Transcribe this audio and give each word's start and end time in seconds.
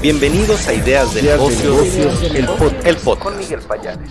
Bienvenidos 0.00 0.68
a 0.68 0.74
Ideas 0.74 1.12
de 1.12 1.22
Negocios, 1.22 2.22
el, 2.22 2.46
podcast. 2.96 3.20
Con 3.20 3.36
Miguel 3.36 3.58
Payares. 3.66 4.08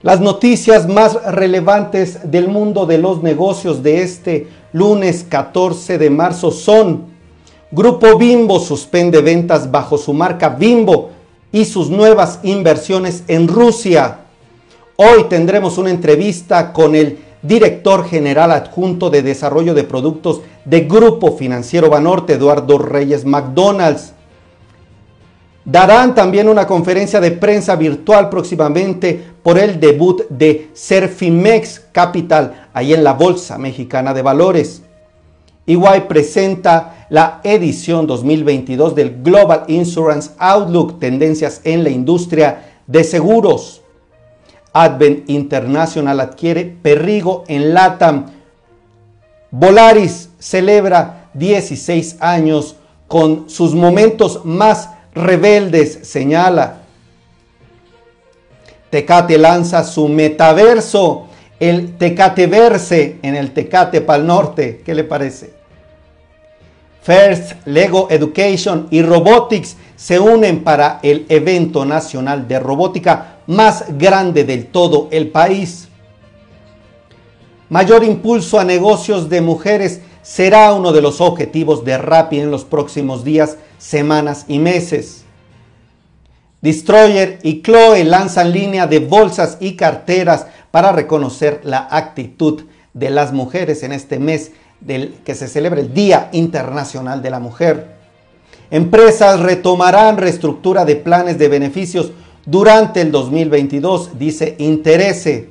Las 0.00 0.20
noticias 0.22 0.88
más 0.88 1.22
relevantes 1.22 2.30
del 2.30 2.48
mundo 2.48 2.86
de 2.86 2.96
los 2.96 3.22
negocios 3.22 3.82
de 3.82 4.00
este 4.00 4.48
lunes 4.72 5.26
14 5.28 5.98
de 5.98 6.08
marzo 6.08 6.50
son 6.50 7.08
Grupo 7.70 8.16
Bimbo 8.16 8.58
suspende 8.58 9.20
ventas 9.20 9.70
bajo 9.70 9.98
su 9.98 10.14
marca 10.14 10.48
Bimbo 10.48 11.10
y 11.52 11.66
sus 11.66 11.90
nuevas 11.90 12.40
inversiones 12.42 13.22
en 13.28 13.48
Rusia. 13.48 14.20
Hoy 14.96 15.24
tendremos 15.28 15.76
una 15.76 15.90
entrevista 15.90 16.72
con 16.72 16.94
el 16.94 17.18
director 17.42 18.08
general 18.08 18.50
adjunto 18.50 19.10
de 19.10 19.20
desarrollo 19.20 19.74
de 19.74 19.84
productos 19.84 20.40
de 20.64 20.80
Grupo 20.80 21.36
Financiero 21.36 21.90
Banorte, 21.90 22.32
Eduardo 22.32 22.78
Reyes 22.78 23.26
McDonald's. 23.26 24.14
Darán 25.64 26.14
también 26.14 26.48
una 26.48 26.66
conferencia 26.66 27.20
de 27.20 27.32
prensa 27.32 27.76
virtual 27.76 28.30
próximamente 28.30 29.22
por 29.42 29.58
el 29.58 29.78
debut 29.78 30.22
de 30.30 30.70
Serfimex 30.72 31.82
Capital, 31.92 32.68
ahí 32.72 32.94
en 32.94 33.04
la 33.04 33.12
Bolsa 33.12 33.58
Mexicana 33.58 34.14
de 34.14 34.22
Valores. 34.22 34.82
EY 35.66 36.00
presenta 36.08 37.06
la 37.10 37.40
edición 37.44 38.06
2022 38.06 38.94
del 38.94 39.22
Global 39.22 39.64
Insurance 39.68 40.30
Outlook, 40.38 40.98
tendencias 40.98 41.60
en 41.64 41.84
la 41.84 41.90
industria 41.90 42.80
de 42.86 43.04
seguros. 43.04 43.82
Advent 44.72 45.28
International 45.28 46.20
adquiere 46.20 46.64
Perrigo 46.64 47.44
en 47.48 47.74
LATAM. 47.74 48.26
Volaris 49.50 50.30
celebra 50.38 51.28
16 51.34 52.16
años 52.20 52.76
con 53.06 53.50
sus 53.50 53.74
momentos 53.74 54.44
más 54.44 54.88
rebeldes, 55.20 56.00
señala. 56.02 56.82
Tecate 58.90 59.38
lanza 59.38 59.84
su 59.84 60.08
metaverso, 60.08 61.26
el 61.60 61.96
Tecateverse 61.96 63.18
en 63.22 63.36
el 63.36 63.52
Tecate 63.52 64.00
Pal 64.00 64.26
Norte. 64.26 64.82
¿Qué 64.84 64.94
le 64.94 65.04
parece? 65.04 65.52
First, 67.02 67.66
Lego 67.66 68.08
Education 68.10 68.88
y 68.90 69.02
Robotics 69.02 69.76
se 69.96 70.18
unen 70.18 70.64
para 70.64 71.00
el 71.02 71.26
evento 71.28 71.84
nacional 71.84 72.48
de 72.48 72.58
robótica 72.58 73.36
más 73.46 73.84
grande 73.98 74.44
del 74.44 74.66
todo 74.66 75.08
el 75.10 75.28
país. 75.28 75.88
Mayor 77.68 78.04
impulso 78.04 78.58
a 78.58 78.64
negocios 78.64 79.28
de 79.28 79.40
mujeres 79.40 80.00
será 80.22 80.72
uno 80.72 80.92
de 80.92 81.00
los 81.00 81.20
objetivos 81.20 81.84
de 81.84 81.96
Rappi 81.98 82.40
en 82.40 82.50
los 82.50 82.64
próximos 82.64 83.24
días, 83.24 83.56
semanas 83.80 84.44
y 84.46 84.58
meses. 84.58 85.24
Destroyer 86.60 87.38
y 87.42 87.62
Chloe 87.62 88.04
lanzan 88.04 88.52
línea 88.52 88.86
de 88.86 88.98
bolsas 88.98 89.56
y 89.60 89.74
carteras 89.76 90.46
para 90.70 90.92
reconocer 90.92 91.62
la 91.64 91.88
actitud 91.90 92.64
de 92.92 93.10
las 93.10 93.32
mujeres 93.32 93.82
en 93.82 93.92
este 93.92 94.18
mes 94.18 94.52
del 94.80 95.14
que 95.24 95.34
se 95.34 95.48
celebra 95.48 95.80
el 95.80 95.94
Día 95.94 96.28
Internacional 96.32 97.22
de 97.22 97.30
la 97.30 97.40
Mujer. 97.40 97.96
Empresas 98.70 99.40
retomarán 99.40 100.18
reestructura 100.18 100.84
de 100.84 100.96
planes 100.96 101.38
de 101.38 101.48
beneficios 101.48 102.12
durante 102.44 103.00
el 103.00 103.10
2022, 103.10 104.18
dice 104.18 104.56
Interese. 104.58 105.48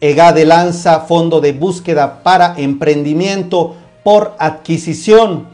EGADE 0.00 0.44
lanza 0.44 1.00
fondo 1.00 1.40
de 1.40 1.52
búsqueda 1.52 2.22
para 2.22 2.54
emprendimiento 2.56 3.74
por 4.04 4.36
adquisición. 4.38 5.53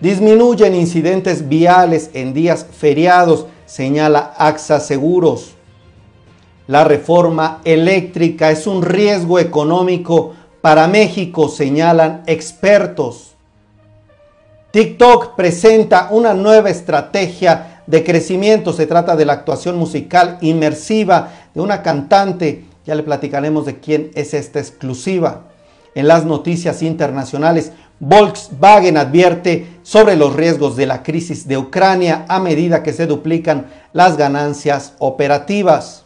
Disminuyen 0.00 0.76
incidentes 0.76 1.48
viales 1.48 2.10
en 2.14 2.32
días 2.32 2.64
feriados, 2.70 3.46
señala 3.66 4.32
AXA 4.38 4.78
Seguros. 4.78 5.54
La 6.68 6.84
reforma 6.84 7.60
eléctrica 7.64 8.50
es 8.50 8.66
un 8.66 8.82
riesgo 8.82 9.40
económico 9.40 10.34
para 10.60 10.86
México, 10.86 11.48
señalan 11.48 12.22
expertos. 12.26 13.32
TikTok 14.70 15.34
presenta 15.34 16.08
una 16.12 16.34
nueva 16.34 16.70
estrategia 16.70 17.82
de 17.86 18.04
crecimiento. 18.04 18.72
Se 18.72 18.86
trata 18.86 19.16
de 19.16 19.24
la 19.24 19.32
actuación 19.32 19.78
musical 19.78 20.38
inmersiva 20.42 21.30
de 21.54 21.60
una 21.60 21.82
cantante. 21.82 22.64
Ya 22.86 22.94
le 22.94 23.02
platicaremos 23.02 23.66
de 23.66 23.80
quién 23.80 24.10
es 24.14 24.34
esta 24.34 24.60
exclusiva. 24.60 25.44
En 25.94 26.06
las 26.06 26.26
noticias 26.26 26.82
internacionales, 26.82 27.72
Volkswagen 28.00 28.96
advierte 28.96 29.66
sobre 29.82 30.16
los 30.16 30.34
riesgos 30.34 30.76
de 30.76 30.86
la 30.86 31.02
crisis 31.02 31.48
de 31.48 31.58
Ucrania 31.58 32.24
a 32.28 32.38
medida 32.38 32.82
que 32.82 32.92
se 32.92 33.06
duplican 33.06 33.66
las 33.92 34.16
ganancias 34.16 34.94
operativas. 34.98 36.04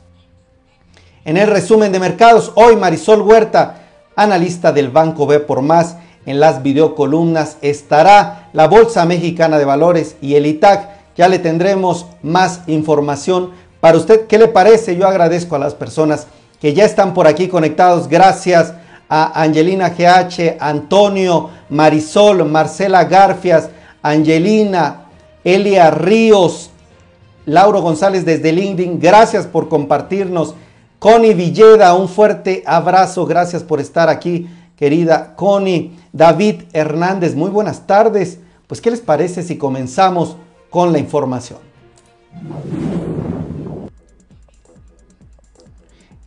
En 1.25 1.37
el 1.37 1.49
resumen 1.49 1.93
de 1.93 2.01
mercados, 2.01 2.53
hoy 2.55 2.77
Marisol 2.77 3.23
Huerta, 3.23 3.83
analista 4.17 4.73
del 4.73 4.89
Banco 4.89 5.27
B 5.27 5.41
por 5.41 5.63
Más, 5.63 5.97
en 6.25 6.41
las 6.41 6.63
videocolumnas 6.63 7.59
estará 7.63 8.49
la 8.53 8.69
Bolsa 8.69 9.05
Mexicana 9.05 9.59
de 9.59 9.65
Valores 9.65 10.17
y 10.21 10.37
el 10.37 10.47
ITAC. 10.47 10.89
Ya 11.17 11.29
le 11.29 11.39
tendremos 11.39 12.07
más 12.23 12.61
información 12.69 13.51
para 13.81 13.99
usted. 13.99 14.27
¿Qué 14.29 14.39
le 14.39 14.49
parece? 14.49 14.97
Yo 14.97 15.07
agradezco 15.07 15.57
a 15.57 15.59
las 15.59 15.75
personas 15.75 16.29
que 16.61 16.75
ya 16.75 16.85
están 16.85 17.13
por 17.13 17.27
aquí 17.27 17.49
conectados. 17.49 18.09
Gracias 18.09 18.73
a 19.15 19.43
Angelina 19.43 19.91
GH, 19.91 20.57
Antonio, 20.59 21.51
Marisol, 21.69 22.47
Marcela 22.47 23.05
Garfias, 23.05 23.69
Angelina, 24.01 25.03
Elia 25.45 25.91
Ríos, 25.91 26.71
Lauro 27.45 27.83
González 27.83 28.25
desde 28.25 28.53
LinkedIn. 28.53 28.99
Gracias 28.99 29.47
por 29.47 29.69
compartirnos. 29.69 30.55
Connie 30.99 31.35
Villeda, 31.35 31.93
un 31.93 32.09
fuerte 32.09 32.63
abrazo. 32.65 33.27
Gracias 33.27 33.63
por 33.63 33.81
estar 33.81 34.09
aquí, 34.09 34.49
querida 34.77 35.35
Connie. 35.37 35.93
David 36.11 36.63
Hernández, 36.73 37.35
muy 37.35 37.51
buenas 37.51 37.87
tardes. 37.87 38.39
Pues, 38.67 38.81
¿qué 38.81 38.91
les 38.91 39.01
parece 39.01 39.43
si 39.43 39.59
comenzamos 39.59 40.37
con 40.71 40.91
la 40.91 40.99
información? 40.99 41.59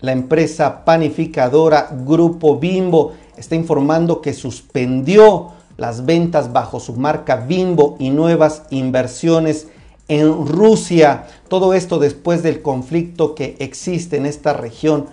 La 0.06 0.12
empresa 0.12 0.86
panificadora 0.86 1.90
Grupo 2.06 2.60
Bimbo 2.60 3.14
está 3.38 3.56
informando 3.56 4.22
que 4.22 4.34
suspendió 4.34 5.54
las 5.78 6.06
ventas 6.06 6.54
bajo 6.54 6.80
su 6.80 6.94
marca 6.94 7.38
Bimbo 7.38 7.96
y 7.98 8.12
nuevas 8.12 8.62
inversiones 8.70 9.68
en 10.08 10.46
Rusia. 10.46 11.26
Todo 11.48 11.74
esto 11.74 11.98
después 11.98 12.44
del 12.44 12.62
conflicto 12.62 13.34
que 13.34 13.56
existe 13.58 14.18
en 14.18 14.28
esta 14.28 14.54
región 14.54 15.08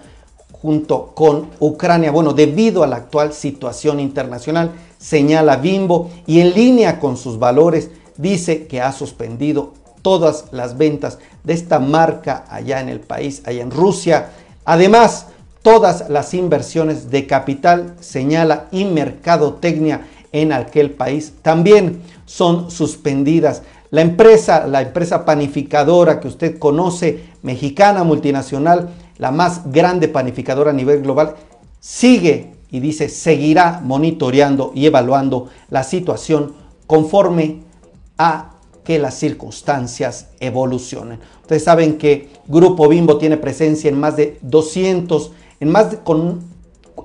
junto 0.52 1.14
con 1.14 1.48
Ucrania. 1.58 2.10
Bueno, 2.10 2.34
debido 2.34 2.82
a 2.82 2.86
la 2.86 2.97
actual 2.97 3.32
situación 3.32 3.98
internacional, 3.98 4.72
señala 4.98 5.56
Bimbo 5.56 6.10
y 6.26 6.41
en 6.41 6.52
línea 6.52 7.00
con 7.00 7.16
sus 7.16 7.38
valores 7.38 7.88
dice 8.19 8.66
que 8.66 8.82
ha 8.82 8.92
suspendido 8.92 9.72
todas 10.02 10.47
las 10.50 10.76
ventas 10.76 11.19
de 11.44 11.54
esta 11.54 11.78
marca 11.78 12.44
allá 12.50 12.81
en 12.81 12.91
el 12.91 13.00
país, 13.00 13.42
allá 13.47 13.62
en 13.62 13.70
Rusia. 13.70 14.31
Además, 14.65 15.27
todas 15.62 16.09
las 16.09 16.34
inversiones 16.34 17.11
de 17.11 17.27
capital, 17.27 17.95
señala, 18.00 18.67
y 18.71 18.84
mercadotecnia 18.84 20.06
en 20.33 20.53
aquel 20.53 20.91
país 20.91 21.34
también 21.43 22.03
son 22.25 22.71
suspendidas. 22.71 23.62
La 23.91 24.00
empresa, 24.00 24.67
la 24.67 24.83
empresa 24.83 25.25
panificadora 25.25 26.21
que 26.21 26.28
usted 26.28 26.59
conoce, 26.59 27.25
mexicana, 27.43 28.05
multinacional, 28.05 28.91
la 29.19 29.31
más 29.31 29.71
grande 29.71 30.09
panificadora 30.09 30.71
a 30.71 30.75
nivel 30.75 31.03
global, 31.03 31.37
sigue 31.79 32.55
y 32.71 32.81
dice 32.81 33.09
seguirá 33.09 33.81
monitoreando 33.84 34.73
y 34.75 34.87
evaluando 34.87 35.50
la 35.69 35.84
situación 35.84 36.55
conforme 36.87 37.61
a 38.17 38.51
que 38.84 38.98
las 38.98 39.15
circunstancias 39.15 40.29
evolucionen. 40.40 41.20
Ustedes 41.43 41.64
saben 41.64 41.99
que 41.99 42.31
Grupo 42.46 42.88
Bimbo 42.88 43.19
tiene 43.19 43.37
presencia 43.37 43.88
en 43.88 43.99
más 43.99 44.17
de 44.17 44.38
200, 44.43 45.32
en 45.61 45.70
más 45.70 45.90
de, 45.93 45.99
con, 45.99 46.40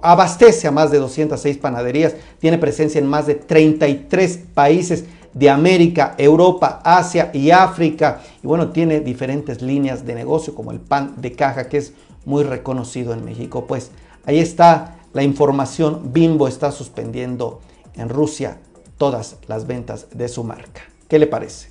abastece 0.01 0.67
a 0.67 0.71
más 0.71 0.91
de 0.91 0.99
206 0.99 1.57
panaderías, 1.57 2.15
tiene 2.39 2.57
presencia 2.57 2.99
en 2.99 3.07
más 3.07 3.27
de 3.27 3.35
33 3.35 4.39
países 4.53 5.05
de 5.33 5.49
América, 5.49 6.15
Europa, 6.17 6.81
Asia 6.83 7.29
y 7.33 7.51
África. 7.51 8.21
Y 8.43 8.47
bueno, 8.47 8.69
tiene 8.71 8.99
diferentes 9.01 9.61
líneas 9.61 10.05
de 10.05 10.15
negocio 10.15 10.55
como 10.55 10.71
el 10.71 10.79
pan 10.79 11.15
de 11.17 11.33
caja 11.33 11.69
que 11.69 11.77
es 11.77 11.93
muy 12.25 12.43
reconocido 12.43 13.13
en 13.13 13.23
México. 13.23 13.65
Pues 13.67 13.91
ahí 14.25 14.39
está 14.39 14.97
la 15.13 15.23
información. 15.23 16.11
Bimbo 16.11 16.47
está 16.47 16.71
suspendiendo 16.71 17.61
en 17.95 18.09
Rusia 18.09 18.57
todas 18.97 19.37
las 19.47 19.67
ventas 19.67 20.07
de 20.11 20.27
su 20.27 20.43
marca. 20.43 20.81
¿Qué 21.07 21.19
le 21.19 21.27
parece? 21.27 21.69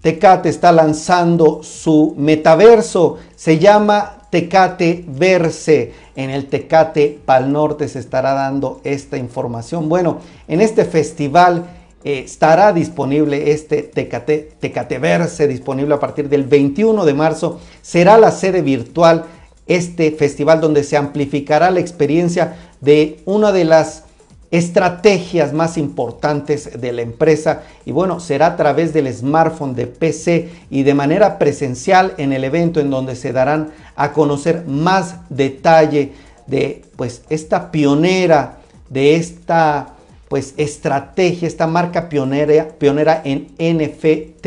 Tecate 0.00 0.48
está 0.48 0.72
lanzando 0.72 1.62
su 1.62 2.14
metaverso. 2.16 3.18
Se 3.36 3.58
llama 3.58 4.22
Tecate 4.30 5.04
Verse. 5.06 5.92
En 6.16 6.30
el 6.30 6.46
Tecate 6.46 7.20
Pal 7.24 7.52
Norte 7.52 7.88
se 7.88 7.98
estará 7.98 8.32
dando 8.34 8.80
esta 8.84 9.16
información. 9.16 9.88
Bueno, 9.88 10.18
en 10.48 10.60
este 10.60 10.84
festival 10.84 11.66
eh, 12.04 12.22
estará 12.24 12.72
disponible 12.72 13.52
este 13.52 13.82
Tecate, 13.82 14.52
Tecate 14.58 14.98
Verse, 14.98 15.46
disponible 15.46 15.94
a 15.94 16.00
partir 16.00 16.28
del 16.28 16.44
21 16.44 17.04
de 17.04 17.14
marzo. 17.14 17.60
Será 17.80 18.18
la 18.18 18.32
sede 18.32 18.62
virtual 18.62 19.26
este 19.66 20.10
festival 20.10 20.60
donde 20.60 20.82
se 20.82 20.96
amplificará 20.96 21.70
la 21.70 21.80
experiencia 21.80 22.56
de 22.80 23.20
una 23.24 23.52
de 23.52 23.64
las 23.64 24.04
estrategias 24.52 25.54
más 25.54 25.78
importantes 25.78 26.78
de 26.78 26.92
la 26.92 27.02
empresa. 27.02 27.62
Y 27.86 27.90
bueno, 27.90 28.20
será 28.20 28.48
a 28.48 28.56
través 28.56 28.92
del 28.92 29.12
smartphone 29.12 29.74
de 29.74 29.86
PC 29.86 30.50
y 30.70 30.82
de 30.84 30.94
manera 30.94 31.38
presencial 31.38 32.14
en 32.18 32.32
el 32.32 32.44
evento 32.44 32.78
en 32.78 32.90
donde 32.90 33.16
se 33.16 33.32
darán 33.32 33.70
a 33.96 34.12
conocer 34.12 34.64
más 34.66 35.16
detalle 35.30 36.12
de 36.46 36.84
pues 36.96 37.22
esta 37.30 37.70
pionera 37.72 38.58
de 38.90 39.16
esta 39.16 39.94
pues 40.28 40.54
estrategia, 40.58 41.48
esta 41.48 41.66
marca 41.66 42.08
pionera, 42.08 42.68
pionera 42.78 43.22
en 43.24 43.48
NFT 43.58 44.46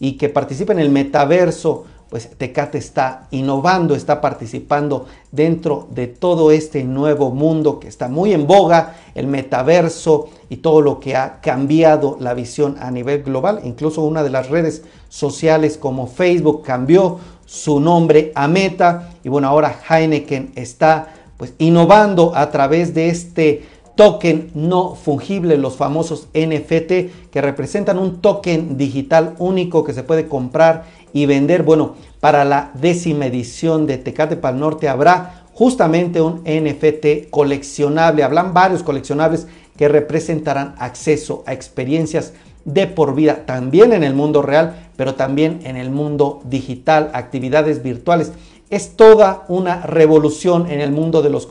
y 0.00 0.12
que 0.12 0.28
participa 0.30 0.72
en 0.72 0.78
el 0.78 0.90
metaverso 0.90 1.84
pues 2.12 2.28
Tecate 2.36 2.76
está 2.76 3.26
innovando, 3.30 3.94
está 3.94 4.20
participando 4.20 5.06
dentro 5.30 5.88
de 5.92 6.08
todo 6.08 6.50
este 6.50 6.84
nuevo 6.84 7.30
mundo 7.30 7.80
que 7.80 7.88
está 7.88 8.08
muy 8.08 8.34
en 8.34 8.46
boga, 8.46 8.96
el 9.14 9.28
metaverso 9.28 10.28
y 10.50 10.58
todo 10.58 10.82
lo 10.82 11.00
que 11.00 11.16
ha 11.16 11.40
cambiado 11.40 12.18
la 12.20 12.34
visión 12.34 12.76
a 12.80 12.90
nivel 12.90 13.22
global. 13.22 13.62
Incluso 13.64 14.02
una 14.02 14.22
de 14.22 14.28
las 14.28 14.50
redes 14.50 14.82
sociales 15.08 15.78
como 15.78 16.06
Facebook 16.06 16.62
cambió 16.62 17.18
su 17.46 17.80
nombre 17.80 18.30
a 18.34 18.46
Meta 18.46 19.08
y 19.24 19.30
bueno, 19.30 19.48
ahora 19.48 19.74
Heineken 19.88 20.52
está 20.54 21.14
pues 21.38 21.54
innovando 21.56 22.36
a 22.36 22.50
través 22.50 22.92
de 22.92 23.08
este 23.08 23.66
token 23.94 24.50
no 24.54 24.94
fungible, 24.94 25.56
los 25.58 25.76
famosos 25.76 26.28
NFT, 26.34 27.30
que 27.30 27.40
representan 27.40 27.98
un 27.98 28.20
token 28.20 28.76
digital 28.76 29.34
único 29.38 29.84
que 29.84 29.92
se 29.92 30.02
puede 30.02 30.28
comprar 30.28 30.84
y 31.12 31.26
vender. 31.26 31.62
Bueno, 31.62 31.94
para 32.20 32.44
la 32.44 32.70
décima 32.74 33.26
edición 33.26 33.86
de 33.86 33.98
Tecate 33.98 34.36
Pal 34.36 34.58
Norte 34.58 34.88
habrá 34.88 35.44
justamente 35.52 36.20
un 36.20 36.42
NFT 36.44 37.30
coleccionable. 37.30 38.22
Hablan 38.22 38.54
varios 38.54 38.82
coleccionables 38.82 39.46
que 39.76 39.88
representarán 39.88 40.74
acceso 40.78 41.42
a 41.46 41.52
experiencias 41.52 42.32
de 42.64 42.86
por 42.86 43.14
vida, 43.14 43.44
también 43.44 43.92
en 43.92 44.04
el 44.04 44.14
mundo 44.14 44.40
real, 44.40 44.88
pero 44.96 45.14
también 45.14 45.60
en 45.64 45.76
el 45.76 45.90
mundo 45.90 46.40
digital, 46.44 47.10
actividades 47.12 47.82
virtuales. 47.82 48.32
Es 48.72 48.96
toda 48.96 49.44
una 49.48 49.82
revolución 49.82 50.66
en 50.70 50.80
el 50.80 50.92
mundo 50.92 51.20
de 51.20 51.28
los 51.28 51.46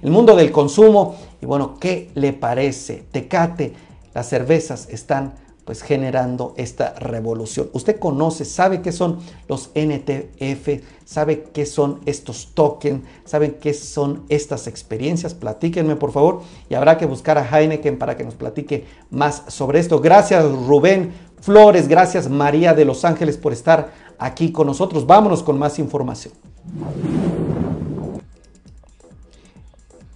el 0.00 0.10
mundo 0.12 0.36
del 0.36 0.52
consumo. 0.52 1.16
Y 1.40 1.44
bueno, 1.44 1.74
¿qué 1.80 2.12
le 2.14 2.32
parece? 2.32 3.02
Tecate, 3.10 3.72
las 4.14 4.28
cervezas 4.28 4.88
están 4.88 5.34
pues 5.64 5.82
generando 5.82 6.54
esta 6.56 6.94
revolución. 6.94 7.68
Usted 7.72 7.98
conoce, 7.98 8.44
sabe 8.44 8.80
qué 8.80 8.92
son 8.92 9.18
los 9.48 9.70
NTF, 9.74 10.84
sabe 11.04 11.48
qué 11.52 11.66
son 11.66 11.98
estos 12.06 12.52
tokens, 12.54 13.02
sabe 13.24 13.56
qué 13.56 13.74
son 13.74 14.22
estas 14.28 14.68
experiencias. 14.68 15.34
Platíquenme 15.34 15.96
por 15.96 16.12
favor 16.12 16.42
y 16.70 16.74
habrá 16.74 16.96
que 16.96 17.06
buscar 17.06 17.38
a 17.38 17.60
Heineken 17.60 17.98
para 17.98 18.16
que 18.16 18.22
nos 18.22 18.34
platique 18.36 18.84
más 19.10 19.42
sobre 19.48 19.80
esto. 19.80 19.98
Gracias 19.98 20.44
Rubén 20.44 21.12
Flores, 21.40 21.88
gracias 21.88 22.30
María 22.30 22.72
de 22.72 22.84
Los 22.84 23.04
Ángeles 23.04 23.36
por 23.36 23.52
estar 23.52 23.92
aquí 24.16 24.52
con 24.52 24.68
nosotros. 24.68 25.06
Vámonos 25.06 25.42
con 25.42 25.58
más 25.58 25.80
información. 25.80 26.51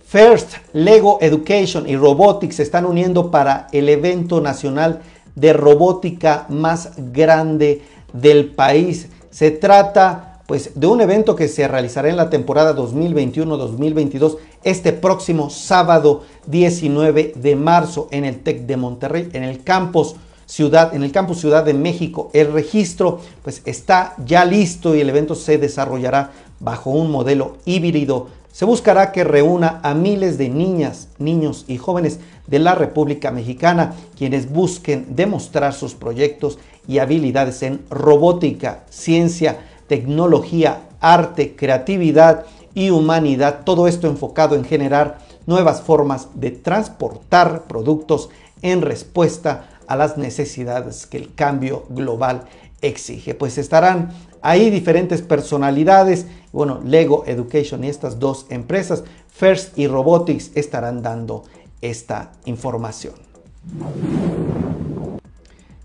First, 0.07 0.55
Lego 0.73 1.19
Education 1.21 1.89
y 1.89 1.97
Robotics 1.97 2.57
se 2.57 2.63
están 2.63 2.87
uniendo 2.87 3.31
para 3.31 3.67
el 3.73 3.89
evento 3.89 4.41
nacional 4.41 5.03
de 5.35 5.53
robótica 5.53 6.47
más 6.49 6.93
grande 7.13 7.83
del 8.13 8.47
país. 8.47 9.09
Se 9.31 9.51
trata 9.51 10.43
pues 10.47 10.79
de 10.79 10.87
un 10.87 11.01
evento 11.01 11.35
que 11.35 11.49
se 11.49 11.67
realizará 11.67 12.09
en 12.09 12.17
la 12.17 12.31
temporada 12.31 12.75
2021-2022 12.77 14.39
este 14.63 14.93
próximo 14.93 15.51
sábado 15.51 16.23
19 16.47 17.33
de 17.35 17.57
marzo 17.57 18.09
en 18.13 18.25
el 18.25 18.39
TEC 18.39 18.61
de 18.61 18.77
Monterrey, 18.77 19.29
en 19.33 19.43
el 19.43 19.65
campus 19.65 20.15
Ciudad, 20.47 20.95
en 20.95 21.03
el 21.03 21.13
campus 21.13 21.41
Ciudad 21.41 21.65
de 21.65 21.75
México. 21.75 22.31
El 22.33 22.53
registro 22.53 23.21
pues 23.43 23.63
está 23.65 24.15
ya 24.25 24.45
listo 24.45 24.95
y 24.95 25.01
el 25.01 25.09
evento 25.11 25.35
se 25.35 25.59
desarrollará 25.59 26.31
bajo 26.61 26.91
un 26.91 27.11
modelo 27.11 27.59
híbrido 27.65 28.29
se 28.57 28.65
buscará 28.65 29.13
que 29.13 29.23
reúna 29.23 29.81
a 29.83 29.93
miles 29.93 30.39
de 30.39 30.49
niñas, 30.49 31.09
niños 31.19 31.67
y 31.69 31.77
jóvenes 31.77 32.21
de 32.47 32.59
la 32.59 32.75
República 32.75 33.31
Mexicana 33.31 33.93
quienes 34.17 34.51
busquen 34.51 35.15
demostrar 35.15 35.75
sus 35.75 35.93
proyectos 35.93 36.59
y 36.89 36.99
habilidades 36.99 37.63
en 37.63 37.85
robótica, 37.91 38.85
ciencia, 38.89 39.59
tecnología, 39.89 40.89
arte, 41.01 41.55
creatividad 41.55 42.47
y 42.73 42.89
humanidad. 42.89 43.61
Todo 43.65 43.89
esto 43.89 44.07
enfocado 44.07 44.55
en 44.57 44.65
generar 44.65 45.19
nuevas 45.45 45.83
formas 45.83 46.29
de 46.33 46.51
transportar 46.51 47.65
productos 47.65 48.31
en 48.63 48.81
respuesta 48.81 49.69
a 49.88 49.97
las 49.97 50.17
necesidades 50.19 51.06
que 51.06 51.17
el 51.17 51.35
cambio 51.35 51.85
global 51.88 52.44
exige. 52.81 53.35
Pues 53.35 53.59
estarán 53.59 54.11
ahí 54.43 54.71
diferentes 54.71 55.23
personalidades. 55.23 56.27
Bueno, 56.53 56.81
Lego 56.85 57.25
Education 57.27 57.85
y 57.85 57.88
estas 57.88 58.19
dos 58.19 58.47
empresas, 58.50 59.05
First 59.29 59.79
y 59.79 59.87
Robotics, 59.87 60.53
estarán 60.55 61.03
dando 61.03 61.44
esta 61.81 62.33
información. 62.44 63.15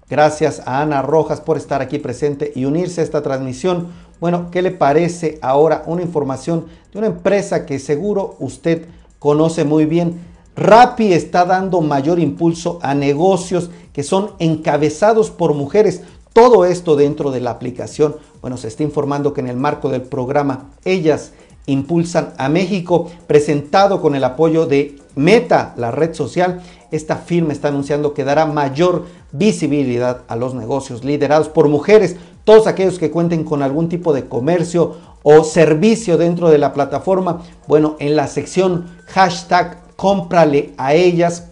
Gracias 0.10 0.62
a 0.66 0.82
Ana 0.82 1.02
Rojas 1.02 1.40
por 1.40 1.56
estar 1.56 1.82
aquí 1.82 1.98
presente 1.98 2.52
y 2.54 2.66
unirse 2.66 3.02
a 3.02 3.04
esta 3.04 3.22
transmisión. 3.22 3.88
Bueno, 4.20 4.52
¿qué 4.52 4.62
le 4.62 4.72
parece 4.72 5.40
ahora 5.42 5.84
una 5.86 6.02
información 6.02 6.66
de 6.92 7.00
una 7.00 7.08
empresa 7.08 7.66
que 7.66 7.80
seguro 7.80 8.36
usted 8.40 8.88
conoce 9.20 9.64
muy 9.64 9.86
bien? 9.86 10.20
Rappi 10.56 11.14
está 11.14 11.46
dando 11.46 11.82
mayor 11.82 12.20
impulso 12.20 12.80
a 12.82 12.94
negocios 12.94 13.70
que 13.94 14.04
son 14.04 14.32
encabezados 14.40 15.32
por 15.32 15.54
mujeres. 15.54 16.02
Todo 16.34 16.66
esto 16.66 16.96
dentro 16.96 17.32
de 17.32 17.42
la 17.42 17.52
aplicación, 17.52 18.16
bueno, 18.42 18.58
se 18.58 18.68
está 18.68 18.84
informando 18.84 19.34
que 19.34 19.42
en 19.42 19.48
el 19.48 19.58
marco 19.58 19.90
del 19.90 20.04
programa 20.04 20.70
Ellas 20.86 21.34
Impulsan 21.68 22.34
a 22.38 22.50
México, 22.50 23.12
presentado 23.28 24.02
con 24.02 24.16
el 24.16 24.24
apoyo 24.24 24.66
de 24.66 24.96
Meta, 25.16 25.74
la 25.78 25.92
red 25.92 26.16
social, 26.16 26.62
esta 26.92 27.18
firma 27.18 27.54
está 27.54 27.68
anunciando 27.68 28.14
que 28.14 28.24
dará 28.24 28.46
mayor 28.48 29.06
visibilidad 29.32 30.24
a 30.28 30.36
los 30.36 30.56
negocios 30.56 31.04
liderados 31.04 31.50
por 31.50 31.70
mujeres, 31.70 32.16
todos 32.46 32.66
aquellos 32.66 32.98
que 32.98 33.12
cuenten 33.12 33.44
con 33.44 33.62
algún 33.62 33.90
tipo 33.90 34.12
de 34.12 34.28
comercio 34.28 34.98
o 35.22 35.44
servicio 35.44 36.18
dentro 36.18 36.50
de 36.50 36.58
la 36.58 36.74
plataforma. 36.74 37.44
Bueno, 37.68 37.96
en 38.00 38.16
la 38.16 38.28
sección 38.28 38.88
hashtag 39.08 39.78
cómprale 40.02 40.74
a 40.80 40.96
ellas 40.96 41.50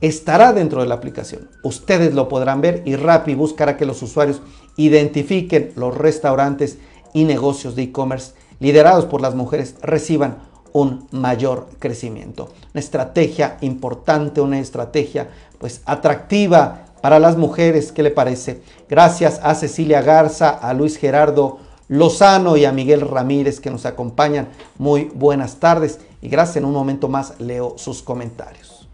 estará 0.00 0.52
dentro 0.52 0.80
de 0.80 0.88
la 0.88 0.96
aplicación. 0.96 1.48
Ustedes 1.62 2.14
lo 2.14 2.28
podrán 2.28 2.60
ver 2.60 2.82
y 2.84 2.96
Rappi 2.96 3.36
buscará 3.36 3.76
que 3.76 3.86
los 3.86 4.02
usuarios 4.02 4.42
identifiquen 4.76 5.70
los 5.76 5.96
restaurantes 5.96 6.78
y 7.12 7.22
negocios 7.22 7.76
de 7.76 7.82
e-commerce 7.82 8.32
liderados 8.58 9.04
por 9.04 9.20
las 9.20 9.36
mujeres 9.36 9.76
reciban 9.82 10.38
un 10.72 11.06
mayor 11.12 11.68
crecimiento. 11.78 12.48
Una 12.74 12.80
estrategia 12.80 13.56
importante, 13.60 14.40
una 14.40 14.58
estrategia 14.58 15.28
pues 15.58 15.82
atractiva 15.84 16.86
para 17.00 17.20
las 17.20 17.36
mujeres, 17.36 17.92
¿qué 17.92 18.02
le 18.02 18.10
parece? 18.10 18.62
Gracias 18.88 19.38
a 19.44 19.54
Cecilia 19.54 20.02
Garza, 20.02 20.50
a 20.50 20.74
Luis 20.74 20.96
Gerardo 20.96 21.60
Lozano 21.86 22.56
y 22.56 22.64
a 22.64 22.72
Miguel 22.72 23.00
Ramírez 23.00 23.60
que 23.60 23.70
nos 23.70 23.86
acompañan. 23.86 24.48
Muy 24.76 25.04
buenas 25.14 25.60
tardes 25.60 26.00
y 26.22 26.28
gracias 26.28 26.58
en 26.58 26.64
un 26.64 26.72
momento 26.72 27.08
más 27.08 27.38
leo 27.40 27.74
sus 27.76 28.02
comentarios. 28.02 28.88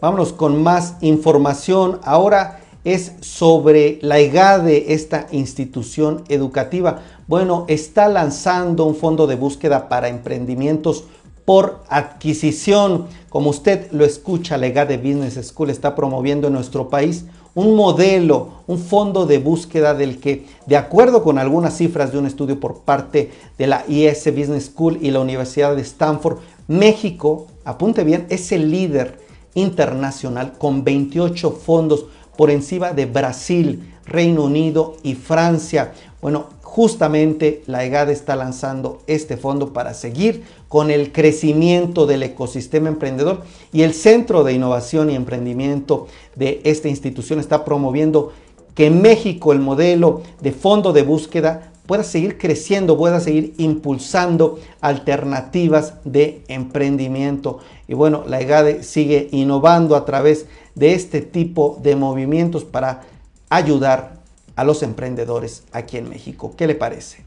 Vámonos 0.00 0.32
con 0.32 0.62
más 0.62 0.96
información. 1.02 2.00
Ahora 2.04 2.60
es 2.84 3.12
sobre 3.20 3.98
la 4.00 4.18
EGADE, 4.18 4.94
esta 4.94 5.26
institución 5.30 6.24
educativa. 6.28 7.00
Bueno, 7.26 7.66
está 7.68 8.08
lanzando 8.08 8.86
un 8.86 8.96
fondo 8.96 9.26
de 9.26 9.36
búsqueda 9.36 9.88
para 9.88 10.08
emprendimientos 10.08 11.04
por 11.44 11.84
adquisición. 11.88 13.06
Como 13.28 13.50
usted 13.50 13.92
lo 13.92 14.04
escucha, 14.04 14.56
la 14.56 14.68
EGADE 14.68 14.96
Business 14.96 15.46
School 15.46 15.68
está 15.68 15.94
promoviendo 15.94 16.46
en 16.46 16.54
nuestro 16.54 16.88
país 16.88 17.26
un 17.54 17.74
modelo, 17.74 18.60
un 18.66 18.78
fondo 18.78 19.26
de 19.26 19.38
búsqueda 19.38 19.94
del 19.94 20.20
que, 20.20 20.46
de 20.66 20.76
acuerdo 20.76 21.22
con 21.22 21.38
algunas 21.38 21.76
cifras 21.76 22.12
de 22.12 22.18
un 22.18 22.26
estudio 22.26 22.60
por 22.60 22.80
parte 22.80 23.30
de 23.58 23.66
la 23.66 23.84
IS 23.88 24.26
Business 24.26 24.66
School 24.66 24.98
y 25.00 25.10
la 25.10 25.20
Universidad 25.20 25.74
de 25.74 25.82
Stanford, 25.82 26.38
México, 26.68 27.48
apunte 27.64 28.04
bien, 28.04 28.26
es 28.30 28.52
el 28.52 28.70
líder 28.70 29.18
internacional 29.54 30.52
con 30.58 30.84
28 30.84 31.50
fondos 31.50 32.06
por 32.36 32.50
encima 32.50 32.92
de 32.92 33.06
Brasil, 33.06 33.92
Reino 34.06 34.44
Unido 34.44 34.96
y 35.02 35.14
Francia. 35.14 35.92
Bueno, 36.22 36.46
justamente 36.80 37.62
la 37.66 37.84
EGAD 37.84 38.08
está 38.08 38.36
lanzando 38.36 39.02
este 39.06 39.36
fondo 39.36 39.74
para 39.74 39.92
seguir 39.92 40.44
con 40.66 40.90
el 40.90 41.12
crecimiento 41.12 42.06
del 42.06 42.22
ecosistema 42.22 42.88
emprendedor 42.88 43.42
y 43.70 43.82
el 43.82 43.92
Centro 43.92 44.44
de 44.44 44.54
Innovación 44.54 45.10
y 45.10 45.14
Emprendimiento 45.14 46.06
de 46.36 46.62
esta 46.64 46.88
institución 46.88 47.38
está 47.38 47.66
promoviendo 47.66 48.32
que 48.74 48.86
en 48.86 49.02
México 49.02 49.52
el 49.52 49.58
modelo 49.58 50.22
de 50.40 50.52
fondo 50.52 50.94
de 50.94 51.02
búsqueda 51.02 51.70
pueda 51.84 52.02
seguir 52.02 52.38
creciendo, 52.38 52.96
pueda 52.96 53.20
seguir 53.20 53.52
impulsando 53.58 54.58
alternativas 54.80 55.96
de 56.06 56.44
emprendimiento. 56.48 57.58
Y 57.88 57.92
bueno, 57.92 58.24
la 58.26 58.40
EGADE 58.40 58.84
sigue 58.84 59.28
innovando 59.32 59.96
a 59.96 60.06
través 60.06 60.46
de 60.74 60.94
este 60.94 61.20
tipo 61.20 61.78
de 61.82 61.94
movimientos 61.94 62.64
para 62.64 63.02
ayudar 63.50 64.19
a 64.60 64.64
los 64.64 64.82
emprendedores 64.82 65.62
aquí 65.72 65.96
en 65.96 66.10
México. 66.10 66.52
¿Qué 66.54 66.66
le 66.66 66.74
parece? 66.74 67.24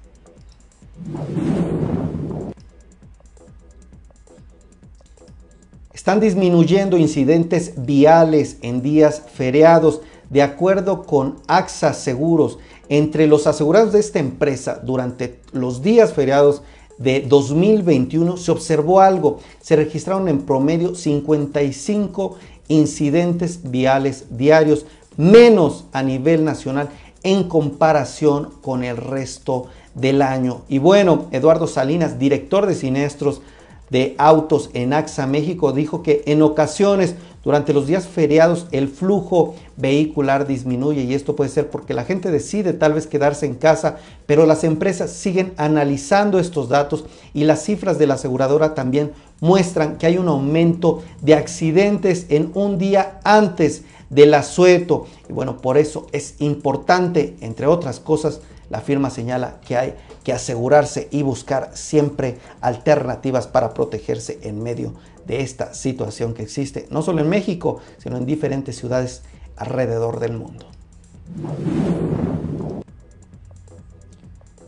Están 5.92 6.20
disminuyendo 6.20 6.96
incidentes 6.96 7.74
viales 7.76 8.58
en 8.62 8.84
días 8.84 9.24
feriados. 9.34 10.02
De 10.30 10.44
acuerdo 10.44 11.08
con 11.08 11.38
AXA 11.48 11.94
Seguros, 11.94 12.60
entre 12.88 13.26
los 13.26 13.48
asegurados 13.48 13.94
de 13.94 14.00
esta 14.00 14.20
empresa 14.20 14.80
durante 14.84 15.40
los 15.54 15.82
días 15.82 16.14
feriados 16.14 16.62
de 17.00 17.22
2021 17.22 18.38
se 18.38 18.52
observó 18.52 19.02
algo. 19.02 19.40
Se 19.60 19.76
registraron 19.76 20.28
en 20.28 20.44
promedio 20.44 20.94
55 20.94 22.38
incidentes 22.68 23.72
viales 23.72 24.38
diarios, 24.38 24.86
menos 25.18 25.86
a 25.94 26.04
nivel 26.04 26.46
nacional 26.46 26.90
en 27.24 27.46
comparación 27.46 28.50
con 28.62 28.84
el 28.84 28.98
resto 28.98 29.68
del 29.96 30.22
año. 30.22 30.62
Y 30.68 30.78
bueno, 30.78 31.26
Eduardo 31.32 31.68
Salinas, 31.68 32.20
director 32.20 32.66
de 32.66 32.76
siniestros 32.76 33.42
de 33.90 34.16
autos 34.18 34.70
en 34.74 34.94
AXA 34.94 35.28
México, 35.28 35.72
dijo 35.72 36.04
que 36.04 36.24
en 36.26 36.42
ocasiones 36.42 37.16
durante 37.44 37.74
los 37.74 37.88
días 37.88 38.08
feriados 38.08 38.68
el 38.72 38.88
flujo 38.88 39.56
vehicular 39.76 40.48
disminuye 40.48 41.04
y 41.04 41.14
esto 41.14 41.36
puede 41.36 41.50
ser 41.50 41.70
porque 41.70 41.94
la 41.94 42.06
gente 42.06 42.32
decide 42.32 42.72
tal 42.74 42.94
vez 42.94 43.06
quedarse 43.06 43.46
en 43.46 43.56
casa, 43.56 43.98
pero 44.26 44.46
las 44.46 44.64
empresas 44.64 45.12
siguen 45.12 45.54
analizando 45.58 46.40
estos 46.40 46.70
datos 46.70 47.06
y 47.34 47.44
las 47.44 47.64
cifras 47.64 48.00
de 48.00 48.08
la 48.08 48.14
aseguradora 48.14 48.74
también 48.74 49.12
muestran 49.42 49.98
que 49.98 50.06
hay 50.06 50.18
un 50.18 50.30
aumento 50.30 51.04
de 51.22 51.36
accidentes 51.36 52.28
en 52.30 52.52
un 52.54 52.78
día 52.78 53.20
antes 53.26 53.84
del 54.14 54.34
asueto. 54.34 55.06
Y 55.30 55.34
bueno, 55.34 55.58
por 55.58 55.78
eso 55.78 56.08
es 56.12 56.36
importante, 56.40 57.36
entre 57.42 57.68
otras 57.68 58.00
cosas, 58.00 58.42
la 58.70 58.82
firma 58.82 59.10
señala 59.10 59.60
que 59.66 59.78
hay 59.78 59.96
que 60.24 60.34
asegurarse 60.34 61.08
y 61.12 61.22
buscar 61.22 61.72
siempre 61.74 62.38
alternativas 62.62 63.48
para 63.48 63.74
protegerse 63.74 64.40
en 64.44 64.64
medio 64.64 64.94
de 65.28 65.42
esta 65.42 65.74
situación 65.74 66.34
que 66.34 66.44
existe, 66.44 66.88
no 66.90 67.02
solo 67.02 67.22
en 67.22 67.30
México, 67.30 67.80
sino 67.98 68.18
en 68.18 68.26
diferentes 68.26 68.78
ciudades 68.78 69.22
alrededor 69.58 70.20
del 70.20 70.34
mundo. 70.34 70.66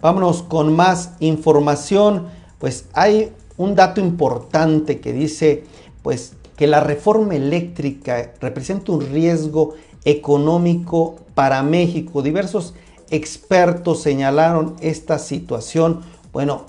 Vámonos 0.01 0.43
con 0.43 0.75
más 0.75 1.13
información. 1.19 2.27
Pues 2.59 2.85
hay 2.93 3.33
un 3.57 3.75
dato 3.75 3.99
importante 4.01 4.99
que 4.99 5.13
dice 5.13 5.63
pues 6.03 6.33
que 6.55 6.67
la 6.67 6.79
reforma 6.79 7.35
eléctrica 7.35 8.33
representa 8.39 8.91
un 8.91 9.01
riesgo 9.01 9.75
económico 10.05 11.15
para 11.33 11.61
México. 11.63 12.21
Diversos 12.21 12.73
expertos 13.09 14.01
señalaron 14.01 14.75
esta 14.81 15.19
situación. 15.19 16.01
Bueno, 16.31 16.65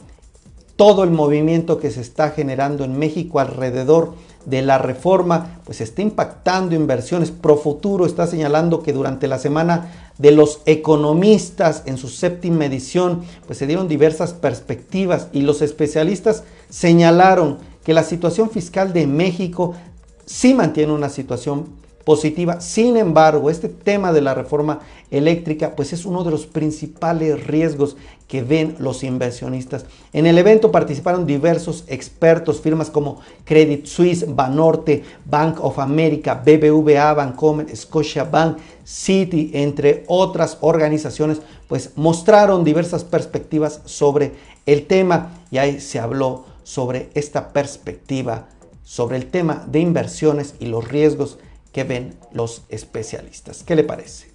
todo 0.76 1.04
el 1.04 1.10
movimiento 1.10 1.78
que 1.78 1.90
se 1.90 2.00
está 2.00 2.30
generando 2.30 2.84
en 2.84 2.98
México 2.98 3.40
alrededor 3.40 4.14
de 4.44 4.62
la 4.62 4.78
reforma, 4.78 5.60
pues 5.64 5.80
está 5.80 6.02
impactando 6.02 6.74
inversiones. 6.74 7.30
Profuturo 7.30 8.06
está 8.06 8.26
señalando 8.26 8.82
que 8.82 8.92
durante 8.92 9.26
la 9.26 9.38
semana 9.38 10.12
de 10.18 10.30
los 10.30 10.60
economistas 10.66 11.82
en 11.86 11.98
su 11.98 12.08
séptima 12.08 12.66
edición, 12.66 13.22
pues 13.46 13.58
se 13.58 13.66
dieron 13.66 13.88
diversas 13.88 14.32
perspectivas 14.32 15.28
y 15.32 15.42
los 15.42 15.62
especialistas 15.62 16.44
señalaron 16.70 17.58
que 17.86 17.94
la 17.94 18.02
situación 18.02 18.50
fiscal 18.50 18.92
de 18.92 19.06
México 19.06 19.76
sí 20.24 20.54
mantiene 20.54 20.92
una 20.92 21.08
situación 21.08 21.66
positiva. 22.02 22.60
Sin 22.60 22.96
embargo, 22.96 23.48
este 23.48 23.68
tema 23.68 24.12
de 24.12 24.22
la 24.22 24.34
reforma 24.34 24.80
eléctrica 25.12 25.76
pues 25.76 25.92
es 25.92 26.04
uno 26.04 26.24
de 26.24 26.32
los 26.32 26.46
principales 26.46 27.46
riesgos 27.46 27.96
que 28.26 28.42
ven 28.42 28.74
los 28.80 29.04
inversionistas. 29.04 29.84
En 30.12 30.26
el 30.26 30.36
evento 30.36 30.72
participaron 30.72 31.26
diversos 31.26 31.84
expertos, 31.86 32.60
firmas 32.60 32.90
como 32.90 33.20
Credit 33.44 33.86
Suisse, 33.86 34.26
Banorte, 34.34 35.04
Bank 35.24 35.64
of 35.64 35.78
America, 35.78 36.42
BBVA, 36.44 37.14
Bancomer, 37.14 37.76
Scotiabank, 37.76 38.58
Citi, 38.84 39.52
entre 39.54 40.02
otras 40.08 40.58
organizaciones, 40.60 41.40
pues 41.68 41.92
mostraron 41.94 42.64
diversas 42.64 43.04
perspectivas 43.04 43.80
sobre 43.84 44.32
el 44.66 44.88
tema 44.88 45.30
y 45.52 45.58
ahí 45.58 45.78
se 45.78 46.00
habló 46.00 46.55
sobre 46.66 47.10
esta 47.14 47.52
perspectiva, 47.52 48.48
sobre 48.82 49.18
el 49.18 49.30
tema 49.30 49.64
de 49.68 49.78
inversiones 49.78 50.56
y 50.58 50.66
los 50.66 50.88
riesgos 50.88 51.38
que 51.72 51.84
ven 51.84 52.18
los 52.32 52.64
especialistas. 52.68 53.62
¿Qué 53.62 53.76
le 53.76 53.84
parece? 53.84 54.32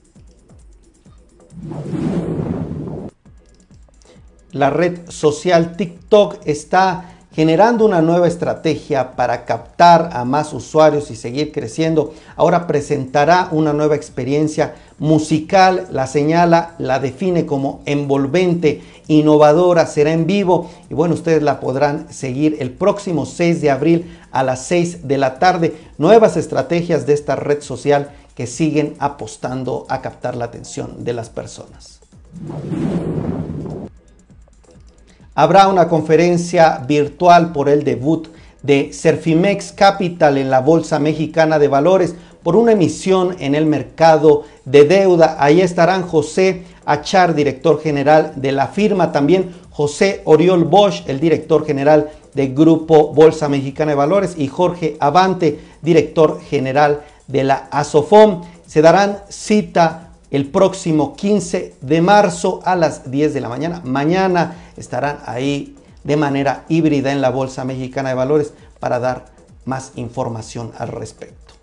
La 4.54 4.70
red 4.70 5.10
social 5.10 5.76
TikTok 5.76 6.38
está 6.46 7.20
generando 7.34 7.86
una 7.86 8.02
nueva 8.02 8.28
estrategia 8.28 9.16
para 9.16 9.46
captar 9.46 10.10
a 10.14 10.26
más 10.26 10.54
usuarios 10.54 11.12
y 11.12 11.16
seguir 11.16 11.52
creciendo. 11.52 12.14
Ahora 12.36 12.68
presentará 12.68 13.48
una 13.52 13.74
nueva 13.74 13.96
experiencia 13.96 14.76
musical, 15.00 15.88
la 15.92 16.08
señala, 16.08 16.76
la 16.78 17.00
define 17.00 17.46
como 17.46 17.82
envolvente, 17.86 18.82
innovadora, 19.08 19.86
será 19.86 20.12
en 20.12 20.28
vivo 20.28 20.70
y 20.90 20.94
bueno, 20.94 21.14
ustedes 21.14 21.42
la 21.42 21.60
podrán 21.60 22.12
seguir 22.12 22.58
el 22.60 22.72
próximo 22.72 23.26
6 23.26 23.62
de 23.62 23.72
abril 23.72 24.20
a 24.32 24.44
las 24.44 24.66
6 24.66 25.08
de 25.08 25.18
la 25.18 25.40
tarde. 25.40 25.76
Nuevas 25.98 26.38
estrategias 26.38 27.06
de 27.06 27.14
esta 27.14 27.36
red 27.36 27.62
social 27.62 28.12
que 28.36 28.48
siguen 28.48 28.96
apostando 29.00 29.86
a 29.90 30.02
captar 30.02 30.36
la 30.36 30.46
atención 30.46 31.04
de 31.04 31.14
las 31.14 31.30
personas. 31.30 32.02
Habrá 35.34 35.70
una 35.70 35.88
conferencia 35.88 36.84
virtual 36.86 37.54
por 37.54 37.70
el 37.70 37.86
debut 37.86 38.28
de 38.64 38.92
Serfimex 38.92 39.72
Capital 39.72 40.38
en 40.38 40.50
la 40.50 40.60
Bolsa 40.60 41.00
Mexicana 41.00 41.58
de 41.58 41.70
Valores 41.70 42.16
por 42.44 42.58
una 42.58 42.74
emisión 42.74 43.38
en 43.40 43.56
el 43.56 43.66
mercado 43.66 44.44
de 44.66 44.84
deuda. 44.84 45.38
Ahí 45.40 45.62
estarán 45.62 46.06
José 46.06 46.64
Achar, 46.84 47.34
director 47.34 47.82
general 47.82 48.34
de 48.36 48.52
la 48.52 48.68
firma, 48.68 49.14
también 49.14 49.56
José 49.70 50.22
Oriol 50.26 50.66
Bosch, 50.66 51.08
el 51.08 51.22
director 51.22 51.66
general 51.66 52.10
del 52.34 52.54
Grupo 52.54 53.14
Bolsa 53.14 53.48
Mexicana 53.48 53.92
de 53.92 53.98
Valores, 53.98 54.36
y 54.38 54.48
Jorge 54.48 54.98
Avante, 55.00 55.60
director 55.82 56.42
general 56.42 57.04
de 57.28 57.46
la 57.46 57.70
ASOFOM. 57.72 58.42
Se 58.66 58.82
darán 58.82 59.20
cita 59.30 60.11
el 60.32 60.48
próximo 60.48 61.14
15 61.16 61.76
de 61.82 62.02
marzo 62.02 62.62
a 62.64 62.76
las 62.76 63.12
10 63.12 63.34
de 63.34 63.42
la 63.42 63.50
mañana. 63.50 63.82
Mañana 63.84 64.56
estarán 64.78 65.20
ahí 65.26 65.76
de 66.04 66.16
manera 66.16 66.66
híbrida 66.70 67.12
en 67.12 67.22
la 67.22 67.30
Bolsa 67.30 67.66
Mexicana 67.66 68.10
de 68.10 68.16
Valores 68.16 68.54
para 68.80 69.00
dar 69.00 69.26
más 69.66 69.92
información 69.96 70.72
al 70.78 70.88
respecto. 70.88 71.54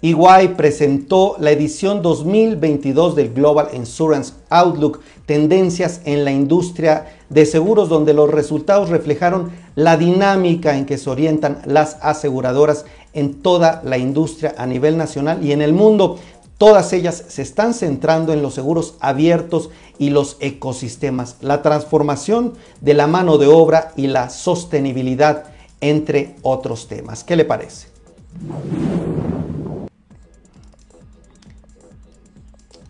Iguay 0.00 0.54
presentó 0.54 1.34
la 1.40 1.50
edición 1.50 2.02
2022 2.02 3.16
del 3.16 3.34
Global 3.34 3.70
Insurance 3.74 4.32
Outlook, 4.48 5.00
tendencias 5.26 6.02
en 6.04 6.24
la 6.24 6.30
industria 6.30 7.18
de 7.30 7.44
seguros, 7.44 7.88
donde 7.88 8.14
los 8.14 8.30
resultados 8.30 8.90
reflejaron 8.90 9.50
la 9.74 9.96
dinámica 9.96 10.76
en 10.76 10.86
que 10.86 10.98
se 10.98 11.10
orientan 11.10 11.62
las 11.64 11.96
aseguradoras 12.00 12.84
en 13.12 13.42
toda 13.42 13.82
la 13.84 13.98
industria 13.98 14.54
a 14.58 14.66
nivel 14.66 14.96
nacional 14.96 15.44
y 15.44 15.52
en 15.52 15.62
el 15.62 15.72
mundo. 15.72 16.18
Todas 16.58 16.92
ellas 16.92 17.24
se 17.28 17.42
están 17.42 17.72
centrando 17.72 18.32
en 18.32 18.42
los 18.42 18.54
seguros 18.54 18.94
abiertos 19.00 19.70
y 19.98 20.10
los 20.10 20.36
ecosistemas, 20.40 21.36
la 21.40 21.62
transformación 21.62 22.54
de 22.80 22.94
la 22.94 23.06
mano 23.06 23.38
de 23.38 23.46
obra 23.46 23.92
y 23.96 24.08
la 24.08 24.28
sostenibilidad, 24.28 25.44
entre 25.80 26.34
otros 26.42 26.88
temas. 26.88 27.22
¿Qué 27.22 27.36
le 27.36 27.44
parece? 27.44 27.88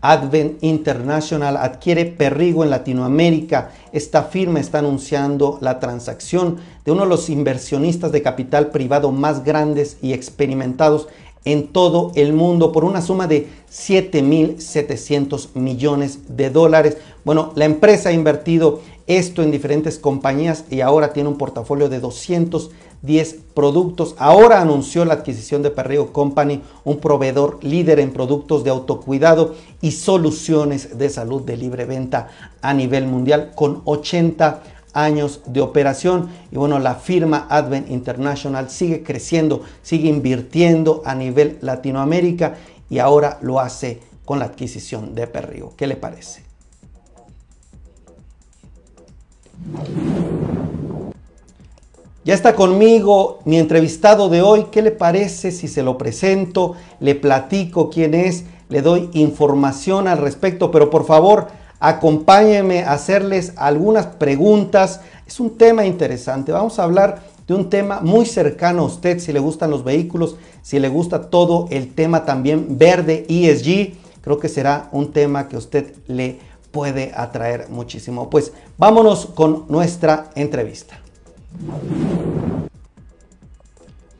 Advent 0.00 0.62
International 0.62 1.56
adquiere 1.56 2.06
Perrigo 2.06 2.62
en 2.62 2.70
Latinoamérica. 2.70 3.72
Esta 3.92 4.22
firma 4.22 4.60
está 4.60 4.78
anunciando 4.78 5.58
la 5.60 5.80
transacción 5.80 6.58
de 6.84 6.92
uno 6.92 7.02
de 7.02 7.08
los 7.08 7.28
inversionistas 7.28 8.12
de 8.12 8.22
capital 8.22 8.68
privado 8.68 9.10
más 9.10 9.44
grandes 9.44 9.96
y 10.00 10.12
experimentados 10.12 11.08
en 11.44 11.68
todo 11.68 12.12
el 12.14 12.32
mundo 12.32 12.72
por 12.72 12.84
una 12.84 13.00
suma 13.00 13.26
de 13.26 13.48
7.700 13.70 15.54
millones 15.54 16.20
de 16.28 16.50
dólares. 16.50 16.98
Bueno, 17.24 17.52
la 17.54 17.64
empresa 17.64 18.10
ha 18.10 18.12
invertido 18.12 18.80
esto 19.06 19.42
en 19.42 19.50
diferentes 19.50 19.98
compañías 19.98 20.64
y 20.70 20.82
ahora 20.82 21.12
tiene 21.12 21.30
un 21.30 21.38
portafolio 21.38 21.88
de 21.88 22.00
210 23.02 23.44
productos. 23.54 24.14
Ahora 24.18 24.60
anunció 24.60 25.04
la 25.04 25.14
adquisición 25.14 25.62
de 25.62 25.70
Perreo 25.70 26.12
Company, 26.12 26.62
un 26.84 26.98
proveedor 26.98 27.58
líder 27.62 28.00
en 28.00 28.12
productos 28.12 28.64
de 28.64 28.70
autocuidado 28.70 29.54
y 29.80 29.92
soluciones 29.92 30.98
de 30.98 31.08
salud 31.10 31.42
de 31.42 31.56
libre 31.56 31.84
venta 31.84 32.28
a 32.62 32.74
nivel 32.74 33.06
mundial 33.06 33.52
con 33.54 33.82
80 33.84 34.62
años 34.92 35.42
de 35.46 35.60
operación 35.60 36.28
y 36.50 36.56
bueno, 36.56 36.78
la 36.78 36.96
firma 36.96 37.46
Advent 37.50 37.90
International 37.90 38.70
sigue 38.70 39.02
creciendo, 39.02 39.62
sigue 39.82 40.08
invirtiendo 40.08 41.02
a 41.04 41.14
nivel 41.14 41.58
Latinoamérica 41.60 42.56
y 42.90 42.98
ahora 42.98 43.38
lo 43.42 43.60
hace 43.60 44.00
con 44.24 44.38
la 44.38 44.46
adquisición 44.46 45.14
de 45.14 45.26
Perrigo. 45.26 45.74
¿Qué 45.76 45.86
le 45.86 45.96
parece? 45.96 46.42
Ya 52.28 52.34
está 52.34 52.54
conmigo 52.54 53.38
mi 53.46 53.56
entrevistado 53.56 54.28
de 54.28 54.42
hoy. 54.42 54.66
¿Qué 54.70 54.82
le 54.82 54.90
parece 54.90 55.50
si 55.50 55.66
se 55.66 55.82
lo 55.82 55.96
presento? 55.96 56.74
Le 57.00 57.14
platico 57.14 57.88
quién 57.88 58.12
es, 58.12 58.44
le 58.68 58.82
doy 58.82 59.08
información 59.14 60.06
al 60.06 60.18
respecto, 60.18 60.70
pero 60.70 60.90
por 60.90 61.06
favor, 61.06 61.48
acompáñenme 61.80 62.84
a 62.84 62.92
hacerles 62.92 63.54
algunas 63.56 64.08
preguntas. 64.08 65.00
Es 65.26 65.40
un 65.40 65.56
tema 65.56 65.86
interesante. 65.86 66.52
Vamos 66.52 66.78
a 66.78 66.82
hablar 66.82 67.22
de 67.46 67.54
un 67.54 67.70
tema 67.70 68.00
muy 68.02 68.26
cercano 68.26 68.82
a 68.82 68.88
usted, 68.88 69.20
si 69.20 69.32
le 69.32 69.40
gustan 69.40 69.70
los 69.70 69.82
vehículos, 69.82 70.36
si 70.60 70.78
le 70.78 70.90
gusta 70.90 71.30
todo 71.30 71.66
el 71.70 71.94
tema 71.94 72.26
también 72.26 72.76
verde 72.76 73.24
ESG. 73.30 73.94
Creo 74.20 74.38
que 74.38 74.50
será 74.50 74.90
un 74.92 75.12
tema 75.12 75.48
que 75.48 75.56
a 75.56 75.60
usted 75.60 75.94
le 76.08 76.40
puede 76.72 77.10
atraer 77.16 77.70
muchísimo. 77.70 78.28
Pues 78.28 78.52
vámonos 78.76 79.24
con 79.24 79.64
nuestra 79.70 80.28
entrevista. 80.34 81.00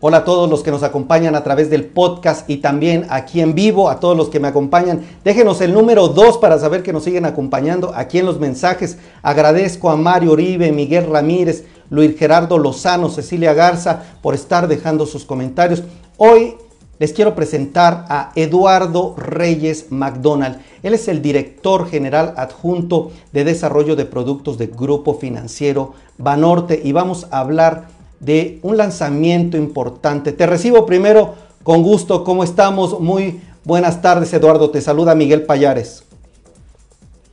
Hola 0.01 0.19
a 0.19 0.25
todos 0.25 0.49
los 0.49 0.63
que 0.63 0.71
nos 0.71 0.85
acompañan 0.85 1.35
a 1.35 1.43
través 1.43 1.71
del 1.71 1.85
podcast 1.85 2.49
y 2.49 2.59
también 2.59 3.07
aquí 3.11 3.41
en 3.41 3.57
vivo, 3.57 3.91
a 3.91 3.99
todos 3.99 4.17
los 4.17 4.29
que 4.29 4.39
me 4.39 4.47
acompañan. 4.47 5.05
Déjenos 5.25 5.61
el 5.61 5.75
número 5.75 6.07
2 6.07 6.39
para 6.39 6.57
saber 6.61 6.85
que 6.85 6.93
nos 6.93 7.03
siguen 7.03 7.25
acompañando 7.25 7.93
aquí 7.97 8.19
en 8.19 8.27
los 8.27 8.39
mensajes. 8.39 8.99
Agradezco 9.23 9.91
a 9.91 9.97
Mario 9.97 10.33
Oribe, 10.33 10.71
Miguel 10.71 11.11
Ramírez, 11.11 11.65
Luis 11.91 12.17
Gerardo 12.17 12.59
Lozano, 12.59 13.09
Cecilia 13.09 13.55
Garza 13.55 14.05
por 14.23 14.35
estar 14.35 14.69
dejando 14.69 15.05
sus 15.05 15.25
comentarios. 15.25 15.83
Hoy 16.17 16.55
les 16.99 17.13
quiero 17.13 17.35
presentar 17.35 18.05
a 18.09 18.33
Eduardo 18.35 19.15
Reyes 19.17 19.87
McDonald. 19.91 20.59
Él 20.83 20.95
es 20.95 21.09
el 21.09 21.23
director 21.23 21.89
general 21.89 22.35
adjunto 22.37 23.11
de 23.33 23.45
desarrollo 23.45 23.97
de 23.97 24.05
productos 24.05 24.59
de 24.59 24.67
Grupo 24.67 25.15
Financiero 25.15 25.95
Banorte 26.19 26.81
y 26.83 26.93
vamos 26.93 27.29
a 27.31 27.41
hablar 27.41 27.87
de 28.21 28.59
un 28.63 28.77
lanzamiento 28.77 29.57
importante. 29.57 30.33
Te 30.33 30.47
recibo 30.47 30.87
primero 30.87 31.35
con 31.63 31.83
gusto. 31.83 32.25
¿Cómo 32.25 32.43
estamos? 32.43 32.99
Muy 33.01 33.41
buenas 33.65 34.03
tardes, 34.03 34.33
Eduardo. 34.33 34.71
Te 34.71 34.81
saluda 34.81 35.15
Miguel 35.15 35.43
Payares. 35.43 36.05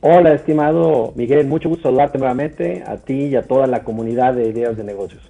Hola, 0.00 0.34
estimado 0.34 1.12
Miguel. 1.16 1.48
Mucho 1.48 1.68
gusto 1.68 1.88
saludarte 1.88 2.18
nuevamente 2.18 2.84
a 2.86 2.96
ti 2.98 3.24
y 3.24 3.36
a 3.36 3.42
toda 3.42 3.66
la 3.66 3.82
comunidad 3.82 4.34
de 4.34 4.48
ideas 4.48 4.76
de 4.76 4.84
negocios. 4.84 5.22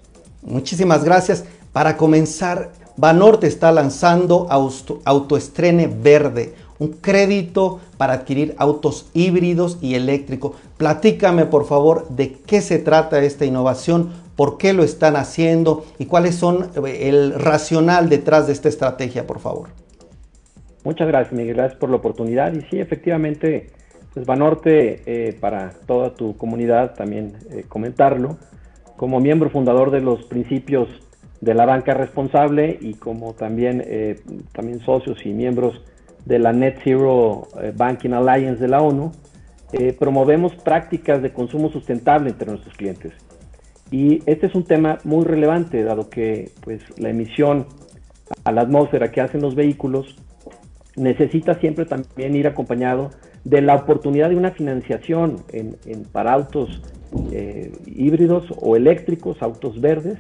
Muchísimas 0.43 1.03
gracias. 1.03 1.45
Para 1.77 1.99
comenzar, 1.99 2.71
Banorte 2.97 3.47
está 3.47 3.71
lanzando 3.71 4.49
Autoestrene 4.49 5.89
Verde, 5.89 6.55
un 6.79 6.89
crédito 6.89 7.81
para 7.99 8.15
adquirir 8.15 8.55
autos 8.57 9.11
híbridos 9.13 9.77
y 9.83 9.95
eléctricos. 9.95 10.53
Platícame, 10.79 11.45
por 11.45 11.67
favor, 11.67 12.09
de 12.09 12.33
qué 12.33 12.63
se 12.63 12.79
trata 12.79 13.23
esta 13.23 13.45
innovación, 13.45 14.11
por 14.37 14.57
qué 14.57 14.73
lo 14.73 14.85
están 14.85 15.17
haciendo 15.17 15.85
y 15.99 16.07
cuáles 16.07 16.37
son 16.37 16.71
eh, 16.83 17.11
el 17.11 17.35
racional 17.35 18.09
detrás 18.09 18.47
de 18.47 18.55
esta 18.55 18.71
estrategia, 18.71 19.27
por 19.27 19.41
favor. 19.41 19.69
Muchas 20.83 21.07
gracias, 21.09 21.35
Miguel. 21.35 21.57
Gracias 21.57 21.79
por 21.79 21.91
la 21.91 21.97
oportunidad. 21.97 22.55
Y 22.55 22.63
sí, 22.71 22.81
efectivamente, 22.81 23.69
pues 24.15 24.25
Banorte, 24.25 25.03
eh, 25.05 25.37
para 25.39 25.73
toda 25.87 26.15
tu 26.15 26.39
comunidad, 26.39 26.95
también 26.95 27.35
eh, 27.51 27.67
comentarlo, 27.69 28.39
como 28.97 29.21
miembro 29.21 29.51
fundador 29.51 29.91
de 29.91 30.01
los 30.01 30.25
principios 30.25 30.89
de 31.47 31.55
la 31.55 31.65
banca 31.65 31.95
responsable 31.95 32.77
y 32.81 32.95
como 32.95 33.33
también, 33.33 33.83
también 34.53 34.81
socios 34.81 35.25
y 35.25 35.31
miembros 35.31 35.81
de 36.25 36.39
la 36.39 36.53
Net 36.53 36.81
Zero 36.85 37.47
Banking 37.77 38.11
Alliance 38.11 38.61
de 38.61 38.69
la 38.69 38.83
ONU, 38.83 39.13
promovemos 39.99 40.55
prácticas 40.57 41.23
de 41.23 41.33
consumo 41.33 41.71
sustentable 41.71 42.31
entre 42.31 42.51
nuestros 42.51 42.75
clientes. 42.77 43.13
Y 43.91 44.23
este 44.27 44.47
es 44.47 44.55
un 44.55 44.65
tema 44.65 44.99
muy 45.05 45.25
relevante, 45.25 45.85
dado 45.85 46.11
que 46.11 46.51
pues, 46.63 46.83
la 46.99 47.11
emisión 47.11 47.67
a 48.45 48.53
la 48.53 48.63
atmósfera 48.63 49.13
que 49.13 49.21
hacen 49.21 49.41
los 49.41 49.55
vehículos 49.55 50.17
necesita 50.97 51.55
siempre 51.61 51.85
también 51.85 52.35
ir 52.35 52.47
acompañado 52.47 53.11
de 53.45 53.61
la 53.61 53.77
oportunidad 53.77 54.31
de 54.31 54.37
una 54.37 54.51
financiación 54.51 55.37
en, 55.53 55.77
para 56.11 56.33
autos 56.33 56.83
eh, 57.31 57.71
híbridos 57.87 58.47
o 58.61 58.75
eléctricos, 58.75 59.41
autos 59.41 59.81
verdes. 59.81 60.19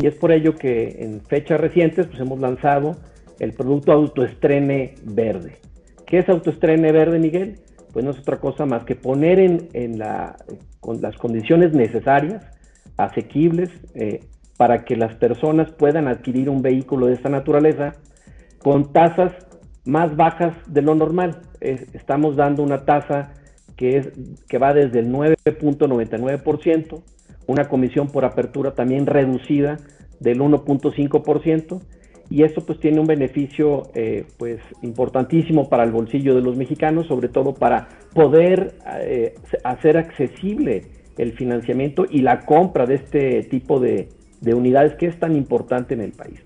Y 0.00 0.06
es 0.06 0.14
por 0.14 0.30
ello 0.30 0.54
que 0.54 0.96
en 1.00 1.20
fechas 1.22 1.60
recientes 1.60 2.06
pues, 2.06 2.20
hemos 2.20 2.38
lanzado 2.38 2.96
el 3.40 3.52
producto 3.52 3.90
Autoestrene 3.90 4.94
Verde. 5.02 5.56
¿Qué 6.06 6.20
es 6.20 6.28
Autoestrene 6.28 6.92
Verde, 6.92 7.18
Miguel? 7.18 7.58
Pues 7.92 8.04
no 8.04 8.12
es 8.12 8.18
otra 8.20 8.38
cosa 8.38 8.64
más 8.64 8.84
que 8.84 8.94
poner 8.94 9.40
en, 9.40 9.68
en 9.72 9.98
la, 9.98 10.36
con 10.78 11.00
las 11.00 11.16
condiciones 11.16 11.72
necesarias 11.72 12.46
asequibles 12.96 13.70
eh, 13.94 14.20
para 14.56 14.84
que 14.84 14.94
las 14.94 15.16
personas 15.16 15.72
puedan 15.72 16.06
adquirir 16.06 16.48
un 16.48 16.62
vehículo 16.62 17.06
de 17.06 17.14
esta 17.14 17.28
naturaleza 17.28 17.94
con 18.58 18.92
tasas 18.92 19.32
más 19.84 20.14
bajas 20.16 20.54
de 20.66 20.82
lo 20.82 20.94
normal. 20.94 21.40
estamos 21.60 22.36
dando 22.36 22.62
una 22.62 22.84
tasa 22.84 23.32
que, 23.76 23.96
es, 23.96 24.10
que 24.48 24.58
va 24.58 24.74
desde 24.74 25.00
el 25.00 25.10
9.99%, 25.12 27.02
una 27.48 27.68
comisión 27.68 28.06
por 28.06 28.24
apertura 28.24 28.72
también 28.72 29.06
reducida 29.06 29.78
del 30.20 30.40
1.5%, 30.40 31.80
y 32.30 32.42
eso 32.42 32.60
pues 32.64 32.78
tiene 32.78 33.00
un 33.00 33.06
beneficio 33.06 33.84
eh, 33.94 34.26
pues 34.36 34.60
importantísimo 34.82 35.68
para 35.68 35.84
el 35.84 35.90
bolsillo 35.90 36.34
de 36.34 36.42
los 36.42 36.56
mexicanos, 36.56 37.06
sobre 37.06 37.28
todo 37.28 37.54
para 37.54 37.88
poder 38.12 38.74
eh, 39.00 39.34
hacer 39.64 39.96
accesible 39.96 40.86
el 41.16 41.32
financiamiento 41.32 42.04
y 42.08 42.20
la 42.20 42.44
compra 42.44 42.86
de 42.86 42.96
este 42.96 43.42
tipo 43.44 43.80
de, 43.80 44.08
unidades 44.42 44.94
que 44.96 45.06
es 45.06 45.18
tan 45.18 45.34
importante 45.34 45.94
en 45.94 46.00
el 46.00 46.12
país. 46.12 46.38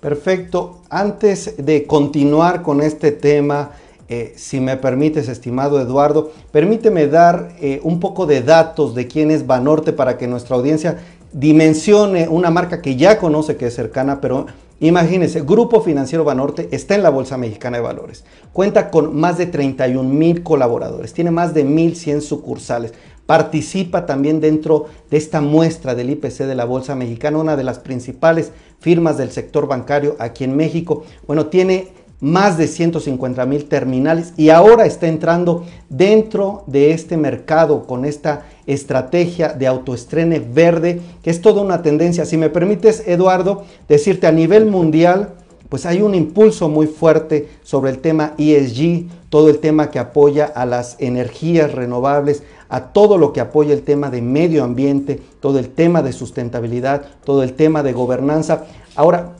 Perfecto. 0.00 0.82
Antes 0.88 1.56
de 1.64 1.84
continuar 1.84 2.62
con 2.62 2.80
este 2.80 3.10
tema, 3.10 3.72
eh, 4.08 4.32
si 4.36 4.60
me 4.60 4.76
permites, 4.76 5.28
estimado 5.28 5.80
Eduardo, 5.80 6.32
permíteme 6.50 7.06
dar 7.06 7.54
eh, 7.60 7.80
un 7.82 8.00
poco 8.00 8.26
de 8.26 8.42
datos 8.42 8.94
de 8.94 9.06
quién 9.06 9.30
es 9.30 9.46
Banorte 9.46 9.92
para 9.92 10.16
que 10.16 10.26
nuestra 10.26 10.56
audiencia 10.56 10.98
dimensione 11.32 12.26
una 12.28 12.50
marca 12.50 12.80
que 12.80 12.96
ya 12.96 13.18
conoce 13.18 13.56
que 13.56 13.66
es 13.66 13.74
cercana, 13.74 14.20
pero 14.20 14.46
Imagínense, 14.80 15.40
Grupo 15.40 15.80
Financiero 15.80 16.22
Banorte 16.22 16.68
está 16.70 16.94
en 16.94 17.02
la 17.02 17.10
Bolsa 17.10 17.36
Mexicana 17.36 17.78
de 17.78 17.82
Valores. 17.82 18.24
Cuenta 18.52 18.90
con 18.90 19.16
más 19.16 19.36
de 19.36 19.46
31 19.46 20.08
mil 20.08 20.44
colaboradores, 20.44 21.12
tiene 21.12 21.32
más 21.32 21.52
de 21.52 21.66
1.100 21.66 22.20
sucursales. 22.20 22.94
Participa 23.26 24.06
también 24.06 24.40
dentro 24.40 24.86
de 25.10 25.16
esta 25.16 25.40
muestra 25.40 25.96
del 25.96 26.10
IPC 26.10 26.44
de 26.44 26.54
la 26.54 26.64
Bolsa 26.64 26.94
Mexicana, 26.94 27.38
una 27.38 27.56
de 27.56 27.64
las 27.64 27.80
principales 27.80 28.52
firmas 28.78 29.18
del 29.18 29.32
sector 29.32 29.66
bancario 29.66 30.14
aquí 30.20 30.44
en 30.44 30.56
México. 30.56 31.02
Bueno, 31.26 31.46
tiene 31.46 31.88
más 32.20 32.58
de 32.58 32.66
150 32.66 33.46
mil 33.46 33.66
terminales 33.66 34.32
y 34.36 34.50
ahora 34.50 34.86
está 34.86 35.06
entrando 35.06 35.64
dentro 35.88 36.64
de 36.66 36.92
este 36.92 37.16
mercado 37.16 37.86
con 37.86 38.04
esta 38.04 38.46
estrategia 38.66 39.50
de 39.50 39.66
autoestrene 39.66 40.40
verde, 40.40 41.00
que 41.22 41.30
es 41.30 41.40
toda 41.40 41.62
una 41.62 41.82
tendencia. 41.82 42.24
Si 42.24 42.36
me 42.36 42.50
permites, 42.50 43.04
Eduardo, 43.06 43.64
decirte 43.88 44.26
a 44.26 44.32
nivel 44.32 44.66
mundial, 44.66 45.34
pues 45.68 45.84
hay 45.84 46.00
un 46.00 46.14
impulso 46.14 46.68
muy 46.68 46.86
fuerte 46.86 47.48
sobre 47.62 47.90
el 47.90 47.98
tema 47.98 48.34
ESG, 48.38 49.06
todo 49.28 49.50
el 49.50 49.58
tema 49.58 49.90
que 49.90 49.98
apoya 49.98 50.46
a 50.46 50.64
las 50.64 50.96
energías 50.98 51.72
renovables, 51.72 52.42
a 52.70 52.92
todo 52.92 53.18
lo 53.18 53.32
que 53.32 53.40
apoya 53.40 53.74
el 53.74 53.82
tema 53.82 54.10
de 54.10 54.22
medio 54.22 54.64
ambiente, 54.64 55.20
todo 55.40 55.58
el 55.58 55.68
tema 55.68 56.02
de 56.02 56.12
sustentabilidad, 56.12 57.02
todo 57.24 57.42
el 57.42 57.52
tema 57.52 57.82
de 57.82 57.92
gobernanza. 57.92 58.64
Ahora, 58.96 59.36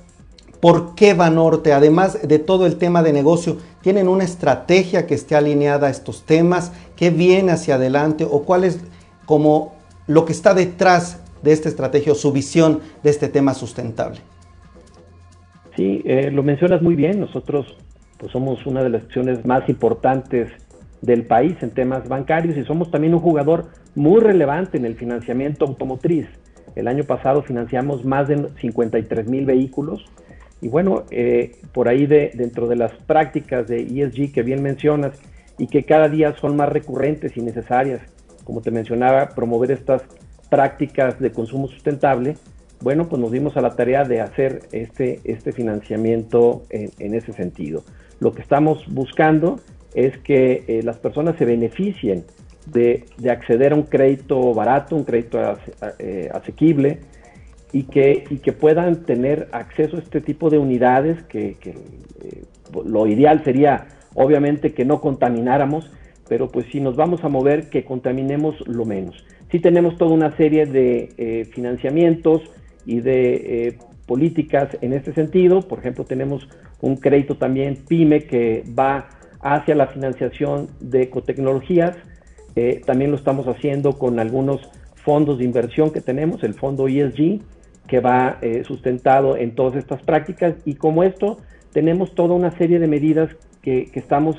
¿Por 0.60 0.96
qué 0.96 1.14
Banorte, 1.14 1.72
además 1.72 2.26
de 2.26 2.38
todo 2.38 2.66
el 2.66 2.76
tema 2.76 3.02
de 3.02 3.12
negocio, 3.12 3.58
tienen 3.80 4.08
una 4.08 4.24
estrategia 4.24 5.06
que 5.06 5.14
esté 5.14 5.36
alineada 5.36 5.86
a 5.86 5.90
estos 5.90 6.24
temas? 6.26 6.72
¿Qué 6.96 7.10
viene 7.10 7.52
hacia 7.52 7.76
adelante? 7.76 8.26
¿O 8.28 8.42
cuál 8.42 8.64
es 8.64 8.84
como 9.24 9.74
lo 10.08 10.24
que 10.24 10.32
está 10.32 10.54
detrás 10.54 11.22
de 11.42 11.52
esta 11.52 11.68
estrategia 11.68 12.12
o 12.12 12.16
su 12.16 12.32
visión 12.32 12.80
de 13.04 13.10
este 13.10 13.28
tema 13.28 13.54
sustentable? 13.54 14.18
Sí, 15.76 16.02
eh, 16.04 16.30
lo 16.32 16.42
mencionas 16.42 16.82
muy 16.82 16.96
bien. 16.96 17.20
Nosotros 17.20 17.76
pues, 18.18 18.32
somos 18.32 18.66
una 18.66 18.82
de 18.82 18.90
las 18.90 19.04
acciones 19.04 19.46
más 19.46 19.68
importantes 19.68 20.50
del 21.02 21.24
país 21.24 21.56
en 21.60 21.70
temas 21.70 22.08
bancarios 22.08 22.56
y 22.56 22.64
somos 22.64 22.90
también 22.90 23.14
un 23.14 23.20
jugador 23.20 23.66
muy 23.94 24.20
relevante 24.20 24.76
en 24.76 24.84
el 24.84 24.96
financiamiento 24.96 25.64
automotriz. 25.64 26.26
El 26.74 26.88
año 26.88 27.04
pasado 27.04 27.42
financiamos 27.42 28.04
más 28.04 28.26
de 28.26 28.48
53 28.60 29.28
mil 29.28 29.46
vehículos 29.46 30.04
y 30.60 30.68
bueno, 30.68 31.04
eh, 31.10 31.56
por 31.72 31.88
ahí 31.88 32.06
de, 32.06 32.32
dentro 32.34 32.66
de 32.66 32.76
las 32.76 32.92
prácticas 32.92 33.68
de 33.68 33.82
ESG 33.82 34.32
que 34.32 34.42
bien 34.42 34.62
mencionas 34.62 35.18
y 35.56 35.66
que 35.66 35.84
cada 35.84 36.08
día 36.08 36.34
son 36.40 36.56
más 36.56 36.68
recurrentes 36.68 37.36
y 37.36 37.42
necesarias, 37.42 38.00
como 38.44 38.60
te 38.60 38.70
mencionaba, 38.70 39.30
promover 39.30 39.70
estas 39.70 40.02
prácticas 40.50 41.18
de 41.20 41.30
consumo 41.30 41.68
sustentable, 41.68 42.36
bueno, 42.80 43.08
pues 43.08 43.20
nos 43.20 43.32
dimos 43.32 43.56
a 43.56 43.60
la 43.60 43.74
tarea 43.74 44.04
de 44.04 44.20
hacer 44.20 44.62
este, 44.72 45.20
este 45.24 45.52
financiamiento 45.52 46.62
en, 46.70 47.14
ese 47.14 47.32
sentido. 47.32 47.82
Lo 48.20 48.32
que 48.32 48.42
estamos 48.42 48.84
buscando 48.88 49.60
es 49.94 50.16
que 50.18 50.64
eh, 50.68 50.82
las 50.84 50.96
personas 50.98 51.36
se 51.38 51.44
beneficien 51.44 52.24
de, 52.66 53.04
acceder 53.28 53.72
a 53.72 53.74
un 53.74 53.82
crédito 53.82 54.54
barato, 54.54 54.94
un 54.94 55.04
crédito 55.04 55.38
eh, 55.98 56.28
asequible 56.32 57.00
y 57.72 57.84
que, 57.84 58.24
y 58.30 58.38
que 58.38 58.52
puedan 58.52 59.04
tener 59.04 59.48
acceso 59.52 59.96
a 59.96 60.00
este 60.00 60.20
tipo 60.20 60.50
de 60.50 60.58
unidades 60.58 61.22
que, 61.24 61.56
eh, 61.60 62.44
lo 62.84 63.06
ideal 63.06 63.42
sería 63.44 63.86
obviamente 64.14 64.72
que 64.72 64.84
no 64.84 65.00
contamináramos, 65.00 65.90
pero 66.28 66.48
pues 66.48 66.66
si 66.70 66.80
nos 66.80 66.96
vamos 66.96 67.24
a 67.24 67.28
mover 67.28 67.70
que 67.70 67.84
contaminemos 67.84 68.56
lo 68.66 68.84
menos. 68.84 69.24
Sí 69.50 69.60
tenemos 69.60 69.96
toda 69.96 70.12
una 70.12 70.36
serie 70.36 70.66
de 70.66 71.48
financiamientos, 71.52 72.42
y 72.88 73.00
de 73.00 73.34
eh, 73.68 73.78
políticas 74.06 74.70
en 74.80 74.94
este 74.94 75.12
sentido. 75.12 75.60
Por 75.60 75.78
ejemplo, 75.78 76.04
tenemos 76.04 76.48
un 76.80 76.96
crédito 76.96 77.36
también 77.36 77.76
PYME 77.86 78.24
que 78.24 78.64
va 78.76 79.10
hacia 79.40 79.74
la 79.74 79.88
financiación 79.88 80.68
de 80.80 81.02
ecotecnologías. 81.02 81.96
Eh, 82.56 82.80
también 82.84 83.10
lo 83.10 83.18
estamos 83.18 83.46
haciendo 83.46 83.98
con 83.98 84.18
algunos 84.18 84.62
fondos 85.04 85.38
de 85.38 85.44
inversión 85.44 85.92
que 85.92 86.00
tenemos, 86.00 86.42
el 86.42 86.54
fondo 86.54 86.88
ESG, 86.88 87.40
que 87.88 88.00
va 88.00 88.38
eh, 88.42 88.62
sustentado 88.64 89.36
en 89.36 89.54
todas 89.56 89.76
estas 89.76 90.00
prácticas. 90.02 90.54
Y 90.64 90.74
como 90.74 91.02
esto, 91.02 91.38
tenemos 91.72 92.14
toda 92.14 92.34
una 92.34 92.52
serie 92.52 92.78
de 92.78 92.86
medidas 92.86 93.30
que, 93.62 93.86
que 93.86 93.98
estamos 93.98 94.36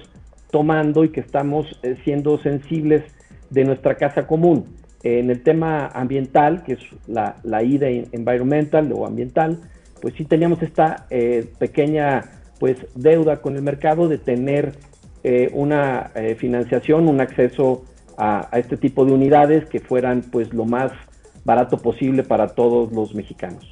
tomando 0.52 1.04
y 1.04 1.10
que 1.10 1.20
estamos 1.20 1.80
siendo 2.04 2.38
sensibles 2.40 3.04
de 3.50 3.66
nuestra 3.66 3.96
casa 3.96 4.28
común. 4.28 4.66
En 5.04 5.30
el 5.30 5.44
tema 5.44 5.88
ambiental, 5.88 6.64
que 6.64 6.74
es 6.74 6.80
la, 7.08 7.36
la 7.44 7.64
IDA 7.64 7.88
environmental 8.12 8.92
o 8.94 9.06
ambiental, 9.06 9.60
pues 10.02 10.14
sí 10.16 10.26
teníamos 10.26 10.62
esta 10.62 11.06
eh, 11.10 11.50
pequeña 11.58 12.24
pues 12.60 12.78
deuda 12.96 13.38
con 13.38 13.56
el 13.56 13.62
mercado 13.62 14.10
de 14.10 14.18
tener 14.18 14.74
eh, 15.24 15.50
una 15.54 16.12
eh, 16.16 16.36
financiación, 16.36 17.08
un 17.08 17.22
acceso 17.22 17.86
a, 18.18 18.50
a, 18.54 18.60
este 18.60 18.76
tipo 18.76 19.06
de 19.06 19.14
unidades 19.14 19.66
que 19.70 19.80
fueran 19.80 20.22
pues 20.22 20.54
lo 20.54 20.66
más 20.66 20.92
barato 21.50 21.78
posible 21.78 22.22
para 22.22 22.50
todos 22.50 22.92
los 22.92 23.16
mexicanos. 23.16 23.66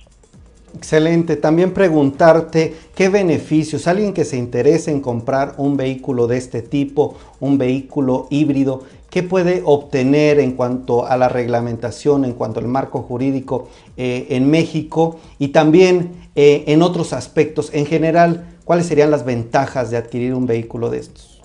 Excelente. 0.75 1.35
También 1.37 1.73
preguntarte 1.73 2.73
qué 2.95 3.07
beneficios, 3.09 3.87
alguien 3.87 4.13
que 4.13 4.25
se 4.25 4.37
interese 4.37 4.91
en 4.91 4.99
comprar 4.99 5.53
un 5.57 5.77
vehículo 5.77 6.27
de 6.27 6.37
este 6.37 6.61
tipo, 6.61 7.15
un 7.39 7.57
vehículo 7.57 8.27
híbrido, 8.29 8.81
¿Qué 9.09 9.23
puede 9.23 9.61
obtener 9.63 10.37
en 10.39 10.51
cuanto 10.51 11.05
a 11.05 11.15
la 11.15 11.29
reglamentación, 11.29 12.25
en 12.25 12.33
cuanto 12.33 12.59
al 12.59 12.67
marco 12.67 13.01
jurídico 13.01 13.69
eh, 13.95 14.27
en 14.31 14.51
México 14.51 15.19
y 15.39 15.47
también 15.47 16.11
eh, 16.35 16.65
en 16.67 16.81
otros 16.81 17.13
aspectos? 17.13 17.73
En 17.73 17.85
general, 17.85 18.45
¿cuáles 18.65 18.85
serían 18.85 19.09
las 19.09 19.23
ventajas 19.23 19.91
de 19.91 19.97
adquirir 19.97 20.33
un 20.33 20.45
vehículo 20.45 20.89
de 20.89 20.97
estos? 20.99 21.41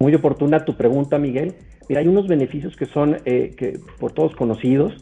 Muy 0.00 0.12
oportuna 0.16 0.64
tu 0.64 0.76
pregunta, 0.76 1.16
Miguel. 1.16 1.54
Mira, 1.88 2.00
hay 2.00 2.08
unos 2.08 2.26
beneficios 2.26 2.76
que 2.76 2.86
son 2.86 3.16
eh, 3.24 3.78
por 3.98 4.12
todos 4.12 4.34
conocidos, 4.36 4.92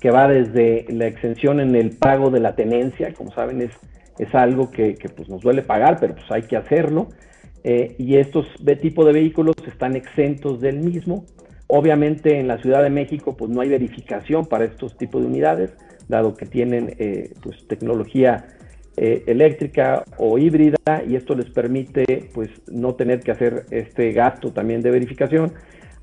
que 0.00 0.10
va 0.10 0.28
desde 0.28 0.86
la 0.90 1.06
exención 1.06 1.60
en 1.60 1.74
el 1.74 1.96
pago 1.96 2.30
de 2.30 2.40
la 2.40 2.54
tenencia, 2.54 3.12
como 3.14 3.32
saben, 3.32 3.62
es, 3.62 3.72
es 4.18 4.34
algo 4.34 4.70
que, 4.70 4.94
que 4.94 5.08
pues 5.08 5.28
nos 5.28 5.42
duele 5.42 5.62
pagar, 5.62 5.98
pero 6.00 6.14
pues 6.14 6.30
hay 6.30 6.42
que 6.42 6.56
hacerlo 6.56 7.08
eh, 7.64 7.96
y 7.98 8.16
estos 8.16 8.46
tipos 8.80 9.06
de 9.06 9.12
vehículos 9.12 9.54
están 9.66 9.96
exentos 9.96 10.60
del 10.60 10.78
mismo. 10.78 11.24
Obviamente 11.66 12.38
en 12.38 12.48
la 12.48 12.58
Ciudad 12.58 12.82
de 12.82 12.90
México 12.90 13.36
pues 13.36 13.50
no 13.50 13.60
hay 13.60 13.68
verificación 13.68 14.46
para 14.46 14.64
estos 14.64 14.96
tipos 14.96 15.20
de 15.20 15.26
unidades, 15.26 15.72
dado 16.08 16.34
que 16.34 16.46
tienen 16.46 16.94
eh, 16.98 17.34
pues, 17.42 17.66
tecnología 17.68 18.46
eh, 18.96 19.22
eléctrica 19.26 20.04
o 20.16 20.38
híbrida 20.38 20.78
y 21.06 21.16
esto 21.16 21.34
les 21.34 21.50
permite 21.50 22.30
pues 22.32 22.48
no 22.68 22.94
tener 22.94 23.20
que 23.20 23.32
hacer 23.32 23.66
este 23.70 24.12
gasto 24.12 24.52
también 24.52 24.80
de 24.80 24.90
verificación. 24.90 25.52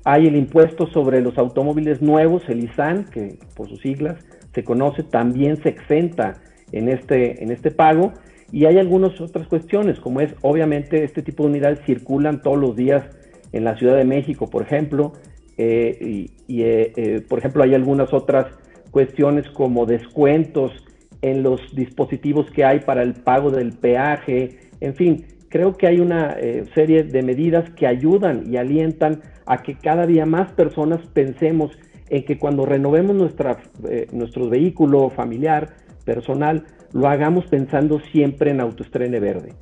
Hay 0.08 0.28
el 0.28 0.36
impuesto 0.36 0.86
sobre 0.86 1.20
los 1.20 1.36
automóviles 1.36 2.00
nuevos, 2.00 2.44
el 2.48 2.62
ISAN, 2.62 3.06
que 3.06 3.40
por 3.56 3.68
sus 3.68 3.80
siglas 3.80 4.24
se 4.54 4.62
conoce, 4.62 5.02
también 5.02 5.60
se 5.64 5.70
exenta 5.70 6.34
en 6.70 6.88
este, 6.88 7.42
en 7.42 7.50
este 7.50 7.72
pago. 7.72 8.12
Y 8.52 8.66
hay 8.66 8.78
algunas 8.78 9.20
otras 9.20 9.48
cuestiones, 9.48 9.98
como 9.98 10.20
es, 10.20 10.32
obviamente, 10.42 11.02
este 11.02 11.22
tipo 11.22 11.42
de 11.42 11.48
unidades 11.48 11.80
circulan 11.84 12.40
todos 12.40 12.56
los 12.56 12.76
días 12.76 13.02
en 13.50 13.64
la 13.64 13.76
Ciudad 13.78 13.96
de 13.96 14.04
México, 14.04 14.48
por 14.48 14.62
ejemplo, 14.62 15.12
eh, 15.58 16.28
y, 16.46 16.62
eh, 16.62 16.92
eh, 16.94 17.20
por 17.28 17.40
ejemplo, 17.40 17.64
hay 17.64 17.74
algunas 17.74 18.14
otras 18.14 18.46
cuestiones 18.92 19.50
como 19.50 19.86
descuentos 19.86 20.70
en 21.20 21.42
los 21.42 21.60
dispositivos 21.74 22.48
que 22.52 22.64
hay 22.64 22.78
para 22.78 23.02
el 23.02 23.14
pago 23.14 23.50
del 23.50 23.72
peaje, 23.72 24.56
en 24.80 24.94
fin, 24.94 25.24
creo 25.56 25.76
que 25.76 25.86
hay 25.86 26.00
una 26.00 26.36
serie 26.74 27.02
de 27.02 27.22
medidas 27.22 27.70
que 27.70 27.86
ayudan 27.86 28.44
y 28.52 28.58
alientan 28.58 29.22
a 29.46 29.62
que 29.62 29.74
cada 29.74 30.06
día 30.06 30.26
más 30.26 30.52
personas 30.52 31.00
pensemos 31.14 31.70
en 32.10 32.24
que 32.24 32.38
cuando 32.38 32.66
renovemos 32.66 33.16
nuestra, 33.16 33.56
nuestro 34.12 34.50
vehículo 34.50 35.08
familiar, 35.08 35.70
personal, 36.04 36.64
lo 36.92 37.08
hagamos 37.08 37.46
pensando 37.46 38.00
siempre 38.12 38.50
en 38.50 38.60
autoestrene 38.60 39.18
verde 39.18 39.54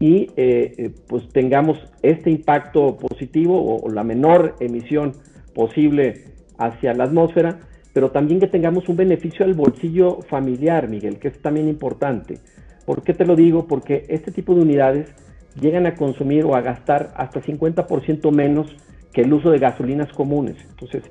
y 0.00 0.30
eh, 0.36 0.74
eh, 0.76 0.90
pues 1.06 1.28
tengamos 1.28 1.78
este 2.02 2.30
impacto 2.30 2.96
positivo 2.96 3.76
o, 3.82 3.90
la 3.90 4.02
menor 4.02 4.56
emisión 4.60 5.12
posible 5.54 6.24
hacia 6.58 6.94
la 6.94 7.04
atmósfera, 7.04 7.60
pero 7.92 8.10
también 8.10 8.40
que 8.40 8.48
tengamos 8.48 8.88
un 8.88 8.96
beneficio 8.96 9.44
al 9.44 9.54
bolsillo 9.54 10.20
familiar, 10.22 10.88
Miguel, 10.88 11.18
que 11.18 11.28
es 11.28 11.40
también 11.40 11.68
importante. 11.68 12.38
¿Por 12.86 13.02
qué 13.02 13.14
te 13.14 13.24
lo 13.24 13.36
digo? 13.36 13.66
Porque 13.68 14.04
este 14.08 14.32
tipo 14.32 14.54
de 14.54 14.62
unidades 14.62 15.14
llegan 15.60 15.86
a 15.86 15.94
consumir 15.94 16.44
o 16.44 16.54
a 16.54 16.60
gastar 16.60 17.12
hasta 17.16 17.40
50% 17.40 18.30
menos 18.32 18.74
que 19.12 19.22
el 19.22 19.32
uso 19.32 19.50
de 19.50 19.58
gasolinas 19.58 20.12
comunes. 20.12 20.56
Entonces, 20.70 21.04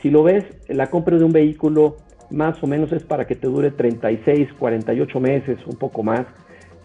si 0.00 0.10
lo 0.10 0.22
ves, 0.22 0.44
la 0.68 0.88
compra 0.88 1.18
de 1.18 1.24
un 1.24 1.32
vehículo 1.32 1.96
más 2.30 2.62
o 2.62 2.66
menos 2.66 2.92
es 2.92 3.02
para 3.04 3.26
que 3.26 3.34
te 3.34 3.46
dure 3.46 3.70
36, 3.70 4.48
48 4.58 5.20
meses, 5.20 5.58
un 5.66 5.76
poco 5.76 6.02
más. 6.02 6.26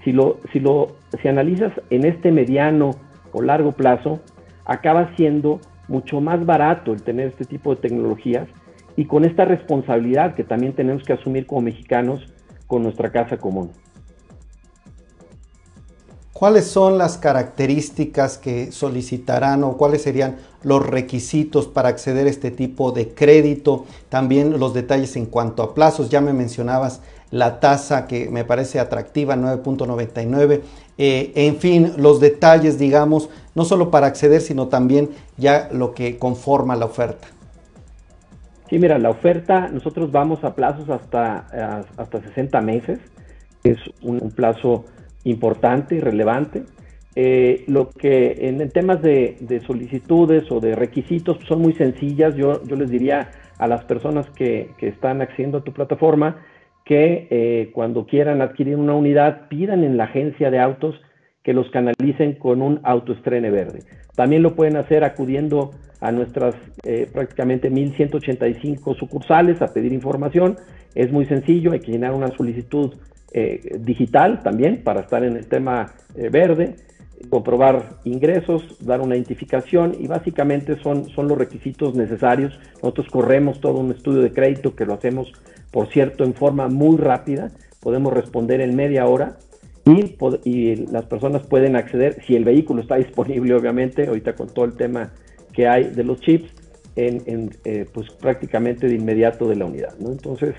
Si 0.03 0.11
lo, 0.11 0.39
si 0.51 0.59
lo, 0.59 0.97
si 1.21 1.27
analizas 1.27 1.71
en 1.89 2.05
este 2.05 2.31
mediano 2.31 2.91
o 3.31 3.41
largo 3.41 3.71
plazo, 3.71 4.19
acaba 4.65 5.15
siendo 5.15 5.61
mucho 5.87 6.19
más 6.19 6.45
barato 6.45 6.93
el 6.93 7.03
tener 7.03 7.27
este 7.27 7.45
tipo 7.45 7.73
de 7.73 7.81
tecnologías 7.81 8.47
y 8.95 9.05
con 9.05 9.25
esta 9.25 9.45
responsabilidad 9.45 10.35
que 10.35 10.43
también 10.43 10.73
tenemos 10.73 11.03
que 11.03 11.13
asumir 11.13 11.45
como 11.45 11.61
mexicanos 11.61 12.33
con 12.67 12.83
nuestra 12.83 13.11
casa 13.11 13.37
común. 13.37 13.71
¿Cuáles 16.37 16.67
son 16.67 16.97
las 16.97 17.17
características 17.17 18.37
que 18.37 18.73
solicitarán 18.73 19.63
o 19.63 19.77
cuáles 19.77 20.01
serían 20.01 20.35
los 20.63 20.85
requisitos 20.85 21.65
para 21.65 21.87
acceder 21.87 22.27
a 22.27 22.29
este 22.29 22.51
tipo 22.51 22.91
de 22.91 23.13
crédito? 23.13 23.85
También 24.09 24.59
los 24.59 24.73
detalles 24.73 25.15
en 25.15 25.27
cuanto 25.27 25.63
a 25.63 25.73
plazos. 25.73 26.09
Ya 26.09 26.19
me 26.19 26.33
mencionabas 26.33 27.01
la 27.31 27.61
tasa 27.61 28.05
que 28.05 28.29
me 28.29 28.43
parece 28.43 28.81
atractiva, 28.81 29.37
9.99. 29.37 30.59
Eh, 30.97 31.31
en 31.35 31.55
fin, 31.55 31.93
los 31.95 32.19
detalles, 32.19 32.77
digamos, 32.77 33.29
no 33.55 33.63
solo 33.63 33.89
para 33.89 34.07
acceder, 34.07 34.41
sino 34.41 34.67
también 34.67 35.11
ya 35.37 35.69
lo 35.71 35.93
que 35.93 36.17
conforma 36.17 36.75
la 36.75 36.83
oferta. 36.83 37.29
Sí, 38.69 38.77
mira, 38.77 38.99
la 38.99 39.11
oferta, 39.11 39.69
nosotros 39.69 40.11
vamos 40.11 40.43
a 40.43 40.53
plazos 40.53 40.89
hasta, 40.89 41.47
eh, 41.53 41.85
hasta 41.95 42.21
60 42.21 42.59
meses. 42.59 42.99
Es 43.63 43.77
un 44.01 44.19
plazo 44.31 44.83
importante 45.25 45.95
y 45.95 45.99
relevante. 45.99 46.63
Eh, 47.17 47.63
lo 47.67 47.89
que 47.89 48.47
en, 48.49 48.69
temas 48.71 49.01
de, 49.01 49.61
solicitudes 49.65 50.51
o 50.51 50.59
de 50.59 50.75
requisitos 50.75 51.37
son 51.47 51.61
muy 51.61 51.73
sencillas. 51.73 52.35
Yo, 52.35 52.63
yo 52.65 52.75
les 52.75 52.89
diría 52.89 53.29
a 53.57 53.67
las 53.67 53.83
personas 53.85 54.29
que, 54.31 54.71
están 54.81 55.21
accediendo 55.21 55.59
a 55.59 55.63
tu 55.63 55.73
plataforma 55.73 56.37
que 56.83 57.27
eh, 57.31 57.71
cuando 57.73 58.05
quieran 58.05 58.41
adquirir 58.41 58.75
una 58.75 58.93
unidad 58.93 59.47
pidan 59.47 59.83
en 59.83 59.97
la 59.97 60.03
agencia 60.05 60.51
de 60.51 60.59
autos 60.59 60.95
que 61.43 61.53
los 61.53 61.69
canalicen 61.69 62.33
con 62.33 62.61
un 62.61 62.79
autoestrene 62.83 63.49
verde. 63.49 63.79
También 64.15 64.43
lo 64.43 64.55
pueden 64.55 64.77
hacer 64.77 65.03
acudiendo 65.03 65.71
a 66.01 66.11
nuestras 66.11 66.55
eh, 66.83 67.07
prácticamente 67.11 67.71
1.185 67.71 68.95
sucursales 68.97 69.61
a 69.61 69.73
pedir 69.73 69.93
información. 69.93 70.57
Es 70.93 71.11
muy 71.11 71.25
sencillo, 71.25 71.71
hay 71.71 71.79
que 71.79 71.91
llenar 71.91 72.13
una 72.13 72.29
solicitud 72.35 72.93
eh, 73.37 73.79
digital 73.81 74.41
también 74.43 74.81
para 74.81 75.01
estar 75.01 75.25
en 75.25 75.35
el 75.35 75.47
tema 75.47 75.93
eh, 76.15 76.29
verde, 76.29 76.77
comprobar 77.29 77.97
ingresos, 78.05 78.77
dar 78.79 79.01
una 79.01 79.15
identificación 79.15 79.93
y 79.99 80.07
básicamente 80.07 80.81
son, 80.81 81.09
son 81.09 81.27
los 81.27 81.37
requisitos 81.37 81.95
necesarios. 81.95 82.57
Nosotros 82.75 83.07
corremos 83.11 83.59
todo 83.59 83.79
un 83.79 83.91
estudio 83.91 84.21
de 84.21 84.31
crédito 84.31 84.73
que 84.73 84.85
lo 84.85 84.93
hacemos, 84.93 85.33
por 85.69 85.91
cierto, 85.91 86.23
en 86.23 86.33
forma 86.33 86.69
muy 86.69 86.95
rápida. 86.95 87.51
Podemos 87.81 88.13
responder 88.13 88.61
en 88.61 88.73
media 88.73 89.05
hora 89.05 89.35
y, 90.45 90.75
las 90.89 91.03
personas 91.03 91.45
pueden 91.45 91.75
acceder, 91.75 92.23
si 92.25 92.37
el 92.37 92.45
vehículo 92.45 92.83
está 92.83 92.95
disponible, 92.95 93.53
obviamente, 93.53 94.07
ahorita 94.07 94.33
con 94.33 94.47
todo 94.47 94.63
el 94.63 94.75
tema 94.75 95.11
que 95.51 95.67
hay 95.67 95.89
de 95.89 96.05
los 96.05 96.21
chips, 96.21 96.49
en, 96.95 97.51
eh, 97.65 97.85
pues 97.93 98.09
prácticamente 98.11 98.87
de 98.87 98.95
inmediato 98.95 99.45
de 99.49 99.57
la 99.57 99.65
unidad. 99.65 99.93
¿no? 99.99 100.13
Entonces, 100.13 100.55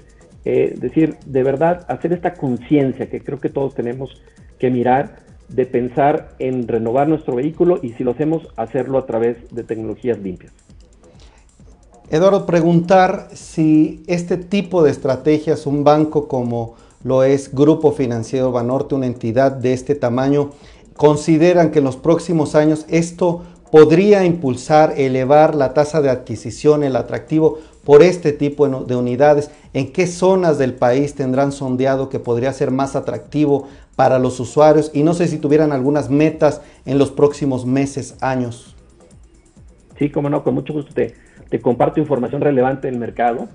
eh, 0.49 0.77
decir, 0.79 1.17
de 1.27 1.43
verdad, 1.43 1.85
hacer 1.89 2.13
esta 2.13 2.35
conciencia 2.35 3.11
que 3.11 3.21
creo 3.21 3.41
que 3.41 3.49
todos 3.49 3.75
tenemos 3.75 4.23
que 4.61 4.71
mirar, 4.71 5.17
de 5.49 5.67
pensar 5.67 6.35
en 6.39 6.69
renovar 6.69 7.09
nuestro 7.09 7.35
vehículo 7.35 7.81
y 7.83 7.95
si 7.95 8.05
lo 8.05 8.13
hacemos, 8.13 8.47
hacerlo 8.55 8.99
a 8.99 9.07
través 9.07 9.39
de 9.51 9.65
tecnologías 9.65 10.21
limpias. 10.21 10.53
Eduardo, 12.11 12.47
preguntar 12.47 13.31
si 13.33 14.05
este 14.07 14.37
tipo 14.37 14.85
de 14.85 14.93
estrategias, 14.93 15.67
un 15.67 15.83
banco 15.83 16.29
como 16.29 16.77
lo 17.03 17.25
es 17.25 17.53
Grupo 17.53 17.91
Financiero 17.91 18.53
Banorte, 18.53 18.95
una 18.95 19.07
entidad 19.07 19.51
de 19.51 19.73
este 19.73 19.97
tamaño, 19.97 20.51
consideran 20.95 21.73
que 21.73 21.81
en 21.81 21.87
los 21.87 21.97
próximos 21.97 22.55
años 22.55 22.87
esto 22.89 23.43
podría 23.73 24.25
impulsar, 24.25 24.95
elevar 24.97 25.57
la 25.57 25.75
tasa 25.75 26.01
de 26.01 26.11
adquisición, 26.11 26.85
el 26.85 26.95
atractivo 26.95 27.59
por 27.87 28.03
este 28.03 28.33
tipo 28.33 28.69
de 28.69 28.97
unidades? 28.97 29.51
¿En 29.77 29.93
qué 29.93 30.07
zonas 30.07 30.57
del 30.57 30.73
país 30.73 31.15
tendrán 31.15 31.53
sondeado 31.53 32.09
que 32.09 32.19
podría 32.19 32.51
ser 32.55 32.71
más 32.71 32.97
atractivo 32.97 33.69
para 33.95 34.19
los 34.19 34.41
usuarios? 34.41 34.91
Y 34.95 35.03
no 35.03 35.13
sé 35.13 35.29
si 35.29 35.37
tuvieran 35.37 35.71
algunas 35.71 36.09
metas 36.09 36.63
en 36.87 36.97
los 36.97 37.11
próximos 37.11 37.67
meses, 37.67 38.17
años. 38.23 38.75
Sí, 39.99 40.09
como 40.09 40.31
no, 40.31 40.43
con 40.43 40.55
mucho 40.55 40.73
gusto 40.73 40.95
te, 40.95 41.15
comparto 41.61 42.01
información 42.01 42.41
relevante 42.41 42.91
del 42.91 42.99
mercado. 42.99 43.49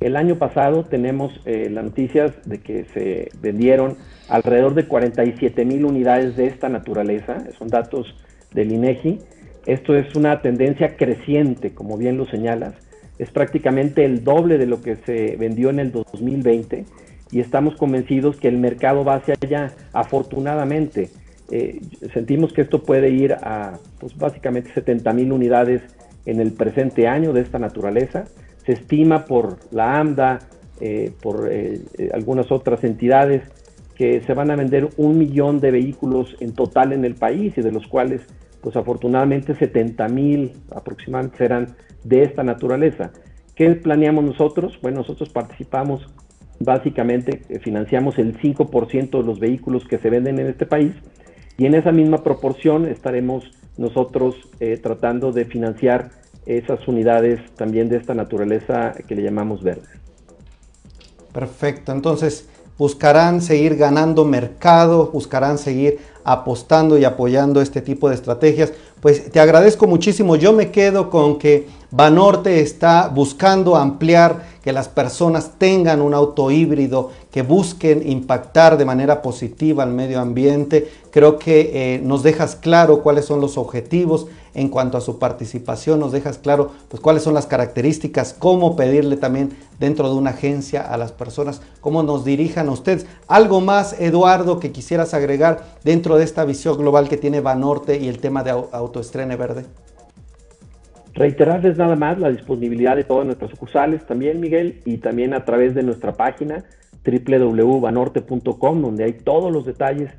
El 0.00 0.16
año 0.16 0.36
pasado 0.36 0.84
tenemos 0.84 1.42
eh, 1.44 1.68
las 1.70 1.84
noticias 1.84 2.32
de 2.46 2.62
que 2.62 2.86
se 2.94 3.28
vendieron 3.42 3.98
alrededor 4.30 4.72
de 4.72 4.88
47 4.88 5.62
mil 5.66 5.84
unidades 5.84 6.38
de 6.38 6.46
esta 6.46 6.70
naturaleza, 6.70 7.44
son 7.58 7.68
datos 7.68 8.14
del 8.54 8.72
INEGI. 8.72 9.18
Esto 9.66 9.94
es 9.94 10.16
una 10.16 10.40
tendencia 10.40 10.96
creciente, 10.96 11.74
como 11.74 11.98
bien 11.98 12.16
lo 12.16 12.24
señalas. 12.24 12.85
Es 13.18 13.30
prácticamente 13.30 14.04
el 14.04 14.24
doble 14.24 14.58
de 14.58 14.66
lo 14.66 14.82
que 14.82 14.96
se 14.96 15.36
vendió 15.36 15.70
en 15.70 15.78
el 15.78 15.92
2020 15.92 16.84
y 17.30 17.40
estamos 17.40 17.76
convencidos 17.76 18.36
que 18.36 18.48
el 18.48 18.58
mercado 18.58 19.04
va 19.04 19.16
hacia 19.16 19.34
allá. 19.40 19.72
Afortunadamente, 19.92 21.10
eh, 21.50 21.80
sentimos 22.12 22.52
que 22.52 22.62
esto 22.62 22.82
puede 22.82 23.10
ir 23.10 23.32
a 23.32 23.78
pues, 23.98 24.16
básicamente 24.16 24.72
70 24.72 25.12
mil 25.12 25.32
unidades 25.32 25.82
en 26.24 26.40
el 26.40 26.52
presente 26.52 27.08
año 27.08 27.32
de 27.32 27.40
esta 27.40 27.58
naturaleza. 27.58 28.24
Se 28.64 28.72
estima 28.72 29.24
por 29.24 29.58
la 29.70 29.98
AMDA, 29.98 30.40
eh, 30.80 31.12
por 31.22 31.48
eh, 31.50 31.80
algunas 32.12 32.50
otras 32.50 32.84
entidades, 32.84 33.42
que 33.94 34.20
se 34.22 34.34
van 34.34 34.50
a 34.50 34.56
vender 34.56 34.88
un 34.98 35.18
millón 35.18 35.60
de 35.60 35.70
vehículos 35.70 36.36
en 36.40 36.52
total 36.52 36.92
en 36.92 37.04
el 37.04 37.14
país 37.14 37.56
y 37.56 37.62
de 37.62 37.72
los 37.72 37.86
cuales 37.86 38.20
pues 38.60 38.76
afortunadamente 38.76 39.54
70 39.54 40.08
mil 40.08 40.52
aproximadamente 40.74 41.38
serán 41.38 41.76
de 42.04 42.22
esta 42.22 42.42
naturaleza. 42.42 43.12
¿Qué 43.54 43.70
planeamos 43.70 44.24
nosotros? 44.24 44.78
Bueno, 44.82 44.98
nosotros 44.98 45.28
participamos 45.30 46.08
básicamente, 46.60 47.42
eh, 47.48 47.58
financiamos 47.58 48.18
el 48.18 48.38
5% 48.38 49.18
de 49.18 49.24
los 49.24 49.40
vehículos 49.40 49.86
que 49.86 49.98
se 49.98 50.10
venden 50.10 50.38
en 50.38 50.46
este 50.46 50.66
país 50.66 50.92
y 51.58 51.66
en 51.66 51.74
esa 51.74 51.92
misma 51.92 52.22
proporción 52.22 52.86
estaremos 52.86 53.50
nosotros 53.76 54.36
eh, 54.60 54.78
tratando 54.82 55.32
de 55.32 55.44
financiar 55.44 56.10
esas 56.46 56.86
unidades 56.86 57.40
también 57.56 57.88
de 57.88 57.96
esta 57.96 58.14
naturaleza 58.14 58.94
que 59.06 59.14
le 59.14 59.22
llamamos 59.22 59.62
verdes. 59.62 59.88
Perfecto, 61.32 61.92
entonces 61.92 62.48
buscarán 62.78 63.40
seguir 63.40 63.76
ganando 63.76 64.24
mercado, 64.24 65.10
buscarán 65.12 65.58
seguir 65.58 65.98
apostando 66.26 66.98
y 66.98 67.04
apoyando 67.04 67.60
este 67.60 67.80
tipo 67.80 68.08
de 68.08 68.16
estrategias. 68.16 68.72
Pues 69.00 69.30
te 69.30 69.38
agradezco 69.38 69.86
muchísimo. 69.86 70.34
Yo 70.34 70.52
me 70.52 70.72
quedo 70.72 71.08
con 71.08 71.38
que 71.38 71.68
Banorte 71.92 72.60
está 72.60 73.08
buscando 73.08 73.76
ampliar 73.76 74.44
que 74.62 74.72
las 74.72 74.88
personas 74.88 75.52
tengan 75.58 76.02
un 76.02 76.12
auto 76.12 76.50
híbrido, 76.50 77.12
que 77.30 77.42
busquen 77.42 78.08
impactar 78.10 78.76
de 78.76 78.84
manera 78.84 79.22
positiva 79.22 79.84
al 79.84 79.92
medio 79.92 80.20
ambiente. 80.20 80.90
Creo 81.12 81.38
que 81.38 81.70
eh, 81.72 82.00
nos 82.02 82.24
dejas 82.24 82.56
claro 82.56 83.02
cuáles 83.02 83.24
son 83.24 83.40
los 83.40 83.56
objetivos 83.56 84.26
en 84.56 84.70
cuanto 84.70 84.96
a 84.96 85.02
su 85.02 85.18
participación, 85.18 86.00
nos 86.00 86.12
dejas 86.12 86.38
claro 86.38 86.72
pues, 86.88 87.00
cuáles 87.00 87.22
son 87.22 87.34
las 87.34 87.46
características, 87.46 88.32
cómo 88.32 88.74
pedirle 88.74 89.18
también 89.18 89.50
dentro 89.78 90.08
de 90.08 90.16
una 90.16 90.30
agencia 90.30 90.80
a 90.80 90.96
las 90.96 91.12
personas, 91.12 91.60
cómo 91.82 92.02
nos 92.02 92.24
dirijan 92.24 92.68
a 92.68 92.72
ustedes. 92.72 93.06
Algo 93.28 93.60
más, 93.60 94.00
Eduardo, 94.00 94.58
que 94.58 94.72
quisieras 94.72 95.12
agregar 95.12 95.62
dentro 95.84 96.16
de 96.16 96.24
esta 96.24 96.46
visión 96.46 96.78
global 96.78 97.10
que 97.10 97.18
tiene 97.18 97.40
Banorte 97.40 97.98
y 97.98 98.08
el 98.08 98.18
tema 98.18 98.42
de 98.42 98.50
autoestrene 98.50 99.36
verde. 99.36 99.66
Reiterarles 101.12 101.76
nada 101.76 101.94
más 101.94 102.18
la 102.18 102.30
disponibilidad 102.30 102.96
de 102.96 103.04
todas 103.04 103.26
nuestras 103.26 103.50
sucursales 103.50 104.06
también, 104.06 104.40
Miguel, 104.40 104.80
y 104.86 104.98
también 104.98 105.34
a 105.34 105.44
través 105.44 105.74
de 105.74 105.82
nuestra 105.82 106.12
página 106.14 106.64
www.banorte.com, 107.04 108.82
donde 108.82 109.04
hay 109.04 109.12
todos 109.12 109.52
los 109.52 109.66
detalles 109.66 110.10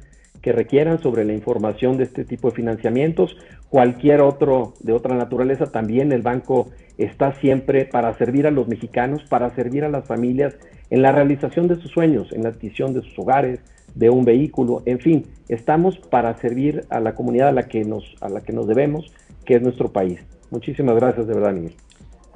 que 0.47 0.53
requieran 0.53 1.01
sobre 1.01 1.25
la 1.25 1.33
información 1.33 1.97
de 1.97 2.05
este 2.05 2.23
tipo 2.23 2.49
de 2.49 2.55
financiamientos. 2.55 3.35
Cualquier 3.67 4.21
otro 4.21 4.75
de 4.79 4.93
otra 4.93 5.13
naturaleza, 5.13 5.65
también 5.65 6.13
el 6.13 6.21
banco 6.21 6.69
está 6.97 7.33
siempre 7.41 7.83
para 7.83 8.13
servir 8.13 8.47
a 8.47 8.51
los 8.51 8.69
mexicanos, 8.69 9.25
para 9.27 9.53
servir 9.55 9.83
a 9.83 9.89
las 9.89 10.07
familias 10.07 10.55
en 10.89 11.01
la 11.01 11.11
realización 11.11 11.67
de 11.67 11.75
sus 11.75 11.91
sueños, 11.91 12.31
en 12.31 12.43
la 12.43 12.49
adquisición 12.49 12.93
de 12.93 13.01
sus 13.01 13.19
hogares, 13.19 13.59
de 13.93 14.09
un 14.09 14.23
vehículo, 14.23 14.83
en 14.85 14.99
fin, 14.99 15.25
estamos 15.49 15.97
para 15.97 16.37
servir 16.37 16.85
a 16.89 17.01
la 17.01 17.13
comunidad 17.13 17.49
a 17.49 17.51
la 17.51 17.63
que 17.63 17.83
nos, 17.83 18.15
a 18.21 18.29
la 18.29 18.39
que 18.39 18.53
nos 18.53 18.67
debemos, 18.67 19.11
que 19.43 19.55
es 19.55 19.61
nuestro 19.61 19.91
país. 19.91 20.17
Muchísimas 20.49 20.95
gracias, 20.95 21.27
de 21.27 21.33
verdad, 21.33 21.51
Miguel. 21.51 21.73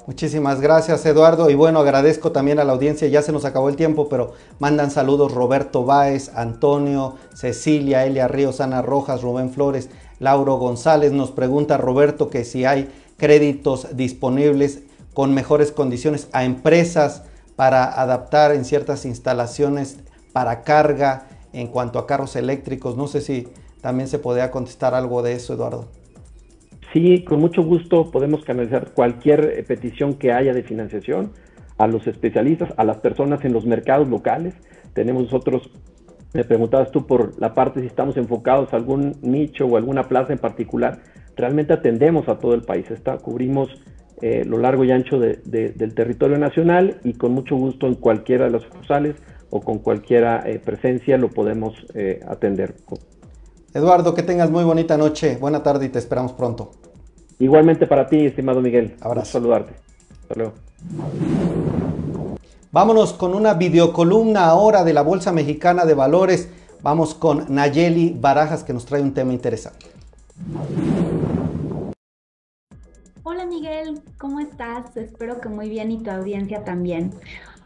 Muchísimas 0.04 0.60
gracias, 0.60 1.06
Eduardo. 1.06 1.48
Y 1.48 1.54
bueno, 1.54 1.78
agradezco 1.78 2.32
también 2.32 2.58
a 2.58 2.64
la 2.64 2.72
audiencia. 2.72 3.06
Ya 3.06 3.22
se 3.22 3.30
nos 3.30 3.44
acabó 3.44 3.68
el 3.68 3.76
tiempo, 3.76 4.08
pero 4.08 4.32
mandan 4.58 4.90
saludos 4.90 5.32
Roberto 5.32 5.84
Báez, 5.84 6.32
Antonio, 6.34 7.14
Cecilia, 7.34 8.04
Elia 8.04 8.26
Ríos, 8.26 8.60
Ana 8.60 8.82
Rojas, 8.82 9.22
Rubén 9.22 9.50
Flores, 9.50 9.90
Lauro 10.18 10.56
González. 10.56 11.12
Nos 11.12 11.30
pregunta 11.30 11.76
Roberto 11.76 12.30
que 12.30 12.44
si 12.44 12.64
hay 12.64 12.90
créditos 13.16 13.96
disponibles 13.96 14.80
con 15.14 15.34
mejores 15.34 15.70
condiciones 15.70 16.26
a 16.32 16.42
empresas 16.42 17.22
para 17.54 17.84
adaptar 17.84 18.52
en 18.52 18.64
ciertas 18.64 19.04
instalaciones 19.04 19.98
para 20.32 20.62
carga 20.62 21.28
en 21.52 21.68
cuanto 21.68 22.00
a 22.00 22.08
carros 22.08 22.34
eléctricos. 22.34 22.96
No 22.96 23.06
sé 23.06 23.20
si 23.20 23.46
también 23.80 24.08
se 24.08 24.18
podría 24.18 24.50
contestar 24.50 24.96
algo 24.96 25.22
de 25.22 25.34
eso, 25.34 25.54
Eduardo. 25.54 26.01
Sí, 26.92 27.24
con 27.24 27.40
mucho 27.40 27.62
gusto 27.62 28.10
podemos 28.10 28.44
canalizar 28.44 28.90
cualquier 28.92 29.44
eh, 29.44 29.62
petición 29.62 30.14
que 30.14 30.30
haya 30.30 30.52
de 30.52 30.62
financiación 30.62 31.32
a 31.78 31.86
los 31.86 32.06
especialistas, 32.06 32.74
a 32.76 32.84
las 32.84 32.98
personas 32.98 33.42
en 33.46 33.54
los 33.54 33.64
mercados 33.64 34.08
locales. 34.08 34.54
Tenemos 34.92 35.22
nosotros, 35.24 35.70
me 36.34 36.44
preguntabas 36.44 36.90
tú 36.90 37.06
por 37.06 37.40
la 37.40 37.54
parte 37.54 37.80
si 37.80 37.86
estamos 37.86 38.18
enfocados 38.18 38.72
a 38.72 38.76
algún 38.76 39.16
nicho 39.22 39.64
o 39.64 39.78
alguna 39.78 40.02
plaza 40.02 40.34
en 40.34 40.38
particular. 40.38 41.00
Realmente 41.34 41.72
atendemos 41.72 42.28
a 42.28 42.38
todo 42.38 42.52
el 42.52 42.60
país, 42.60 42.90
está, 42.90 43.16
cubrimos 43.16 43.70
eh, 44.20 44.44
lo 44.44 44.58
largo 44.58 44.84
y 44.84 44.92
ancho 44.92 45.18
del 45.18 45.94
territorio 45.94 46.36
nacional 46.36 47.00
y 47.04 47.14
con 47.14 47.32
mucho 47.32 47.56
gusto 47.56 47.86
en 47.86 47.94
cualquiera 47.94 48.44
de 48.44 48.50
las 48.50 48.62
sucursales 48.64 49.16
o 49.48 49.62
con 49.62 49.78
cualquiera 49.78 50.42
eh, 50.44 50.58
presencia 50.58 51.16
lo 51.16 51.30
podemos 51.30 51.74
atender. 52.28 52.74
Eduardo, 53.74 54.14
que 54.14 54.22
tengas 54.22 54.50
muy 54.50 54.64
bonita 54.64 54.98
noche, 54.98 55.38
buena 55.40 55.62
tarde 55.62 55.86
y 55.86 55.88
te 55.88 55.98
esperamos 55.98 56.32
pronto. 56.32 56.72
Igualmente 57.38 57.86
para 57.86 58.06
ti, 58.06 58.26
estimado 58.26 58.60
Miguel. 58.60 58.96
Abrazo. 59.00 59.32
saludarte. 59.32 59.72
Hasta 60.22 60.34
luego. 60.34 60.52
Vámonos 62.70 63.14
con 63.14 63.34
una 63.34 63.54
videocolumna 63.54 64.46
ahora 64.46 64.84
de 64.84 64.92
la 64.92 65.02
Bolsa 65.02 65.32
Mexicana 65.32 65.86
de 65.86 65.94
Valores. 65.94 66.50
Vamos 66.82 67.14
con 67.14 67.46
Nayeli 67.54 68.16
Barajas 68.18 68.62
que 68.62 68.74
nos 68.74 68.84
trae 68.84 69.00
un 69.00 69.14
tema 69.14 69.32
interesante. 69.32 69.86
Hola 73.22 73.46
Miguel, 73.46 74.02
¿cómo 74.18 74.40
estás? 74.40 74.96
Espero 74.96 75.40
que 75.40 75.48
muy 75.48 75.70
bien 75.70 75.90
y 75.92 76.02
tu 76.02 76.10
audiencia 76.10 76.64
también. 76.64 77.12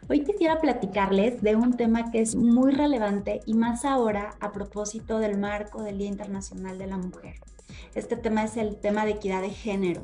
Hoy 0.09 0.23
quisiera 0.23 0.61
platicarles 0.61 1.41
de 1.41 1.57
un 1.57 1.75
tema 1.75 2.11
que 2.11 2.21
es 2.21 2.33
muy 2.35 2.71
relevante 2.71 3.41
y 3.45 3.55
más 3.55 3.83
ahora 3.83 4.35
a 4.39 4.53
propósito 4.53 5.19
del 5.19 5.37
marco 5.37 5.83
del 5.83 5.97
Día 5.97 6.07
Internacional 6.07 6.77
de 6.77 6.87
la 6.87 6.95
Mujer. 6.95 7.35
Este 7.93 8.15
tema 8.15 8.45
es 8.45 8.55
el 8.55 8.77
tema 8.77 9.03
de 9.03 9.11
equidad 9.11 9.41
de 9.41 9.49
género. 9.49 10.03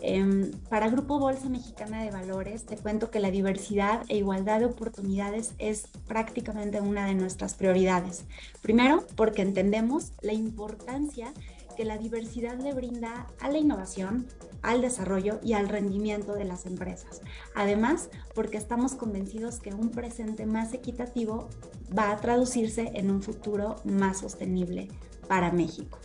Em, 0.00 0.50
para 0.68 0.88
Grupo 0.88 1.20
Bolsa 1.20 1.48
Mexicana 1.48 2.02
de 2.02 2.10
Valores, 2.10 2.64
te 2.66 2.76
cuento 2.76 3.12
que 3.12 3.20
la 3.20 3.30
diversidad 3.30 4.02
e 4.08 4.16
igualdad 4.16 4.58
de 4.58 4.66
oportunidades 4.66 5.54
es 5.58 5.86
prácticamente 6.08 6.80
una 6.80 7.06
de 7.06 7.14
nuestras 7.14 7.54
prioridades. 7.54 8.24
Primero, 8.62 9.06
porque 9.14 9.42
entendemos 9.42 10.10
la 10.22 10.32
importancia 10.32 11.32
que 11.76 11.84
la 11.84 11.98
diversidad 11.98 12.58
le 12.58 12.74
brinda 12.74 13.28
a 13.40 13.48
la 13.48 13.58
innovación, 13.58 14.26
al 14.62 14.80
desarrollo 14.80 15.40
y 15.42 15.52
al 15.54 15.68
rendimiento 15.68 16.34
de 16.34 16.44
las 16.44 16.66
empresas. 16.66 17.20
Además, 17.54 18.10
porque 18.34 18.56
estamos 18.56 18.94
convencidos 18.94 19.60
que 19.60 19.74
un 19.74 19.90
presente 19.90 20.46
más 20.46 20.74
equitativo 20.74 21.48
va 21.96 22.10
a 22.10 22.16
traducirse 22.18 22.90
en 22.94 23.10
un 23.10 23.22
futuro 23.22 23.76
más 23.84 24.18
sostenible 24.18 24.88
para 25.28 25.52
México. 25.52 25.98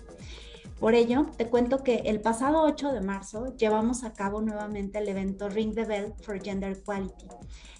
Por 0.79 0.93
ello, 0.93 1.27
te 1.37 1.47
cuento 1.47 1.83
que 1.83 1.95
el 2.05 2.19
pasado 2.19 2.63
8 2.63 2.91
de 2.91 3.01
marzo 3.01 3.55
llevamos 3.55 4.03
a 4.03 4.13
cabo 4.13 4.41
nuevamente 4.41 4.99
el 4.99 5.07
evento 5.07 5.47
Ring 5.47 5.73
the 5.73 5.85
Bell 5.85 6.13
for 6.21 6.41
Gender 6.41 6.71
Equality, 6.71 7.27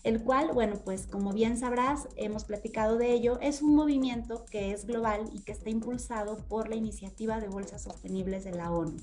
el 0.05 0.21
cual, 0.21 0.51
bueno, 0.53 0.75
pues 0.85 1.07
como 1.07 1.33
bien 1.33 1.57
sabrás, 1.57 2.07
hemos 2.15 2.45
platicado 2.45 2.99
de 2.99 3.11
ello, 3.11 3.39
es 3.41 3.63
un 3.63 3.73
movimiento 3.73 4.45
que 4.45 4.71
es 4.71 4.85
global 4.85 5.31
y 5.33 5.41
que 5.41 5.51
está 5.51 5.71
impulsado 5.71 6.37
por 6.47 6.69
la 6.69 6.75
iniciativa 6.75 7.39
de 7.39 7.47
bolsas 7.47 7.81
sostenibles 7.81 8.43
de 8.43 8.51
la 8.51 8.71
ONU. 8.71 8.97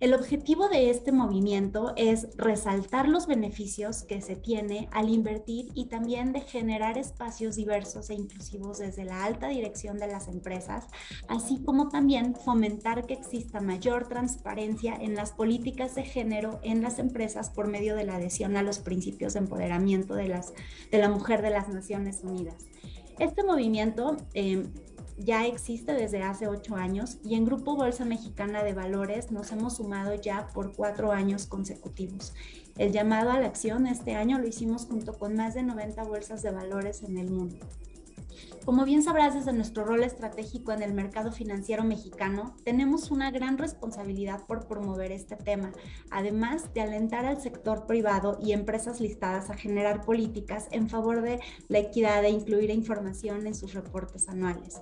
El 0.00 0.12
objetivo 0.12 0.68
de 0.68 0.90
este 0.90 1.12
movimiento 1.12 1.92
es 1.96 2.36
resaltar 2.36 3.08
los 3.08 3.28
beneficios 3.28 4.02
que 4.02 4.20
se 4.20 4.34
tiene 4.34 4.88
al 4.90 5.08
invertir 5.08 5.70
y 5.72 5.84
también 5.86 6.32
de 6.32 6.40
generar 6.40 6.98
espacios 6.98 7.54
diversos 7.54 8.10
e 8.10 8.14
inclusivos 8.14 8.78
desde 8.78 9.04
la 9.04 9.24
alta 9.24 9.46
dirección 9.46 9.98
de 9.98 10.08
las 10.08 10.26
empresas, 10.26 10.86
así 11.28 11.62
como 11.62 11.90
también 11.90 12.34
fomentar 12.34 13.06
que 13.06 13.14
exista 13.14 13.60
mayor 13.60 14.08
transparencia 14.08 14.96
en 14.96 15.14
las 15.14 15.30
políticas 15.30 15.94
de 15.94 16.02
género 16.02 16.58
en 16.64 16.82
las 16.82 16.98
empresas 16.98 17.50
por 17.50 17.68
medio 17.68 17.94
de 17.94 18.04
la 18.04 18.16
adhesión 18.16 18.56
a 18.56 18.62
los 18.64 18.80
principios 18.80 19.34
de 19.34 19.38
empoderamiento 19.38 20.16
de, 20.16 20.23
de 20.28 20.98
la 20.98 21.08
mujer 21.08 21.42
de 21.42 21.50
las 21.50 21.68
Naciones 21.68 22.20
Unidas. 22.22 22.56
Este 23.18 23.44
movimiento 23.44 24.16
eh, 24.34 24.66
ya 25.16 25.46
existe 25.46 25.92
desde 25.92 26.22
hace 26.22 26.48
ocho 26.48 26.76
años 26.76 27.18
y 27.24 27.34
en 27.34 27.44
Grupo 27.44 27.76
Bolsa 27.76 28.04
Mexicana 28.04 28.64
de 28.64 28.72
Valores 28.72 29.30
nos 29.30 29.52
hemos 29.52 29.76
sumado 29.76 30.14
ya 30.14 30.48
por 30.48 30.74
cuatro 30.74 31.12
años 31.12 31.46
consecutivos. 31.46 32.34
El 32.76 32.92
llamado 32.92 33.30
a 33.30 33.38
la 33.38 33.46
acción 33.46 33.86
este 33.86 34.16
año 34.16 34.38
lo 34.38 34.48
hicimos 34.48 34.86
junto 34.86 35.14
con 35.14 35.36
más 35.36 35.54
de 35.54 35.62
90 35.62 36.02
bolsas 36.04 36.42
de 36.42 36.50
valores 36.50 37.02
en 37.02 37.18
el 37.18 37.30
mundo. 37.30 37.64
Como 38.64 38.86
bien 38.86 39.02
sabrás 39.02 39.34
desde 39.34 39.52
nuestro 39.52 39.84
rol 39.84 40.02
estratégico 40.04 40.72
en 40.72 40.82
el 40.82 40.94
mercado 40.94 41.30
financiero 41.32 41.84
mexicano, 41.84 42.56
tenemos 42.64 43.10
una 43.10 43.30
gran 43.30 43.58
responsabilidad 43.58 44.46
por 44.46 44.66
promover 44.66 45.12
este 45.12 45.36
tema, 45.36 45.70
además 46.10 46.72
de 46.72 46.80
alentar 46.80 47.26
al 47.26 47.42
sector 47.42 47.84
privado 47.86 48.38
y 48.42 48.52
empresas 48.52 49.02
listadas 49.02 49.50
a 49.50 49.54
generar 49.54 50.02
políticas 50.02 50.68
en 50.70 50.88
favor 50.88 51.20
de 51.20 51.40
la 51.68 51.78
equidad 51.78 52.24
e 52.24 52.30
incluir 52.30 52.70
información 52.70 53.46
en 53.46 53.54
sus 53.54 53.74
reportes 53.74 54.30
anuales. 54.30 54.80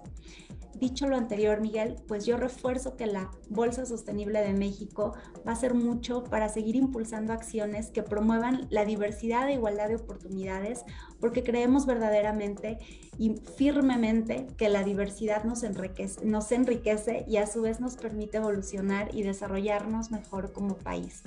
Dicho 0.83 1.07
lo 1.07 1.15
anterior, 1.15 1.61
Miguel, 1.61 1.95
pues 2.09 2.27
yo 2.27 2.37
refuerzo 2.37 2.97
que 2.97 3.07
la 3.07 3.31
Bolsa 3.49 3.87
Sostenible 3.87 4.41
de 4.41 4.53
México 4.53 5.15
va 5.47 5.53
a 5.53 5.55
hacer 5.55 5.75
mucho 5.75 6.25
para 6.25 6.49
seguir 6.49 6.75
impulsando 6.75 7.33
acciones 7.33 7.93
que 7.93 8.03
promuevan 8.03 8.67
la 8.69 8.85
diversidad 8.85 9.49
e 9.49 9.53
igualdad 9.53 9.87
de 9.87 9.95
oportunidades, 9.95 10.85
porque 11.21 11.45
creemos 11.45 11.87
verdaderamente 11.87 12.79
y 13.17 13.37
firmemente 13.57 14.49
que 14.57 14.69
la 14.69 14.83
diversidad 14.83 15.45
nos 15.45 15.63
enriquece, 15.63 16.25
nos 16.25 16.51
enriquece 16.51 17.25
y 17.29 17.37
a 17.37 17.47
su 17.47 17.63
vez 17.63 17.79
nos 17.79 17.95
permite 17.95 18.39
evolucionar 18.39 19.15
y 19.15 19.23
desarrollarnos 19.23 20.11
mejor 20.11 20.53
como 20.53 20.75
país. 20.75 21.23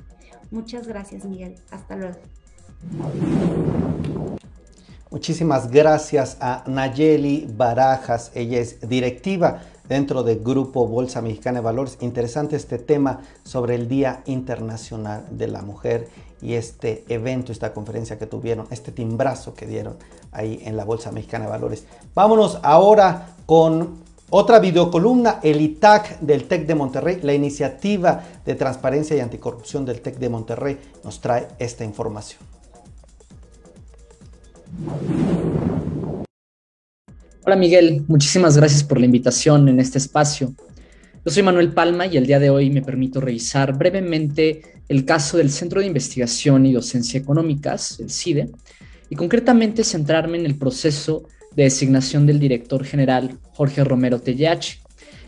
Muchas 0.51 0.85
gracias, 0.85 1.23
Miguel. 1.23 1.55
Hasta 1.71 1.95
luego. 1.95 2.19
Muchísimas 5.15 5.71
gracias 5.71 6.35
a 6.41 6.65
Nayeli 6.67 7.47
Barajas, 7.55 8.31
ella 8.35 8.59
es 8.59 8.81
directiva 8.81 9.61
dentro 9.87 10.23
del 10.23 10.43
Grupo 10.43 10.87
Bolsa 10.87 11.21
Mexicana 11.21 11.59
de 11.59 11.63
Valores. 11.63 11.97
Interesante 12.01 12.57
este 12.57 12.79
tema 12.79 13.21
sobre 13.45 13.75
el 13.75 13.87
Día 13.87 14.23
Internacional 14.25 15.25
de 15.31 15.47
la 15.47 15.61
Mujer 15.61 16.09
y 16.41 16.55
este 16.55 17.05
evento, 17.07 17.53
esta 17.53 17.73
conferencia 17.73 18.19
que 18.19 18.25
tuvieron, 18.25 18.67
este 18.71 18.91
timbrazo 18.91 19.53
que 19.53 19.65
dieron 19.65 19.95
ahí 20.33 20.61
en 20.65 20.75
la 20.75 20.83
Bolsa 20.83 21.13
Mexicana 21.13 21.45
de 21.45 21.51
Valores. 21.51 21.85
Vámonos 22.13 22.59
ahora 22.61 23.37
con 23.45 24.03
otra 24.29 24.59
videocolumna, 24.59 25.39
el 25.43 25.61
ITAC 25.61 26.19
del 26.19 26.45
TEC 26.45 26.67
de 26.67 26.75
Monterrey, 26.75 27.21
la 27.23 27.33
iniciativa 27.33 28.21
de 28.45 28.55
transparencia 28.55 29.15
y 29.15 29.21
anticorrupción 29.21 29.85
del 29.85 30.01
TEC 30.01 30.17
de 30.17 30.27
Monterrey 30.27 30.77
nos 31.05 31.21
trae 31.21 31.47
esta 31.57 31.85
información. 31.85 32.54
Hola 37.45 37.55
Miguel, 37.55 38.03
muchísimas 38.07 38.57
gracias 38.57 38.83
por 38.83 38.99
la 38.99 39.05
invitación 39.05 39.69
en 39.69 39.79
este 39.79 39.99
espacio. 39.99 40.53
Yo 41.23 41.31
soy 41.31 41.43
Manuel 41.43 41.73
Palma 41.73 42.07
y 42.07 42.17
el 42.17 42.25
día 42.25 42.39
de 42.39 42.49
hoy 42.49 42.69
me 42.69 42.81
permito 42.81 43.21
revisar 43.21 43.77
brevemente 43.77 44.81
el 44.87 45.05
caso 45.05 45.37
del 45.37 45.51
Centro 45.51 45.79
de 45.79 45.87
Investigación 45.87 46.65
y 46.65 46.73
Docencia 46.73 47.19
Económicas, 47.19 47.99
el 47.99 48.09
CIDE, 48.09 48.51
y 49.09 49.15
concretamente 49.15 49.83
centrarme 49.83 50.37
en 50.37 50.45
el 50.45 50.57
proceso 50.57 51.27
de 51.55 51.63
designación 51.63 52.25
del 52.25 52.39
director 52.39 52.83
general 52.83 53.37
Jorge 53.53 53.83
Romero 53.83 54.19
Tellach, 54.19 54.77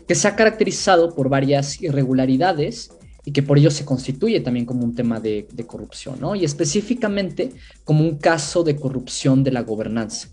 que 0.06 0.14
se 0.14 0.28
ha 0.28 0.36
caracterizado 0.36 1.14
por 1.14 1.28
varias 1.28 1.80
irregularidades 1.80 2.90
y 3.28 3.30
que 3.30 3.42
por 3.42 3.58
ello 3.58 3.70
se 3.70 3.84
constituye 3.84 4.40
también 4.40 4.64
como 4.64 4.82
un 4.84 4.94
tema 4.94 5.20
de, 5.20 5.46
corrupción, 5.66 6.18
¿no? 6.18 6.34
Y 6.34 6.46
específicamente 6.46 7.52
como 7.84 8.02
un 8.02 8.16
caso 8.16 8.64
de 8.64 8.76
corrupción 8.76 9.44
de 9.44 9.50
la 9.50 9.60
gobernanza, 9.60 10.28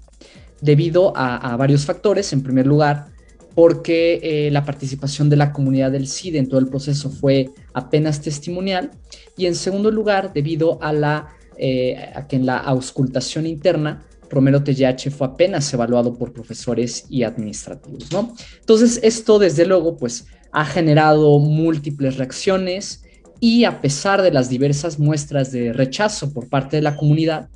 debido 0.61 1.11
a, 1.13 1.57
varios 1.57 1.83
factores. 1.83 2.31
En 2.31 2.41
primer 2.41 2.65
lugar, 2.65 3.07
porque 3.53 4.21
eh, 4.23 4.49
la 4.49 4.63
participación 4.63 5.29
de 5.29 5.35
la 5.35 5.51
comunidad 5.51 5.91
del 5.91 6.07
CIDE 6.07 6.39
en 6.39 6.47
todo 6.47 6.61
el 6.61 6.67
proceso 6.69 7.09
fue 7.09 7.49
apenas 7.73 8.21
testimonial. 8.21 8.91
Y 9.35 9.47
en 9.47 9.55
segundo 9.55 9.91
lugar, 9.91 10.31
debido 10.31 10.79
a, 10.81 11.27
eh, 11.57 11.97
a 12.15 12.27
que 12.29 12.37
en 12.37 12.45
la 12.45 12.59
auscultación 12.59 13.45
interna 13.45 14.05
Romero 14.29 14.63
TGH 14.63 15.11
fue 15.11 15.27
apenas 15.27 15.73
evaluado 15.73 16.17
por 16.17 16.31
profesores 16.31 17.05
y 17.09 17.23
administrativos, 17.23 18.09
¿no? 18.13 18.33
Entonces, 18.61 19.01
esto 19.03 19.37
desde 19.37 19.65
luego, 19.65 19.97
pues, 19.97 20.27
ha 20.55 20.63
generado 20.63 21.37
múltiples 21.37 22.15
reacciones 22.15 23.03
y 23.41 23.65
a 23.65 23.81
pesar 23.81 24.21
de 24.21 24.31
las 24.31 24.47
diversas 24.47 24.97
muestras 24.97 25.51
de 25.51 25.73
rechazo 25.73 26.31
por 26.33 26.47
parte 26.47 26.77
de 26.77 26.81
la 26.81 26.95
comunidad, 26.95 27.49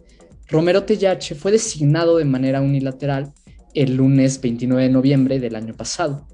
Romero 0.50 0.84
Tellache 0.84 1.34
fue 1.34 1.54
designado 1.54 2.18
de 2.18 2.26
manera 2.26 2.60
unilateral 2.60 3.32
el 3.74 3.96
lunes 3.96 4.42
29 4.42 4.84
de 4.84 4.90
noviembre 4.90 5.40
del 5.40 5.56
año 5.56 5.74
pasado. 5.78 6.28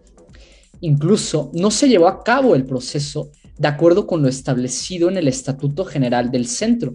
Incluso 0.81 1.51
no 1.53 1.69
se 1.69 1.87
llevó 1.87 2.07
a 2.07 2.23
cabo 2.23 2.55
el 2.55 2.65
proceso 2.65 3.29
de 3.59 3.67
acuerdo 3.67 4.07
con 4.07 4.23
lo 4.23 4.27
establecido 4.27 5.07
en 5.07 5.17
el 5.17 5.27
Estatuto 5.27 5.85
General 5.85 6.31
del 6.31 6.47
Centro, 6.47 6.93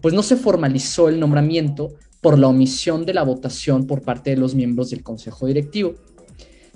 pues 0.00 0.14
no 0.14 0.22
se 0.22 0.36
formalizó 0.36 1.10
el 1.10 1.20
nombramiento 1.20 1.90
por 2.22 2.38
la 2.38 2.48
omisión 2.48 3.04
de 3.04 3.12
la 3.12 3.24
votación 3.24 3.86
por 3.86 4.00
parte 4.00 4.30
de 4.30 4.38
los 4.38 4.54
miembros 4.54 4.88
del 4.88 5.02
Consejo 5.02 5.46
Directivo. 5.46 5.96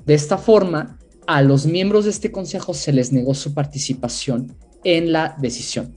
De 0.04 0.12
esta 0.12 0.36
forma, 0.36 0.98
a 1.26 1.42
los 1.42 1.66
miembros 1.66 2.04
de 2.04 2.10
este 2.10 2.30
consejo 2.30 2.74
se 2.74 2.92
les 2.92 3.12
negó 3.12 3.34
su 3.34 3.52
participación 3.52 4.56
en 4.84 5.12
la 5.12 5.36
decisión. 5.40 5.94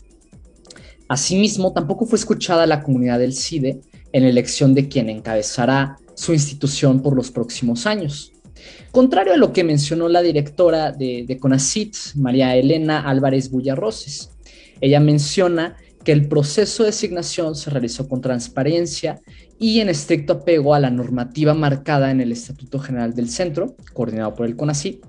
Asimismo, 1.08 1.74
tampoco 1.74 2.06
fue 2.06 2.18
escuchada 2.18 2.66
la 2.68 2.84
comunidad 2.84 3.20
del 3.20 3.34
CIDE 3.34 3.82
en 4.12 4.24
la 4.24 4.30
elección 4.30 4.74
de 4.74 4.88
quien 4.88 5.10
encabezará 5.10 5.98
su 6.16 6.34
institución 6.34 7.02
por 7.02 7.16
los 7.16 7.32
próximos 7.32 7.86
años. 7.86 8.32
Contrario 8.92 9.34
a 9.34 9.38
lo 9.38 9.54
que 9.54 9.64
mencionó 9.64 10.10
la 10.10 10.22
directora 10.22 10.92
de, 10.92 11.38
CONACIT, 11.40 11.96
María 12.16 12.56
Elena 12.56 13.00
Álvarez 13.00 13.50
Bullarroses, 13.52 14.32
ella 14.82 15.00
menciona 15.00 15.78
que 16.04 16.12
el 16.12 16.28
proceso 16.28 16.84
de 16.84 16.90
designación 16.90 17.56
se 17.56 17.70
realizó 17.70 18.08
con 18.08 18.22
transparencia 18.22 19.22
y 19.60 19.80
en 19.80 19.90
estricto 19.90 20.34
apego 20.34 20.74
a 20.74 20.80
la 20.80 20.90
normativa 20.90 21.54
marcada 21.54 22.10
en 22.12 22.22
el 22.22 22.32
Estatuto 22.32 22.80
General 22.80 23.14
del 23.14 23.30
Centro, 23.30 23.76
coordinado 23.94 24.34
por 24.34 24.46
el 24.46 24.56
CONACIT, 24.56 25.04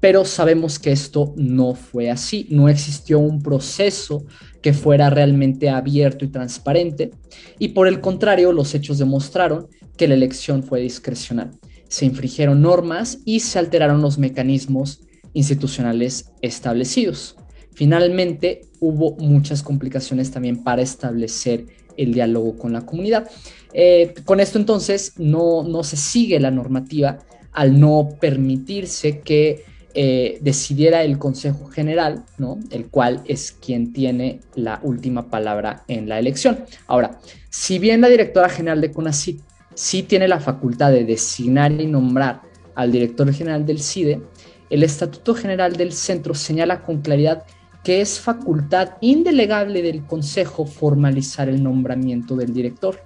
pero 0.00 0.24
sabemos 0.24 0.78
que 0.78 0.92
esto 0.92 1.34
no 1.36 1.74
fue 1.74 2.10
así, 2.10 2.46
no 2.50 2.68
existió 2.68 3.18
un 3.18 3.42
proceso 3.42 4.24
que 4.62 4.72
fuera 4.72 5.10
realmente 5.10 5.68
abierto 5.68 6.24
y 6.24 6.28
transparente, 6.28 7.10
y 7.58 7.68
por 7.68 7.86
el 7.86 8.00
contrario, 8.00 8.52
los 8.52 8.74
hechos 8.74 8.98
demostraron 8.98 9.68
que 9.96 10.08
la 10.08 10.14
elección 10.14 10.62
fue 10.62 10.80
discrecional. 10.80 11.50
Se 11.88 12.06
infringieron 12.06 12.62
normas 12.62 13.18
y 13.24 13.40
se 13.40 13.58
alteraron 13.58 14.00
los 14.00 14.16
mecanismos 14.16 15.02
institucionales 15.34 16.32
establecidos. 16.40 17.36
Finalmente, 17.74 18.62
hubo 18.80 19.16
muchas 19.16 19.62
complicaciones 19.62 20.30
también 20.30 20.62
para 20.62 20.82
establecer 20.82 21.66
el 21.96 22.14
diálogo 22.14 22.56
con 22.56 22.72
la 22.72 22.86
comunidad. 22.86 23.28
Eh, 23.72 24.14
con 24.24 24.40
esto 24.40 24.58
entonces 24.58 25.14
no, 25.18 25.62
no 25.62 25.84
se 25.84 25.96
sigue 25.96 26.40
la 26.40 26.50
normativa 26.50 27.18
al 27.52 27.78
no 27.78 28.08
permitirse 28.20 29.20
que 29.20 29.64
eh, 29.94 30.38
decidiera 30.40 31.02
el 31.02 31.18
Consejo 31.18 31.66
General, 31.66 32.24
¿no? 32.38 32.58
el 32.70 32.86
cual 32.86 33.22
es 33.26 33.52
quien 33.52 33.92
tiene 33.92 34.40
la 34.54 34.78
última 34.82 35.28
palabra 35.28 35.82
en 35.88 36.08
la 36.08 36.18
elección. 36.18 36.64
Ahora, 36.86 37.18
si 37.48 37.78
bien 37.78 38.00
la 38.00 38.08
directora 38.08 38.48
general 38.48 38.80
de 38.80 38.92
CONACYT 38.92 39.40
sí 39.74 40.02
tiene 40.04 40.28
la 40.28 40.38
facultad 40.38 40.92
de 40.92 41.04
designar 41.04 41.72
y 41.72 41.86
nombrar 41.86 42.42
al 42.74 42.92
director 42.92 43.32
general 43.32 43.66
del 43.66 43.80
CIDE, 43.80 44.22
el 44.70 44.84
Estatuto 44.84 45.34
General 45.34 45.74
del 45.74 45.92
Centro 45.92 46.34
señala 46.34 46.82
con 46.82 47.00
claridad 47.00 47.44
que 47.82 48.00
es 48.00 48.20
facultad 48.20 48.90
indelegable 49.00 49.82
del 49.82 50.04
Consejo 50.04 50.66
formalizar 50.66 51.48
el 51.48 51.62
nombramiento 51.62 52.36
del 52.36 52.52
director, 52.52 53.00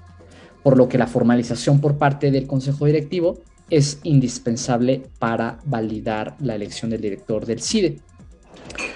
por 0.63 0.77
lo 0.77 0.89
que 0.89 0.99
la 0.99 1.07
formalización 1.07 1.81
por 1.81 1.97
parte 1.97 2.31
del 2.31 2.47
Consejo 2.47 2.85
Directivo 2.85 3.39
es 3.77 3.99
indispensable 4.03 5.03
para 5.19 5.59
validar 5.65 6.37
la 6.41 6.55
elección 6.55 6.91
del 6.91 7.01
director 7.01 7.47
del 7.47 7.61
CIDE. 7.61 8.01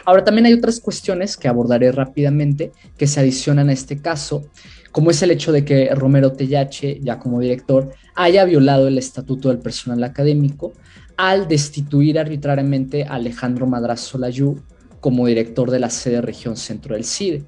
Ahora 0.04 0.24
también 0.24 0.46
hay 0.46 0.54
otras 0.54 0.80
cuestiones 0.80 1.36
que 1.36 1.48
abordaré 1.48 1.92
rápidamente 1.92 2.72
que 2.96 3.06
se 3.06 3.20
adicionan 3.20 3.68
a 3.68 3.72
este 3.72 4.00
caso, 4.00 4.48
como 4.92 5.10
es 5.10 5.22
el 5.22 5.30
hecho 5.30 5.52
de 5.52 5.64
que 5.64 5.94
Romero 5.94 6.32
Tellache, 6.32 6.98
ya 7.02 7.18
como 7.18 7.40
director, 7.40 7.92
haya 8.14 8.44
violado 8.44 8.88
el 8.88 8.98
estatuto 8.98 9.48
del 9.48 9.58
personal 9.58 10.02
académico 10.02 10.72
al 11.16 11.48
destituir 11.48 12.18
arbitrariamente 12.18 13.04
a 13.04 13.14
Alejandro 13.14 13.66
Madrazo 13.66 14.18
Layú 14.18 14.60
como 15.00 15.26
director 15.26 15.70
de 15.70 15.80
la 15.80 15.90
sede 15.90 16.20
región 16.20 16.56
centro 16.56 16.94
del 16.94 17.04
CIDE. 17.04 17.44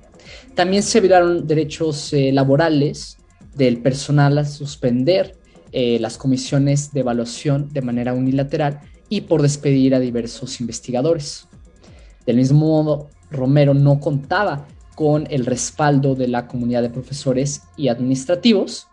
También 0.55 0.83
se 0.83 1.01
violaron 1.01 1.47
derechos 1.47 2.13
eh, 2.13 2.31
laborales 2.33 3.17
del 3.57 3.79
personal 3.79 4.39
a 4.39 4.45
suspender 4.45 5.40
eh, 5.73 5.99
las 6.01 6.19
comisiones 6.19 6.93
de 6.93 7.01
evaluación 7.01 7.69
de 7.73 7.83
manera 7.83 8.13
unilateral 8.13 8.81
y 9.09 9.23
por 9.23 9.43
despedir 9.43 9.95
a 9.95 10.01
diversos 10.01 10.61
investigadores. 10.61 11.49
Del 12.27 12.37
mismo 12.37 12.61
modo, 12.61 13.09
Romero 13.31 13.75
no 13.75 14.01
contaba 14.01 14.67
con 14.95 15.27
el 15.31 15.47
respaldo 15.47 16.15
de 16.15 16.29
la 16.29 16.47
comunidad 16.47 16.83
de 16.83 16.91
profesores 16.91 17.63
y 17.77 17.89
administrativos 17.89 18.89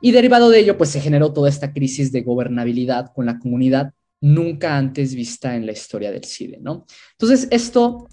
y 0.00 0.12
derivado 0.12 0.48
de 0.48 0.60
ello, 0.60 0.78
pues 0.78 0.90
se 0.90 1.00
generó 1.00 1.32
toda 1.32 1.48
esta 1.48 1.72
crisis 1.72 2.10
de 2.12 2.22
gobernabilidad 2.22 3.12
con 3.14 3.26
la 3.26 3.38
comunidad 3.38 3.92
nunca 4.20 4.76
antes 4.76 5.14
vista 5.14 5.56
en 5.56 5.66
la 5.66 5.72
historia 5.72 6.10
del 6.10 6.24
CIDE, 6.24 6.58
¿no? 6.60 6.86
Entonces, 7.12 7.48
esto, 7.50 8.08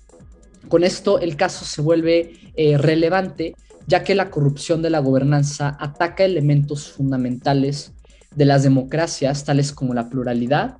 con 0.67 0.83
esto 0.83 1.19
el 1.19 1.35
caso 1.35 1.65
se 1.65 1.81
vuelve 1.81 2.33
eh, 2.55 2.77
relevante, 2.77 3.55
ya 3.87 4.03
que 4.03 4.15
la 4.15 4.29
corrupción 4.29 4.81
de 4.81 4.89
la 4.89 4.99
gobernanza 4.99 5.77
ataca 5.79 6.25
elementos 6.25 6.91
fundamentales 6.91 7.93
de 8.37 8.45
las 8.45 8.61
democracias, 8.61 9.45
tales 9.45 9.71
como 9.71 9.95
la 9.95 10.09
pluralidad, 10.09 10.77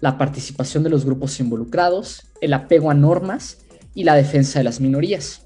la 0.00 0.16
participación 0.16 0.84
de 0.84 0.90
los 0.90 1.04
grupos 1.04 1.40
involucrados, 1.40 2.22
el 2.40 2.54
apego 2.54 2.88
a 2.88 2.94
normas 2.94 3.58
y 3.96 4.04
la 4.04 4.14
defensa 4.14 4.60
de 4.60 4.64
las 4.64 4.80
minorías. 4.80 5.42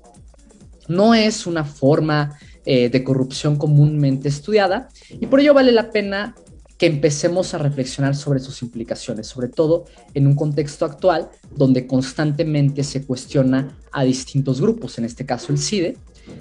No 0.89 1.15
es 1.15 1.47
una 1.47 1.65
forma 1.65 2.39
eh, 2.67 2.91
de 2.91 3.03
corrupción 3.03 3.57
comúnmente 3.57 4.29
estudiada 4.29 4.91
y 5.09 5.27
por 5.27 5.41
ello 5.41 5.55
vale 5.55 5.73
la 5.73 5.91
pena 5.91 6.35
que 6.77 6.85
empecemos 6.85 7.55
a 7.55 7.59
reflexionar 7.59 8.15
sobre 8.15 8.41
sus 8.41 8.61
implicaciones, 8.61 9.27
sobre 9.27 9.49
todo 9.49 9.87
en 10.13 10.27
un 10.27 10.35
contexto 10.35 10.85
actual 10.85 11.31
donde 11.57 11.87
constantemente 11.87 12.85
se 12.85 13.07
cuestiona 13.07 13.79
a 13.91 14.05
distintos 14.05 14.61
grupos, 14.61 14.99
en 14.99 15.07
este 15.07 15.25
caso 15.25 15.51
el 15.51 15.59
CIDE, 15.59 15.97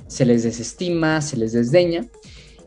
se 0.07 0.25
les 0.25 0.43
desestima, 0.43 1.21
se 1.21 1.37
les 1.37 1.53
desdeña, 1.53 2.07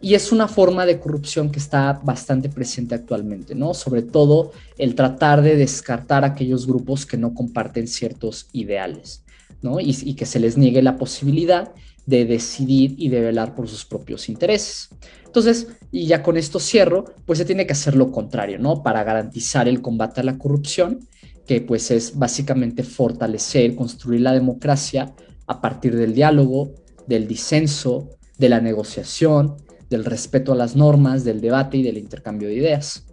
y 0.00 0.14
es 0.14 0.32
una 0.32 0.48
forma 0.48 0.86
de 0.86 0.98
corrupción 1.00 1.50
que 1.50 1.58
está 1.58 2.00
bastante 2.04 2.48
presente 2.48 2.94
actualmente, 2.94 3.54
¿no? 3.54 3.74
Sobre 3.74 4.02
todo 4.02 4.52
el 4.78 4.94
tratar 4.94 5.42
de 5.42 5.56
descartar 5.56 6.24
aquellos 6.24 6.66
grupos 6.66 7.06
que 7.06 7.16
no 7.16 7.34
comparten 7.34 7.86
ciertos 7.86 8.48
ideales, 8.52 9.24
¿no? 9.62 9.80
Y, 9.80 9.96
y 10.02 10.14
que 10.14 10.26
se 10.26 10.40
les 10.40 10.56
niegue 10.56 10.82
la 10.82 10.98
posibilidad 10.98 11.72
de 12.06 12.24
decidir 12.24 12.94
y 12.98 13.08
de 13.08 13.20
velar 13.20 13.54
por 13.54 13.68
sus 13.68 13.84
propios 13.84 14.28
intereses. 14.28 14.90
Entonces, 15.24 15.68
y 15.90 16.06
ya 16.06 16.22
con 16.22 16.36
esto 16.36 16.60
cierro, 16.60 17.04
pues 17.26 17.38
se 17.38 17.44
tiene 17.44 17.66
que 17.66 17.72
hacer 17.72 17.96
lo 17.96 18.10
contrario, 18.12 18.58
¿no? 18.58 18.82
Para 18.82 19.02
garantizar 19.02 19.68
el 19.68 19.82
combate 19.82 20.20
a 20.20 20.24
la 20.24 20.38
corrupción, 20.38 21.00
que 21.46 21.60
pues 21.60 21.90
es 21.90 22.18
básicamente 22.18 22.82
fortalecer, 22.82 23.74
construir 23.74 24.20
la 24.20 24.32
democracia 24.32 25.14
a 25.46 25.60
partir 25.60 25.96
del 25.96 26.14
diálogo, 26.14 26.72
del 27.06 27.28
disenso, 27.28 28.10
de 28.38 28.48
la 28.48 28.60
negociación, 28.60 29.56
del 29.90 30.04
respeto 30.04 30.52
a 30.52 30.56
las 30.56 30.76
normas, 30.76 31.24
del 31.24 31.40
debate 31.40 31.78
y 31.78 31.82
del 31.82 31.98
intercambio 31.98 32.48
de 32.48 32.54
ideas. 32.54 33.06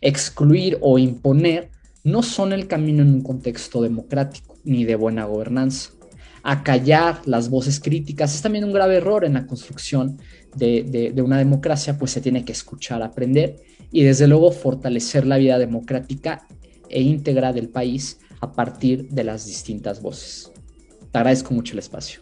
Excluir 0.00 0.78
o 0.80 0.98
imponer 0.98 1.70
no 2.04 2.22
son 2.22 2.52
el 2.52 2.68
camino 2.68 3.02
en 3.02 3.12
un 3.12 3.22
contexto 3.22 3.82
democrático 3.82 4.56
ni 4.64 4.84
de 4.84 4.96
buena 4.96 5.24
gobernanza. 5.24 5.90
Acallar 6.42 7.22
las 7.26 7.50
voces 7.50 7.80
críticas 7.80 8.34
es 8.34 8.42
también 8.42 8.64
un 8.64 8.72
grave 8.72 8.96
error 8.96 9.24
en 9.24 9.34
la 9.34 9.46
construcción 9.46 10.18
de, 10.54 11.12
una 11.24 11.38
democracia, 11.38 11.98
pues 11.98 12.12
se 12.12 12.20
tiene 12.20 12.44
que 12.44 12.52
escuchar, 12.52 13.02
aprender 13.02 13.56
y 13.90 14.04
desde 14.04 14.28
luego 14.28 14.52
fortalecer 14.52 15.26
la 15.26 15.38
vida 15.38 15.58
democrática 15.58 16.46
e 16.88 17.02
íntegra 17.02 17.52
del 17.52 17.68
país 17.68 18.18
a 18.40 18.52
partir 18.52 19.08
de 19.08 19.24
las 19.24 19.46
distintas 19.46 20.00
voces. 20.00 20.52
Te 21.10 21.18
agradezco 21.18 21.52
mucho 21.52 21.72
el 21.72 21.80
espacio. 21.80 22.20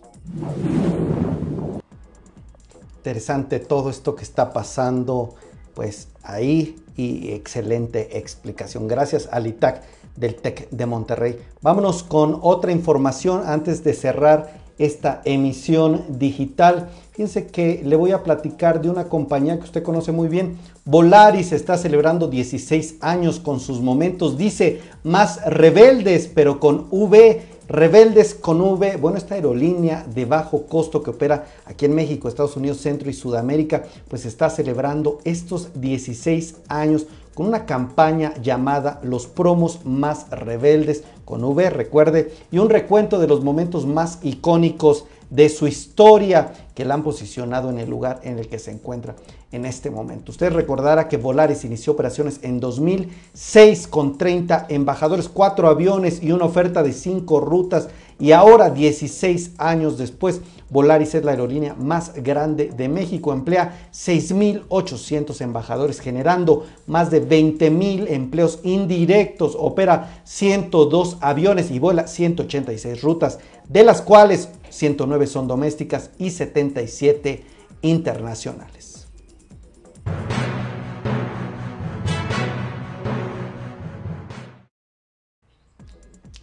Interesante 3.05 3.61
todo 3.61 3.91
esto 3.91 4.17
que 4.17 4.23
está 4.23 4.55
pasando, 4.55 5.35
pues 5.75 6.09
ahí 6.23 6.77
y 6.97 7.33
excelente 7.33 8.17
explicación. 8.17 8.89
Gracias 8.89 9.29
al 9.31 9.47
ITAC 9.47 9.83
del 10.17 10.37
TEC 10.37 10.71
de 10.71 10.87
Monterrey. 10.87 11.39
Vámonos 11.61 12.03
con 12.03 12.39
otra 12.41 12.73
información 12.73 13.43
antes 13.45 13.85
de 13.85 13.93
cerrar 13.93 14.59
esta 14.79 15.21
emisión 15.27 16.03
digital. 16.19 16.89
Fíjense 17.13 17.47
que 17.47 17.83
le 17.85 17.95
voy 17.95 18.13
a 18.13 18.23
platicar 18.23 18.81
de 18.81 18.89
una 18.89 19.11
compañía 19.11 19.59
que 19.59 19.65
usted 19.65 19.83
conoce 19.83 20.11
muy 20.11 20.29
bien. 20.29 20.57
Volaris 20.87 21.53
está 21.53 21.77
celebrando 21.77 22.29
16 22.29 22.97
años 23.03 23.39
con 23.39 23.61
sus 23.61 23.83
momentos, 23.83 24.39
dice, 24.39 24.81
más 25.03 25.45
rebeldes, 25.45 26.31
pero 26.35 26.59
con 26.59 26.87
V. 26.91 27.43
Rebeldes 27.69 28.35
con 28.35 28.61
V, 28.61 28.99
bueno, 28.99 29.17
esta 29.17 29.37
aerolínea 29.37 30.05
de 30.15 30.27
bajo 30.27 30.67
costo 30.67 31.03
que 31.03 31.11
opera 31.11 31.47
aquí 31.65 31.87
en 31.87 31.95
México, 31.95 32.29
Estados 32.29 32.57
Unidos, 32.57 32.79
Centro 32.79 33.09
y 33.09 33.15
Sudamérica, 33.15 33.85
pues 34.09 34.27
está 34.27 34.51
celebrando 34.51 35.21
estos 35.25 35.71
16 35.81 36.57
años 36.69 37.07
con 37.35 37.47
una 37.47 37.65
campaña 37.65 38.35
llamada 38.43 39.01
Los 39.03 39.27
promos 39.27 39.81
más 39.85 40.29
rebeldes 40.31 41.05
con 41.25 41.43
V, 41.43 41.71
recuerde, 41.71 42.35
y 42.53 42.59
un 42.59 42.69
recuento 42.69 43.19
de 43.19 43.29
los 43.29 43.43
momentos 43.43 43.87
más 43.87 44.19
icónicos 44.23 45.07
de 45.31 45.49
su 45.49 45.67
historia 45.67 46.53
que 46.75 46.85
la 46.85 46.95
han 46.95 47.03
posicionado 47.03 47.71
en 47.71 47.79
el 47.79 47.89
lugar 47.89 48.21
en 48.25 48.39
el 48.39 48.49
que 48.49 48.59
se 48.59 48.73
encuentra 48.73 49.17
en 49.55 49.65
este 49.65 49.91
momento. 49.91 50.33
Usted 50.33 50.53
recordará 50.53 51.09
que 51.09 51.17
Volaris 51.17 51.65
inició 51.65 51.93
operaciones 51.93 52.41
en 52.43 52.61
2006 52.61 53.89
con 53.89 54.19
30 54.19 54.67
embajadores, 54.69 55.29
4 55.29 55.69
aviones 55.69 56.23
y 56.23 56.33
una 56.33 56.47
oferta 56.47 56.83
de 56.83 56.93
5 56.93 57.41
rutas 57.41 57.89
y 58.19 58.33
ahora 58.33 58.71
16 58.71 59.53
años 59.59 59.99
después 59.99 60.41
Volaris 60.71 61.15
es 61.15 61.25
la 61.25 61.33
aerolínea 61.33 61.75
más 61.75 62.13
grande 62.15 62.73
de 62.77 62.89
México, 62.89 63.33
emplea 63.33 63.89
6.800 63.93 65.41
embajadores 65.41 66.01
generando 66.01 66.67
más 66.87 67.11
de 67.11 67.27
20.000 67.27 68.07
empleos 68.09 68.61
indirectos, 68.65 69.57
opera 69.59 70.23
102 70.25 71.19
aviones 71.21 71.71
y 71.71 71.79
vuela 71.79 72.07
186 72.07 73.03
rutas, 73.03 73.39
de 73.69 73.85
las 73.85 74.03
cuales 74.03 74.49
109 74.71 75.27
son 75.27 75.47
domésticas 75.47 76.11
y 76.19 76.31
77 76.31 77.45
internacionales. 77.83 78.94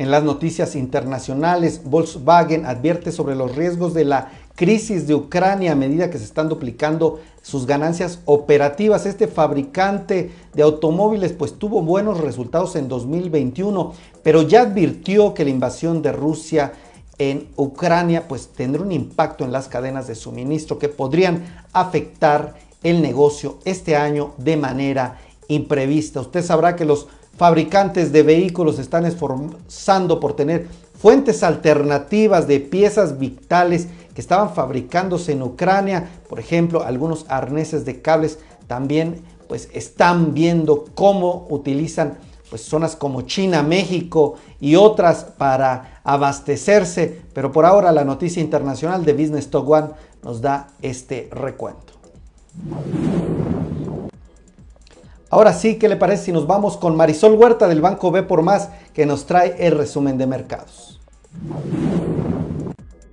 En 0.02 0.10
las 0.10 0.24
noticias 0.24 0.76
internacionales, 0.76 1.82
Volkswagen 1.86 2.66
advierte 2.66 3.12
sobre 3.12 3.36
los 3.36 3.56
riesgos 3.56 3.94
de 3.94 4.04
la 4.04 4.32
crisis 4.56 5.06
de 5.06 5.14
Ucrania 5.14 5.74
a 5.74 5.76
medida 5.76 6.10
que 6.10 6.18
se 6.18 6.24
están 6.24 6.50
duplicando 6.50 7.20
sus 7.44 7.68
ganancias 7.68 8.18
operativas. 8.26 9.06
Este 9.06 9.28
fabricante 9.28 10.32
de 10.56 10.64
automóviles 10.64 11.34
pues 11.34 11.54
tuvo 11.54 11.84
buenos 11.84 12.20
resultados 12.20 12.76
en 12.78 12.88
2021, 12.88 13.94
pero 14.24 14.42
ya 14.42 14.62
advirtió 14.62 15.36
que 15.36 15.44
la 15.44 15.52
invasión 15.52 16.02
de 16.02 16.14
Rusia 16.14 16.74
en 17.20 17.50
Ucrania 17.56 18.28
pues 18.28 18.48
tendrá 18.48 18.82
un 18.82 18.92
impacto 18.92 19.46
en 19.46 19.52
las 19.52 19.68
cadenas 19.68 20.08
de 20.08 20.16
suministro 20.16 20.80
que 20.80 20.90
podrían 20.90 21.46
afectar 21.74 22.56
el 22.82 23.04
negocio 23.04 23.60
este 23.66 23.96
año 23.96 24.34
de 24.40 24.58
manera 24.58 25.20
imprevista. 25.48 26.22
Usted 26.22 26.44
sabrá 26.44 26.76
que 26.76 26.86
los 26.86 27.08
fabricantes 27.42 28.12
de 28.12 28.22
vehículos 28.22 28.78
están 28.78 29.04
esforzando 29.04 30.20
por 30.20 30.36
tener 30.36 30.68
fuentes 31.00 31.42
alternativas 31.42 32.48
de 32.48 32.60
piezas 32.60 33.18
vitales 33.18 33.88
que 34.14 34.22
estaban 34.22 34.54
fabricándose 34.54 35.32
en 35.32 35.42
Ucrania, 35.42 36.08
por 36.30 36.40
ejemplo, 36.40 36.84
algunos 36.84 37.26
arneses 37.30 37.84
de 37.84 38.00
cables 38.00 38.38
también 38.68 39.24
pues 39.48 39.70
están 39.74 40.36
viendo 40.36 40.86
cómo 40.94 41.48
utilizan 41.50 42.20
pues 42.52 42.62
zonas 42.62 42.96
como 42.96 43.24
China, 43.24 43.64
México 43.64 44.36
y 44.60 44.76
otras 44.76 45.24
para 45.24 46.00
abastecerse, 46.04 47.22
pero 47.34 47.52
por 47.52 47.66
ahora 47.66 47.92
la 47.92 48.06
noticia 48.06 48.40
internacional 48.40 49.04
de 49.04 49.14
Business 49.14 49.50
Talk 49.50 49.68
One 49.68 49.88
nos 50.22 50.42
da 50.42 50.68
este 50.84 51.28
recuento. 51.32 51.94
Ahora 55.32 55.54
sí, 55.54 55.76
¿qué 55.76 55.88
le 55.88 55.96
parece 55.96 56.26
si 56.26 56.32
nos 56.34 56.46
vamos 56.46 56.76
con 56.76 56.98
Marisol 56.98 57.36
Huerta 57.36 57.70
del 57.70 57.80
Banco 57.80 58.12
B 58.12 58.24
por 58.24 58.42
Más 58.42 58.68
que 58.94 59.06
nos 59.06 59.26
trae 59.26 59.56
el 59.60 59.78
resumen 59.78 60.18
de 60.18 60.28
mercados? 60.28 61.00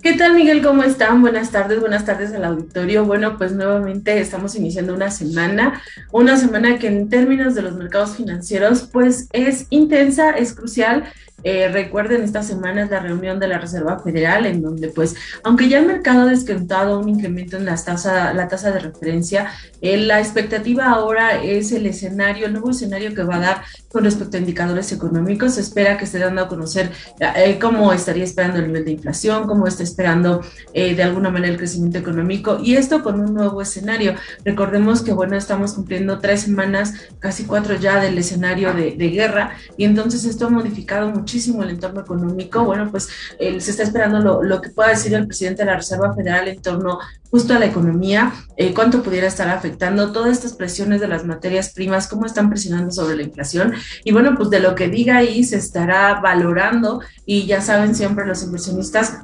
¿Qué 0.03 0.15
tal 0.15 0.35
Miguel? 0.35 0.61
¿Cómo 0.61 0.83
están? 0.83 1.23
Buenas 1.23 1.53
tardes, 1.53 1.79
buenas 1.79 2.05
tardes 2.05 2.35
al 2.35 2.45
auditorio. 2.45 3.05
Bueno, 3.05 3.39
pues 3.39 3.53
nuevamente 3.53 4.19
estamos 4.21 4.57
iniciando 4.57 4.95
una 4.95 5.13
semana, 5.13 5.81
una 6.11 6.37
semana 6.37 6.81
que 6.81 6.89
en 6.89 7.09
términos 7.09 7.55
de 7.55 7.63
los 7.63 7.75
mercados 7.75 8.17
financieros 8.17 8.89
pues 8.93 9.29
es 9.33 9.69
intensa, 9.71 10.31
es 10.31 10.55
crucial 10.55 11.05
eh, 11.45 11.69
recuerden, 11.69 12.23
esta 12.23 12.43
semana 12.43 12.83
es 12.83 12.91
la 12.91 13.01
reunión 13.01 13.39
de 13.39 13.49
la 13.49 13.59
Reserva 13.59 13.99
Federal, 14.01 14.47
en 14.47 14.61
donde, 14.61 14.89
pues, 14.89 15.15
aunque 15.45 15.69
ya 15.69 15.79
el 15.79 15.87
mercado 15.87 16.23
ha 16.23 16.27
descontado 16.27 16.99
un 16.99 17.09
incremento 17.09 17.57
en 17.57 17.65
las 17.65 17.85
tasa, 17.85 18.35
la 18.35 18.49
tasa 18.49 18.73
de 18.73 18.81
referencia, 18.81 19.53
eh, 19.81 19.97
la 19.97 20.19
expectativa 20.19 20.87
ahora 20.87 21.43
es 21.43 21.71
el 21.73 21.87
escenario, 21.87 22.47
el 22.47 22.53
nuevo 22.53 22.71
escenario 22.71 23.15
que 23.15 23.23
va 23.23 23.37
a 23.37 23.41
dar 23.41 23.63
con 23.89 24.05
respecto 24.05 24.37
a 24.37 24.41
indicadores 24.41 24.91
económicos. 24.93 25.55
Se 25.55 25.61
espera 25.61 25.97
que 25.97 26.05
esté 26.05 26.19
dando 26.19 26.43
a 26.43 26.49
conocer 26.49 26.91
eh, 27.21 27.59
cómo 27.61 27.93
estaría 27.93 28.25
esperando 28.25 28.59
el 28.59 28.67
nivel 28.67 28.85
de 28.85 28.93
inflación, 28.93 29.47
cómo 29.47 29.67
está 29.67 29.83
esperando 29.83 30.43
de 30.75 31.03
alguna 31.03 31.31
manera 31.31 31.53
el 31.53 31.59
crecimiento 31.59 31.99
económico, 31.99 32.59
y 32.63 32.77
esto 32.77 33.03
con 33.03 33.21
un 33.21 33.35
nuevo 33.35 33.61
escenario. 33.63 34.15
Recordemos 34.45 35.03
que, 35.03 35.13
bueno, 35.13 35.37
estamos 35.37 35.75
cumpliendo 35.75 36.19
tres 36.19 36.43
semanas, 36.43 36.95
casi 37.19 37.45
cuatro 37.45 37.77
ya 37.77 38.01
del 38.01 38.17
escenario 38.19 38.73
de, 38.73 38.93
de 38.93 39.09
guerra, 39.11 39.57
y 39.77 39.85
entonces 39.85 40.25
esto 40.25 40.47
ha 40.47 40.51
modificado 40.51 41.09
mucho 41.11 41.28
muchísimo 41.29 41.63
el 41.63 41.71
entorno 41.71 42.01
económico. 42.01 42.65
Bueno, 42.65 42.91
pues 42.91 43.09
se 43.39 43.57
está 43.71 43.83
esperando 43.83 44.21
lo, 44.21 44.43
lo, 44.43 44.63
que 44.63 44.71
pueda 44.71 44.89
decir 44.89 45.13
el 45.13 45.27
presidente 45.27 45.63
de 45.63 45.67
la 45.67 45.77
Reserva 45.77 46.15
Federal 46.15 46.49
en 46.49 46.63
torno 46.63 46.99
justo 47.31 47.53
a 47.53 47.59
la 47.59 47.67
economía, 47.67 48.33
eh, 48.57 48.73
cuánto 48.73 49.03
pudiera 49.03 49.27
estar 49.27 49.49
afectando 49.49 50.13
todas 50.13 50.33
estas 50.33 50.55
presiones 50.55 51.03
de 51.03 51.09
las 51.09 51.27
materias 51.27 51.75
primas, 51.75 52.09
cómo 52.09 52.25
están 52.25 52.49
presionando 52.49 52.91
sobre 52.91 53.17
la 53.17 53.23
inflación. 53.25 53.75
Y 54.05 54.13
bueno, 54.13 54.35
pues 54.37 54.49
de 54.49 54.61
lo 54.61 54.75
que 54.75 54.89
diga 54.89 55.19
ahí 55.19 55.45
se 55.45 55.57
estará 55.57 56.21
valorando 56.21 57.03
y 57.27 57.47
ya 57.47 57.61
saben 57.61 57.95
siempre 57.95 58.27
los 58.27 58.43
inversionistas 58.43 59.19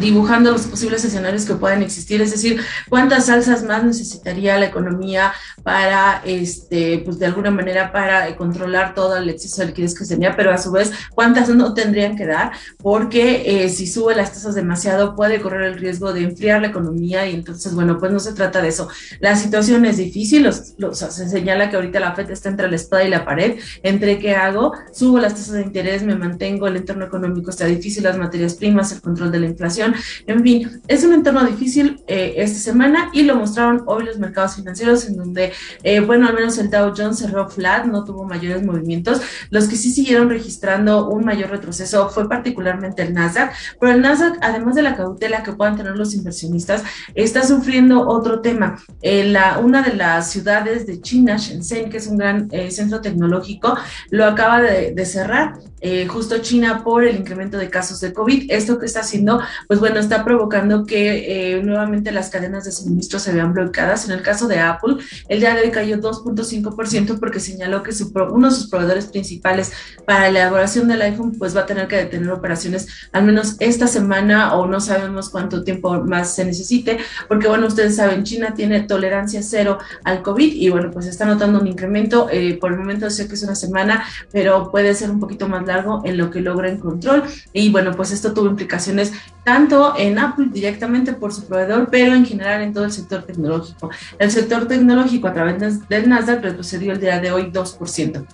dibujando 0.00 0.50
los 0.50 0.66
posibles 0.66 1.04
escenarios 1.04 1.44
que 1.44 1.54
puedan 1.54 1.82
existir, 1.82 2.20
es 2.20 2.32
decir, 2.32 2.60
cuántas 2.88 3.26
salsas 3.26 3.62
más 3.62 3.84
necesitaría 3.84 4.58
la 4.58 4.66
economía 4.66 5.32
para, 5.62 6.22
este, 6.24 6.98
pues 7.04 7.18
de 7.18 7.26
alguna 7.26 7.50
manera, 7.50 7.92
para 7.92 8.36
controlar 8.36 8.94
todo 8.94 9.16
el 9.16 9.28
exceso 9.28 9.62
de 9.62 9.68
liquidez 9.68 9.94
que 9.94 10.04
tenía, 10.04 10.36
pero 10.36 10.52
a 10.52 10.58
su 10.58 10.72
vez, 10.72 10.92
cuántas 11.14 11.48
no 11.48 11.74
tendrían 11.74 12.16
que 12.16 12.26
dar, 12.26 12.52
porque 12.78 13.64
eh, 13.64 13.68
si 13.68 13.86
sube 13.86 14.14
las 14.14 14.32
tasas 14.32 14.54
demasiado 14.54 15.14
puede 15.14 15.40
correr 15.40 15.62
el 15.62 15.78
riesgo 15.78 16.12
de 16.12 16.24
enfriar 16.24 16.60
la 16.60 16.68
economía 16.68 17.26
y 17.26 17.34
entonces, 17.34 17.74
bueno, 17.74 17.98
pues 17.98 18.12
no 18.12 18.18
se 18.18 18.32
trata 18.32 18.60
de 18.60 18.68
eso. 18.68 18.88
La 19.20 19.36
situación 19.36 19.84
es 19.84 19.96
difícil, 19.96 20.42
los, 20.42 20.98
se 20.98 21.28
señala 21.28 21.70
que 21.70 21.76
ahorita 21.76 22.00
la 22.00 22.14
FED 22.14 22.30
está 22.30 22.48
entre 22.48 22.68
la 22.68 22.76
espada 22.76 23.04
y 23.04 23.10
la 23.10 23.24
pared, 23.24 23.58
entre 23.82 24.18
qué 24.18 24.34
hago, 24.34 24.72
subo 24.92 25.18
las 25.18 25.34
tasas 25.34 25.54
de 25.54 25.62
interés, 25.62 26.02
me 26.02 26.16
mantengo, 26.16 26.66
el 26.66 26.76
entorno 26.76 27.04
económico 27.04 27.50
está 27.50 27.66
difícil, 27.66 28.02
las 28.02 28.18
materias 28.18 28.54
primas, 28.54 28.92
el 28.92 29.00
control 29.00 29.30
de 29.30 29.40
la 29.40 29.46
inflación, 29.46 29.83
en 30.26 30.42
fin, 30.42 30.82
es 30.88 31.04
un 31.04 31.12
entorno 31.12 31.44
difícil 31.44 32.02
eh, 32.06 32.34
esta 32.36 32.58
semana 32.58 33.10
y 33.12 33.22
lo 33.22 33.36
mostraron 33.36 33.82
hoy 33.86 34.04
los 34.04 34.18
mercados 34.18 34.56
financieros 34.56 35.06
en 35.06 35.16
donde, 35.16 35.52
eh, 35.82 36.00
bueno, 36.00 36.28
al 36.28 36.34
menos 36.34 36.58
el 36.58 36.70
Dow 36.70 36.92
Jones 36.96 37.18
cerró 37.18 37.48
flat, 37.48 37.86
no 37.86 38.04
tuvo 38.04 38.24
mayores 38.24 38.64
movimientos. 38.64 39.20
Los 39.50 39.68
que 39.68 39.76
sí 39.76 39.90
siguieron 39.90 40.28
registrando 40.28 41.08
un 41.08 41.24
mayor 41.24 41.50
retroceso 41.50 42.08
fue 42.08 42.28
particularmente 42.28 43.02
el 43.02 43.14
Nasdaq, 43.14 43.52
pero 43.80 43.92
el 43.92 44.00
Nasdaq, 44.00 44.38
además 44.40 44.74
de 44.74 44.82
la 44.82 44.96
cautela 44.96 45.42
que 45.42 45.52
puedan 45.52 45.76
tener 45.76 45.96
los 45.96 46.14
inversionistas, 46.14 46.82
está 47.14 47.44
sufriendo 47.44 48.06
otro 48.06 48.40
tema. 48.40 48.78
Eh, 49.02 49.24
la, 49.24 49.58
una 49.58 49.82
de 49.82 49.94
las 49.94 50.30
ciudades 50.30 50.86
de 50.86 51.00
China, 51.00 51.36
Shenzhen, 51.36 51.90
que 51.90 51.98
es 51.98 52.06
un 52.06 52.18
gran 52.18 52.48
centro 52.70 53.00
tecnológico, 53.00 53.76
lo 54.10 54.24
acaba 54.24 54.60
de, 54.60 54.92
de 54.92 55.06
cerrar 55.06 55.54
eh, 55.86 56.06
justo 56.06 56.38
China 56.38 56.82
por 56.82 57.04
el 57.04 57.14
incremento 57.16 57.58
de 57.58 57.68
casos 57.68 58.00
de 58.00 58.14
COVID. 58.14 58.50
Esto 58.50 58.78
que 58.78 58.86
está 58.86 59.00
haciendo, 59.00 59.42
pues 59.68 59.73
bueno, 59.78 59.98
está 59.98 60.24
provocando 60.24 60.84
que 60.84 61.56
eh, 61.56 61.62
nuevamente 61.62 62.12
las 62.12 62.30
cadenas 62.30 62.64
de 62.64 62.72
suministro 62.72 63.18
se 63.18 63.32
vean 63.32 63.52
bloqueadas. 63.52 64.06
En 64.06 64.12
el 64.12 64.22
caso 64.22 64.48
de 64.48 64.58
Apple, 64.58 64.96
el 65.28 65.40
día 65.40 65.54
de 65.54 65.62
hoy 65.62 65.70
cayó 65.70 65.98
2.5% 65.98 67.18
porque 67.18 67.40
señaló 67.40 67.82
que 67.82 67.92
su, 67.92 68.12
uno 68.32 68.50
de 68.50 68.54
sus 68.54 68.68
proveedores 68.68 69.06
principales 69.06 69.72
para 70.06 70.30
la 70.30 70.40
elaboración 70.40 70.88
del 70.88 71.02
iPhone, 71.02 71.32
pues 71.38 71.56
va 71.56 71.60
a 71.62 71.66
tener 71.66 71.88
que 71.88 71.96
detener 71.96 72.30
operaciones 72.30 72.88
al 73.12 73.24
menos 73.24 73.56
esta 73.60 73.86
semana 73.86 74.54
o 74.54 74.66
no 74.66 74.80
sabemos 74.80 75.30
cuánto 75.30 75.64
tiempo 75.64 76.02
más 76.02 76.34
se 76.34 76.44
necesite, 76.44 76.98
porque 77.28 77.48
bueno, 77.48 77.66
ustedes 77.66 77.96
saben, 77.96 78.24
China 78.24 78.54
tiene 78.54 78.82
tolerancia 78.82 79.42
cero 79.42 79.78
al 80.04 80.22
COVID 80.22 80.52
y 80.54 80.68
bueno, 80.68 80.90
pues 80.90 81.06
está 81.06 81.24
notando 81.24 81.60
un 81.60 81.66
incremento. 81.66 82.28
Eh, 82.30 82.58
por 82.60 82.72
el 82.72 82.78
momento 82.78 83.08
sé 83.10 83.28
que 83.28 83.34
es 83.34 83.42
una 83.42 83.54
semana, 83.54 84.04
pero 84.30 84.70
puede 84.70 84.94
ser 84.94 85.10
un 85.10 85.20
poquito 85.20 85.48
más 85.48 85.66
largo 85.66 86.02
en 86.04 86.16
lo 86.16 86.30
que 86.30 86.40
logra 86.40 86.68
en 86.68 86.78
control. 86.78 87.24
Y 87.52 87.70
bueno, 87.70 87.92
pues 87.92 88.10
esto 88.10 88.32
tuvo 88.32 88.46
implicaciones 88.46 89.12
tanto 89.44 89.94
en 89.96 90.18
Apple 90.18 90.48
directamente 90.50 91.12
por 91.12 91.32
su 91.32 91.46
proveedor, 91.46 91.88
pero 91.90 92.14
en 92.14 92.24
general 92.24 92.62
en 92.62 92.72
todo 92.72 92.84
el 92.84 92.92
sector 92.92 93.22
tecnológico. 93.22 93.90
El 94.18 94.30
sector 94.30 94.66
tecnológico 94.66 95.28
a 95.28 95.34
través 95.34 95.88
del 95.88 96.08
Nasdaq 96.08 96.42
retrocedió 96.42 96.92
el 96.92 97.00
día 97.00 97.20
de 97.20 97.30
hoy 97.30 97.50
2%. 97.50 98.24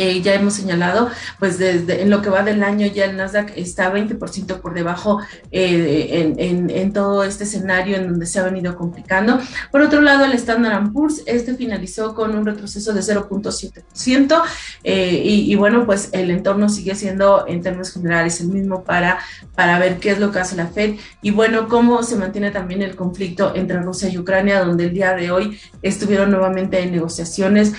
Eh, 0.00 0.22
ya 0.22 0.32
hemos 0.32 0.54
señalado, 0.54 1.10
pues 1.38 1.58
desde 1.58 2.00
en 2.00 2.08
lo 2.08 2.22
que 2.22 2.30
va 2.30 2.42
del 2.42 2.62
año 2.62 2.86
ya 2.86 3.04
el 3.04 3.18
Nasdaq 3.18 3.52
está 3.54 3.92
20% 3.92 4.60
por 4.62 4.72
debajo 4.72 5.20
eh, 5.52 6.32
en, 6.38 6.92
todo 6.94 7.22
este 7.22 7.44
escenario 7.44 7.98
en 7.98 8.08
donde 8.08 8.24
se 8.24 8.40
ha 8.40 8.44
venido 8.44 8.76
complicando. 8.76 9.38
Por 9.70 9.82
otro 9.82 10.00
lado, 10.00 10.24
el 10.24 10.32
Standard 10.32 10.90
Poor's, 10.90 11.22
este 11.26 11.54
finalizó 11.54 12.14
con 12.14 12.34
un 12.34 12.46
retroceso 12.46 12.94
de 12.94 13.00
0.7%. 13.00 14.42
Eh, 14.84 15.20
y, 15.22 15.54
bueno, 15.56 15.84
pues 15.84 16.08
el 16.12 16.30
entorno 16.30 16.70
sigue 16.70 16.94
siendo 16.94 17.44
en 17.46 17.60
términos 17.60 17.92
generales 17.92 18.40
el 18.40 18.48
mismo 18.48 18.82
para, 18.82 19.18
para 19.54 19.78
ver 19.78 19.98
qué 19.98 20.12
es 20.12 20.18
lo 20.18 20.32
que 20.32 20.38
hace 20.38 20.56
la 20.56 20.68
Fed 20.68 20.94
y 21.20 21.30
bueno, 21.30 21.68
cómo 21.68 22.02
se 22.02 22.16
mantiene 22.16 22.50
también 22.50 22.80
el 22.80 22.96
conflicto 22.96 23.52
entre 23.54 23.80
Rusia 23.80 24.08
y 24.08 24.16
Ucrania, 24.16 24.64
donde 24.64 24.84
el 24.84 24.94
día 24.94 25.14
de 25.14 25.30
hoy 25.30 25.60
estuvieron 25.82 26.30
nuevamente 26.30 26.80
en 26.80 26.90
negociaciones, 26.92 27.74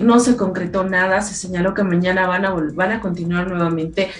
no 0.00 0.20
se 0.20 0.36
concretó 0.36 0.82
nada, 0.82 1.20
se 1.20 1.34
señaló 1.34 1.65
que 1.74 1.84
mañana 1.84 2.26
van 2.26 2.44
a, 2.44 2.50
van 2.50 2.92
a 2.92 3.00
continuar 3.00 3.48
nuevamente 3.48 4.10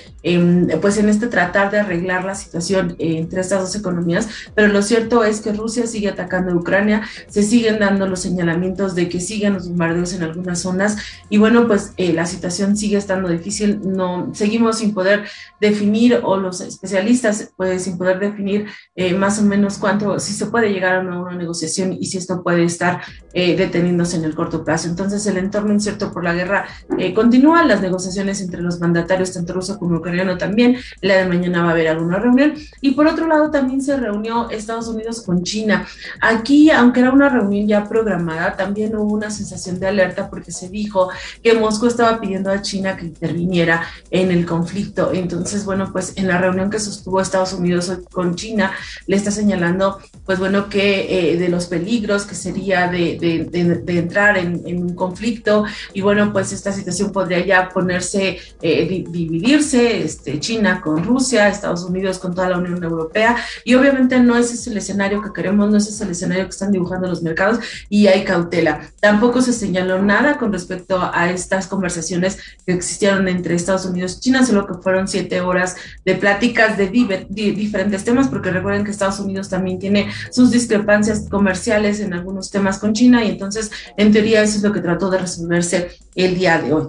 pues 0.80 0.98
en 0.98 1.08
este 1.08 1.28
tratar 1.28 1.70
de 1.70 1.78
arreglar 1.78 2.24
la 2.24 2.34
situación 2.34 2.96
eh, 2.98 3.18
entre 3.18 3.40
estas 3.40 3.60
dos 3.60 3.76
economías, 3.76 4.28
pero 4.54 4.68
lo 4.68 4.82
cierto 4.82 5.22
es 5.22 5.40
que 5.40 5.52
Rusia 5.52 5.86
sigue 5.86 6.08
atacando 6.08 6.52
a 6.52 6.56
Ucrania, 6.56 7.02
se 7.28 7.44
siguen 7.44 7.78
dando 7.78 8.08
los 8.08 8.20
señalamientos 8.20 8.96
de 8.96 9.08
que 9.08 9.20
siguen 9.20 9.54
los 9.54 9.68
bombardeos 9.68 10.12
en 10.14 10.24
algunas 10.24 10.60
zonas 10.60 10.96
y 11.28 11.38
bueno, 11.38 11.68
pues 11.68 11.92
eh, 11.96 12.12
la 12.12 12.26
situación 12.26 12.76
sigue 12.76 12.96
estando 12.96 13.28
difícil, 13.28 13.80
no 13.84 14.30
seguimos 14.34 14.78
sin 14.78 14.94
poder 14.94 15.24
definir 15.60 16.20
o 16.24 16.36
los 16.36 16.60
especialistas 16.60 17.52
pues 17.56 17.84
sin 17.84 17.96
poder 17.96 18.18
definir 18.18 18.66
eh, 18.96 19.14
más 19.14 19.38
o 19.38 19.42
menos 19.42 19.78
cuánto, 19.78 20.18
si 20.18 20.32
se 20.32 20.46
puede 20.46 20.72
llegar 20.72 20.96
a 20.96 21.00
una, 21.00 21.36
negociación 21.36 21.92
y 21.92 22.06
si 22.06 22.18
esto 22.18 22.42
puede 22.42 22.64
estar 22.64 23.02
deteniéndose 23.34 24.16
en 24.16 24.24
el 24.24 24.34
corto 24.34 24.64
plazo. 24.64 24.88
Entonces 24.88 25.26
el 25.26 25.36
entorno 25.36 25.72
incierto 25.72 26.10
por 26.10 26.24
la 26.24 26.32
guerra 26.32 26.66
continúa 27.14 27.25
continúan 27.26 27.66
las 27.66 27.80
negociaciones 27.80 28.40
entre 28.40 28.62
los 28.62 28.78
mandatarios, 28.78 29.32
tanto 29.32 29.52
ruso 29.52 29.80
como 29.80 29.96
ucraniano 29.96 30.38
también. 30.38 30.76
La 31.00 31.16
de 31.16 31.26
mañana 31.26 31.62
va 31.62 31.70
a 31.70 31.72
haber 31.72 31.88
alguna 31.88 32.18
reunión. 32.20 32.54
Y 32.80 32.92
por 32.92 33.08
otro 33.08 33.26
lado, 33.26 33.50
también 33.50 33.82
se 33.82 33.96
reunió 33.96 34.48
Estados 34.48 34.86
Unidos 34.86 35.22
con 35.22 35.42
China. 35.42 35.84
Aquí, 36.20 36.70
aunque 36.70 37.00
era 37.00 37.10
una 37.10 37.28
reunión 37.28 37.66
ya 37.66 37.88
programada, 37.88 38.54
también 38.56 38.94
hubo 38.94 39.12
una 39.12 39.28
sensación 39.28 39.80
de 39.80 39.88
alerta 39.88 40.30
porque 40.30 40.52
se 40.52 40.68
dijo 40.68 41.08
que 41.42 41.54
Moscú 41.54 41.86
estaba 41.86 42.20
pidiendo 42.20 42.48
a 42.48 42.62
China 42.62 42.96
que 42.96 43.06
interviniera 43.06 43.82
en 44.12 44.30
el 44.30 44.46
conflicto. 44.46 45.10
Entonces, 45.12 45.64
bueno, 45.64 45.90
pues 45.90 46.12
en 46.14 46.28
la 46.28 46.38
reunión 46.38 46.70
que 46.70 46.78
sostuvo 46.78 47.20
Estados 47.20 47.54
Unidos 47.54 47.90
con 48.12 48.36
China, 48.36 48.70
le 49.08 49.16
está 49.16 49.32
señalando, 49.32 49.98
pues 50.24 50.38
bueno, 50.38 50.68
que 50.68 51.32
eh, 51.32 51.36
de 51.38 51.48
los 51.48 51.66
peligros 51.66 52.24
que 52.24 52.36
sería 52.36 52.86
de, 52.86 53.18
de, 53.18 53.74
de, 53.82 53.98
entrar 53.98 54.38
en, 54.38 54.62
en, 54.64 54.80
un 54.80 54.94
conflicto. 54.94 55.64
Y 55.92 56.02
bueno, 56.02 56.32
pues 56.32 56.52
esta 56.52 56.70
situación 56.70 57.12
podría 57.16 57.42
ya 57.46 57.70
ponerse, 57.70 58.38
eh, 58.60 59.04
dividirse, 59.08 60.04
este, 60.04 60.38
China 60.38 60.82
con 60.82 61.02
Rusia, 61.02 61.48
Estados 61.48 61.82
Unidos 61.82 62.18
con 62.18 62.34
toda 62.34 62.50
la 62.50 62.58
Unión 62.58 62.84
Europea, 62.84 63.36
y 63.64 63.74
obviamente 63.74 64.20
no 64.20 64.36
ese 64.36 64.52
es 64.52 64.66
el 64.66 64.76
escenario 64.76 65.22
que 65.22 65.32
queremos, 65.32 65.70
no 65.70 65.78
ese 65.78 65.88
es 65.88 66.00
el 66.02 66.10
escenario 66.10 66.44
que 66.44 66.50
están 66.50 66.72
dibujando 66.72 67.08
los 67.08 67.22
mercados, 67.22 67.60
y 67.88 68.06
hay 68.08 68.22
cautela. 68.22 68.90
Tampoco 69.00 69.40
se 69.40 69.54
señaló 69.54 70.02
nada 70.02 70.36
con 70.36 70.52
respecto 70.52 71.00
a 71.00 71.30
estas 71.30 71.68
conversaciones 71.68 72.36
que 72.66 72.74
existieron 72.74 73.28
entre 73.28 73.54
Estados 73.54 73.86
Unidos 73.86 74.18
y 74.18 74.20
China, 74.20 74.44
solo 74.44 74.66
que 74.66 74.74
fueron 74.74 75.08
siete 75.08 75.40
horas 75.40 75.76
de 76.04 76.16
pláticas 76.16 76.76
de, 76.76 76.88
diferentes 77.30 78.04
temas, 78.04 78.28
porque 78.28 78.50
recuerden 78.50 78.84
que 78.84 78.90
Estados 78.90 79.20
Unidos 79.20 79.48
también 79.48 79.78
tiene 79.78 80.10
sus 80.30 80.50
discrepancias 80.50 81.30
comerciales 81.30 82.00
en 82.00 82.12
algunos 82.12 82.50
temas 82.50 82.78
con 82.78 82.92
China, 82.92 83.24
y 83.24 83.30
entonces, 83.30 83.70
en 83.96 84.12
teoría, 84.12 84.42
eso 84.42 84.58
es 84.58 84.62
lo 84.62 84.74
que 84.74 84.82
trató 84.82 85.08
de 85.08 85.16
resolverse 85.16 85.92
el 86.14 86.36
día 86.36 86.60
de 86.60 86.74
hoy. 86.74 86.88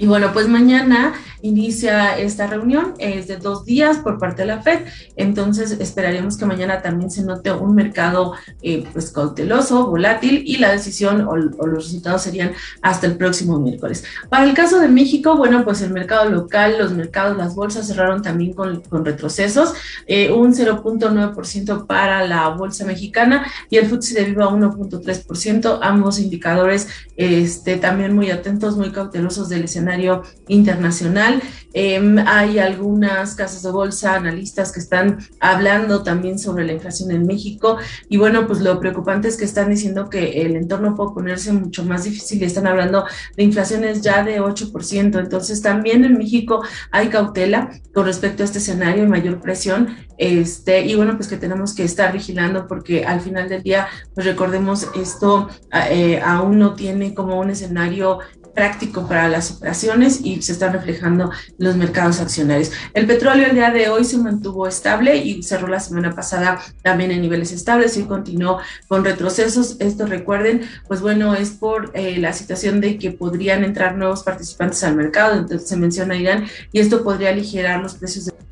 Y 0.00 0.06
bueno, 0.06 0.32
pues 0.32 0.46
mañana 0.46 1.12
inicia 1.42 2.16
esta 2.16 2.46
reunión, 2.46 2.94
es 2.98 3.26
de 3.26 3.36
dos 3.36 3.64
días 3.64 3.98
por 3.98 4.18
parte 4.18 4.42
de 4.42 4.48
la 4.48 4.62
Fed, 4.62 4.80
entonces 5.16 5.72
esperaremos 5.72 6.36
que 6.36 6.46
mañana 6.46 6.82
también 6.82 7.10
se 7.10 7.22
note 7.22 7.50
un 7.50 7.74
mercado 7.74 8.34
eh, 8.62 8.84
pues 8.92 9.10
cauteloso, 9.10 9.88
volátil 9.88 10.42
y 10.46 10.58
la 10.58 10.70
decisión 10.70 11.22
o, 11.22 11.36
los 11.36 11.84
resultados 11.84 12.22
serían 12.22 12.52
hasta 12.80 13.08
el 13.08 13.16
próximo 13.16 13.58
miércoles. 13.58 14.04
Para 14.28 14.44
el 14.44 14.54
caso 14.54 14.78
de 14.78 14.86
México, 14.86 15.36
bueno, 15.36 15.64
pues 15.64 15.82
el 15.82 15.92
mercado 15.92 16.30
local, 16.30 16.76
los 16.78 16.92
mercados, 16.92 17.36
las 17.36 17.56
bolsas 17.56 17.88
cerraron 17.88 18.22
también 18.22 18.52
con, 18.52 18.82
con 18.82 19.04
retrocesos, 19.04 19.74
eh, 20.06 20.30
un 20.30 20.54
0.9% 20.54 21.86
para 21.86 22.24
la 22.24 22.48
bolsa 22.50 22.84
mexicana 22.84 23.46
y 23.68 23.78
el 23.78 23.86
FTSE 23.86 24.14
de 24.14 24.24
Viva 24.26 24.48
1.3%, 24.48 25.80
ambos 25.82 26.20
indicadores 26.20 26.86
este, 27.16 27.76
también 27.78 28.14
muy 28.14 28.30
atentos, 28.30 28.76
muy 28.76 28.92
cautelosos 28.92 29.48
del 29.48 29.64
escenario 29.64 29.87
internacional. 30.48 31.42
Em, 31.72 32.18
hay 32.26 32.58
algunas 32.58 33.34
casas 33.34 33.62
de 33.62 33.70
bolsa, 33.70 34.14
analistas 34.14 34.72
que 34.72 34.80
están 34.80 35.18
hablando 35.38 36.02
también 36.02 36.38
sobre 36.38 36.64
la 36.64 36.72
inflación 36.72 37.10
en 37.10 37.26
México 37.26 37.76
y 38.08 38.16
bueno, 38.16 38.46
pues 38.46 38.60
lo 38.60 38.80
preocupante 38.80 39.28
es 39.28 39.36
que 39.36 39.44
están 39.44 39.70
diciendo 39.70 40.08
que 40.08 40.42
el 40.42 40.56
entorno 40.56 40.96
puede 40.96 41.12
ponerse 41.12 41.52
mucho 41.52 41.84
más 41.84 42.04
difícil 42.04 42.38
están 42.48 42.66
hablando 42.66 43.04
de 43.36 43.44
inflaciones 43.44 44.02
ya 44.02 44.24
de 44.24 44.40
8%. 44.40 45.18
Entonces 45.18 45.62
también 45.62 46.04
en 46.04 46.18
México 46.18 46.62
hay 46.90 47.08
cautela 47.08 47.70
con 47.94 48.06
respecto 48.06 48.42
a 48.42 48.46
este 48.46 48.58
escenario 48.58 49.04
y 49.04 49.08
mayor 49.08 49.40
presión. 49.40 50.07
Este, 50.18 50.84
y 50.84 50.94
bueno, 50.96 51.16
pues 51.16 51.28
que 51.28 51.36
tenemos 51.36 51.74
que 51.74 51.84
estar 51.84 52.12
vigilando 52.12 52.66
porque 52.66 53.04
al 53.04 53.20
final 53.20 53.48
del 53.48 53.62
día, 53.62 53.88
pues 54.14 54.26
recordemos, 54.26 54.88
esto 54.94 55.48
eh, 55.90 56.20
aún 56.24 56.58
no 56.58 56.74
tiene 56.74 57.14
como 57.14 57.38
un 57.38 57.50
escenario 57.50 58.18
práctico 58.58 59.06
para 59.06 59.28
las 59.28 59.52
operaciones 59.52 60.20
y 60.24 60.42
se 60.42 60.50
están 60.50 60.72
reflejando 60.72 61.30
los 61.58 61.76
mercados 61.76 62.18
accionarios. 62.18 62.72
El 62.92 63.06
petróleo 63.06 63.46
el 63.46 63.54
día 63.54 63.70
de 63.70 63.88
hoy 63.88 64.04
se 64.04 64.18
mantuvo 64.18 64.66
estable 64.66 65.16
y 65.16 65.44
cerró 65.44 65.68
la 65.68 65.78
semana 65.78 66.12
pasada 66.12 66.58
también 66.82 67.12
en 67.12 67.22
niveles 67.22 67.52
estables 67.52 67.96
y 67.96 68.02
continuó 68.02 68.58
con 68.88 69.04
retrocesos. 69.04 69.76
Esto 69.78 70.06
recuerden, 70.06 70.62
pues 70.88 71.00
bueno, 71.00 71.36
es 71.36 71.50
por 71.50 71.92
eh, 71.94 72.18
la 72.18 72.32
situación 72.32 72.80
de 72.80 72.98
que 72.98 73.12
podrían 73.12 73.62
entrar 73.62 73.96
nuevos 73.96 74.24
participantes 74.24 74.82
al 74.82 74.96
mercado, 74.96 75.38
entonces 75.38 75.68
se 75.68 75.76
menciona 75.76 76.16
Irán 76.16 76.46
y 76.72 76.80
esto 76.80 77.04
podría 77.04 77.30
aligerar 77.30 77.80
los 77.80 77.94
precios 77.94 78.24
de 78.24 78.47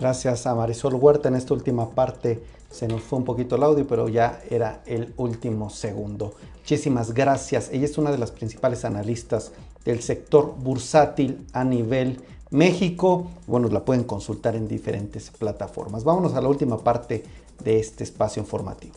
Gracias 0.00 0.46
a 0.46 0.54
Marisol 0.54 0.94
Huerta. 0.94 1.28
En 1.28 1.34
esta 1.34 1.52
última 1.52 1.90
parte 1.90 2.42
se 2.70 2.88
nos 2.88 3.02
fue 3.02 3.18
un 3.18 3.24
poquito 3.26 3.56
el 3.56 3.62
audio, 3.62 3.86
pero 3.86 4.08
ya 4.08 4.40
era 4.48 4.80
el 4.86 5.12
último 5.18 5.68
segundo. 5.68 6.32
Muchísimas 6.60 7.12
gracias. 7.12 7.68
Ella 7.70 7.84
es 7.84 7.98
una 7.98 8.10
de 8.10 8.16
las 8.16 8.30
principales 8.30 8.86
analistas 8.86 9.52
del 9.84 10.00
sector 10.00 10.54
bursátil 10.56 11.46
a 11.52 11.64
nivel 11.64 12.18
México. 12.48 13.30
Bueno, 13.46 13.68
la 13.68 13.84
pueden 13.84 14.04
consultar 14.04 14.56
en 14.56 14.68
diferentes 14.68 15.30
plataformas. 15.30 16.02
Vámonos 16.02 16.32
a 16.32 16.40
la 16.40 16.48
última 16.48 16.78
parte 16.78 17.22
de 17.62 17.78
este 17.78 18.02
espacio 18.02 18.40
informativo. 18.40 18.96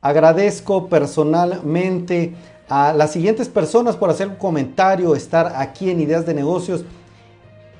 Agradezco 0.00 0.88
personalmente 0.88 2.34
a 2.68 2.92
las 2.92 3.12
siguientes 3.12 3.48
personas 3.48 3.94
por 3.96 4.10
hacer 4.10 4.26
un 4.26 4.34
comentario, 4.34 5.14
estar 5.14 5.52
aquí 5.54 5.90
en 5.90 6.00
Ideas 6.00 6.26
de 6.26 6.34
Negocios. 6.34 6.84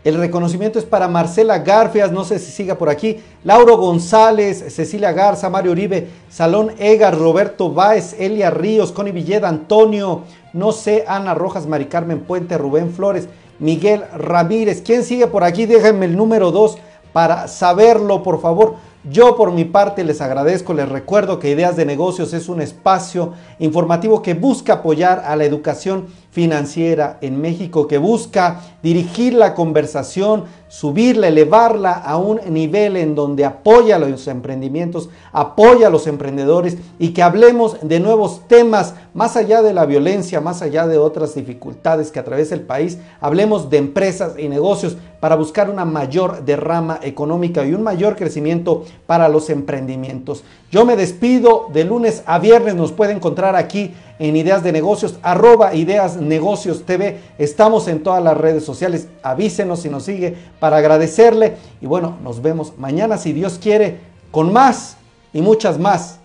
El 0.02 0.14
reconocimiento 0.14 0.78
es 0.78 0.86
para 0.86 1.08
Marcela 1.08 1.58
Garfias, 1.58 2.10
no 2.10 2.24
sé 2.24 2.38
si 2.38 2.50
siga 2.50 2.76
por 2.78 2.88
aquí, 2.88 3.20
Lauro 3.44 3.76
González, 3.76 4.64
Cecilia 4.74 5.12
Garza, 5.12 5.50
Mario 5.50 5.72
Uribe, 5.72 6.08
Salón 6.30 6.72
Egar, 6.78 7.18
Roberto 7.18 7.70
Báez, 7.70 8.16
Elia 8.18 8.50
Ríos, 8.50 8.92
Connie 8.92 9.12
Villeda, 9.12 9.48
Antonio, 9.48 10.22
no 10.54 10.72
sé, 10.72 11.04
Ana 11.06 11.34
Rojas, 11.34 11.66
Mari 11.66 11.84
Carmen 11.84 12.20
Puente, 12.20 12.56
Rubén 12.56 12.92
Flores, 12.92 13.28
Miguel 13.58 14.04
Ramírez. 14.16 14.80
¿Quién 14.80 15.04
sigue 15.04 15.26
por 15.26 15.44
aquí? 15.44 15.66
Déjenme 15.66 16.06
el 16.06 16.16
número 16.16 16.50
2 16.50 16.78
para 17.12 17.46
saberlo, 17.46 18.22
por 18.22 18.40
favor. 18.40 18.76
Yo 19.04 19.34
por 19.34 19.50
mi 19.52 19.64
parte 19.64 20.04
les 20.04 20.20
agradezco, 20.20 20.74
les 20.74 20.86
recuerdo 20.86 21.38
que 21.38 21.50
Ideas 21.50 21.74
de 21.74 21.86
Negocios 21.86 22.34
es 22.34 22.50
un 22.50 22.60
espacio 22.60 23.32
informativo 23.58 24.20
que 24.20 24.34
busca 24.34 24.74
apoyar 24.74 25.22
a 25.24 25.36
la 25.36 25.46
educación 25.46 26.08
financiera 26.30 27.16
en 27.22 27.40
México, 27.40 27.88
que 27.88 27.96
busca 27.96 28.60
dirigir 28.82 29.32
la 29.32 29.54
conversación 29.54 30.44
subirla, 30.70 31.26
elevarla 31.26 31.90
a 31.92 32.16
un 32.16 32.40
nivel 32.48 32.96
en 32.96 33.16
donde 33.16 33.44
apoya 33.44 33.98
los 33.98 34.28
emprendimientos, 34.28 35.10
apoya 35.32 35.88
a 35.88 35.90
los 35.90 36.06
emprendedores 36.06 36.78
y 37.00 37.08
que 37.08 37.24
hablemos 37.24 37.76
de 37.82 37.98
nuevos 37.98 38.46
temas 38.46 38.94
más 39.12 39.36
allá 39.36 39.62
de 39.62 39.74
la 39.74 39.84
violencia, 39.84 40.40
más 40.40 40.62
allá 40.62 40.86
de 40.86 40.96
otras 40.96 41.34
dificultades 41.34 42.12
que 42.12 42.20
atraviesa 42.20 42.54
el 42.54 42.62
país, 42.62 42.98
hablemos 43.20 43.68
de 43.68 43.78
empresas 43.78 44.38
y 44.38 44.48
negocios 44.48 44.96
para 45.18 45.34
buscar 45.34 45.68
una 45.68 45.84
mayor 45.84 46.44
derrama 46.44 47.00
económica 47.02 47.64
y 47.66 47.74
un 47.74 47.82
mayor 47.82 48.14
crecimiento 48.14 48.84
para 49.06 49.28
los 49.28 49.50
emprendimientos. 49.50 50.44
Yo 50.70 50.84
me 50.84 50.94
despido 50.94 51.66
de 51.72 51.82
lunes 51.82 52.22
a 52.26 52.38
viernes, 52.38 52.76
nos 52.76 52.92
puede 52.92 53.12
encontrar 53.12 53.56
aquí 53.56 53.92
en 54.20 54.36
Ideas 54.36 54.62
de 54.62 54.70
Negocios, 54.70 55.18
arroba 55.20 55.74
Ideas 55.74 56.16
Negocios 56.16 56.84
TV. 56.86 57.18
Estamos 57.38 57.88
en 57.88 58.04
todas 58.04 58.22
las 58.22 58.36
redes 58.36 58.64
sociales. 58.64 59.08
Avísenos 59.24 59.80
si 59.80 59.88
nos 59.88 60.04
sigue 60.04 60.36
para 60.60 60.76
agradecerle. 60.76 61.56
Y 61.80 61.86
bueno, 61.86 62.18
nos 62.22 62.40
vemos 62.40 62.74
mañana, 62.78 63.18
si 63.18 63.32
Dios 63.32 63.58
quiere, 63.60 63.98
con 64.30 64.52
más 64.52 64.96
y 65.32 65.40
muchas 65.42 65.76
más 65.76 66.20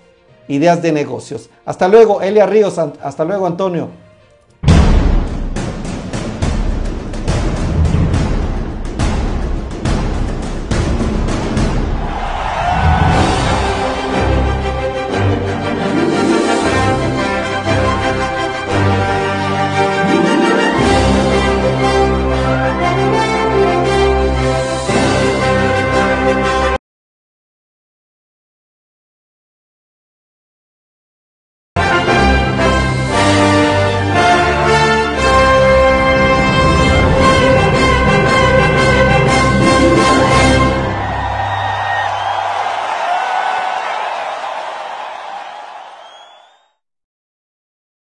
ideas 0.48 0.80
de 0.84 0.92
negocios. 0.92 1.50
Hasta 1.66 1.88
luego, 1.88 2.22
Elia 2.22 2.46
Ríos. 2.46 2.78
Hasta 2.78 3.26
luego, 3.26 3.48
Antonio. 3.48 4.05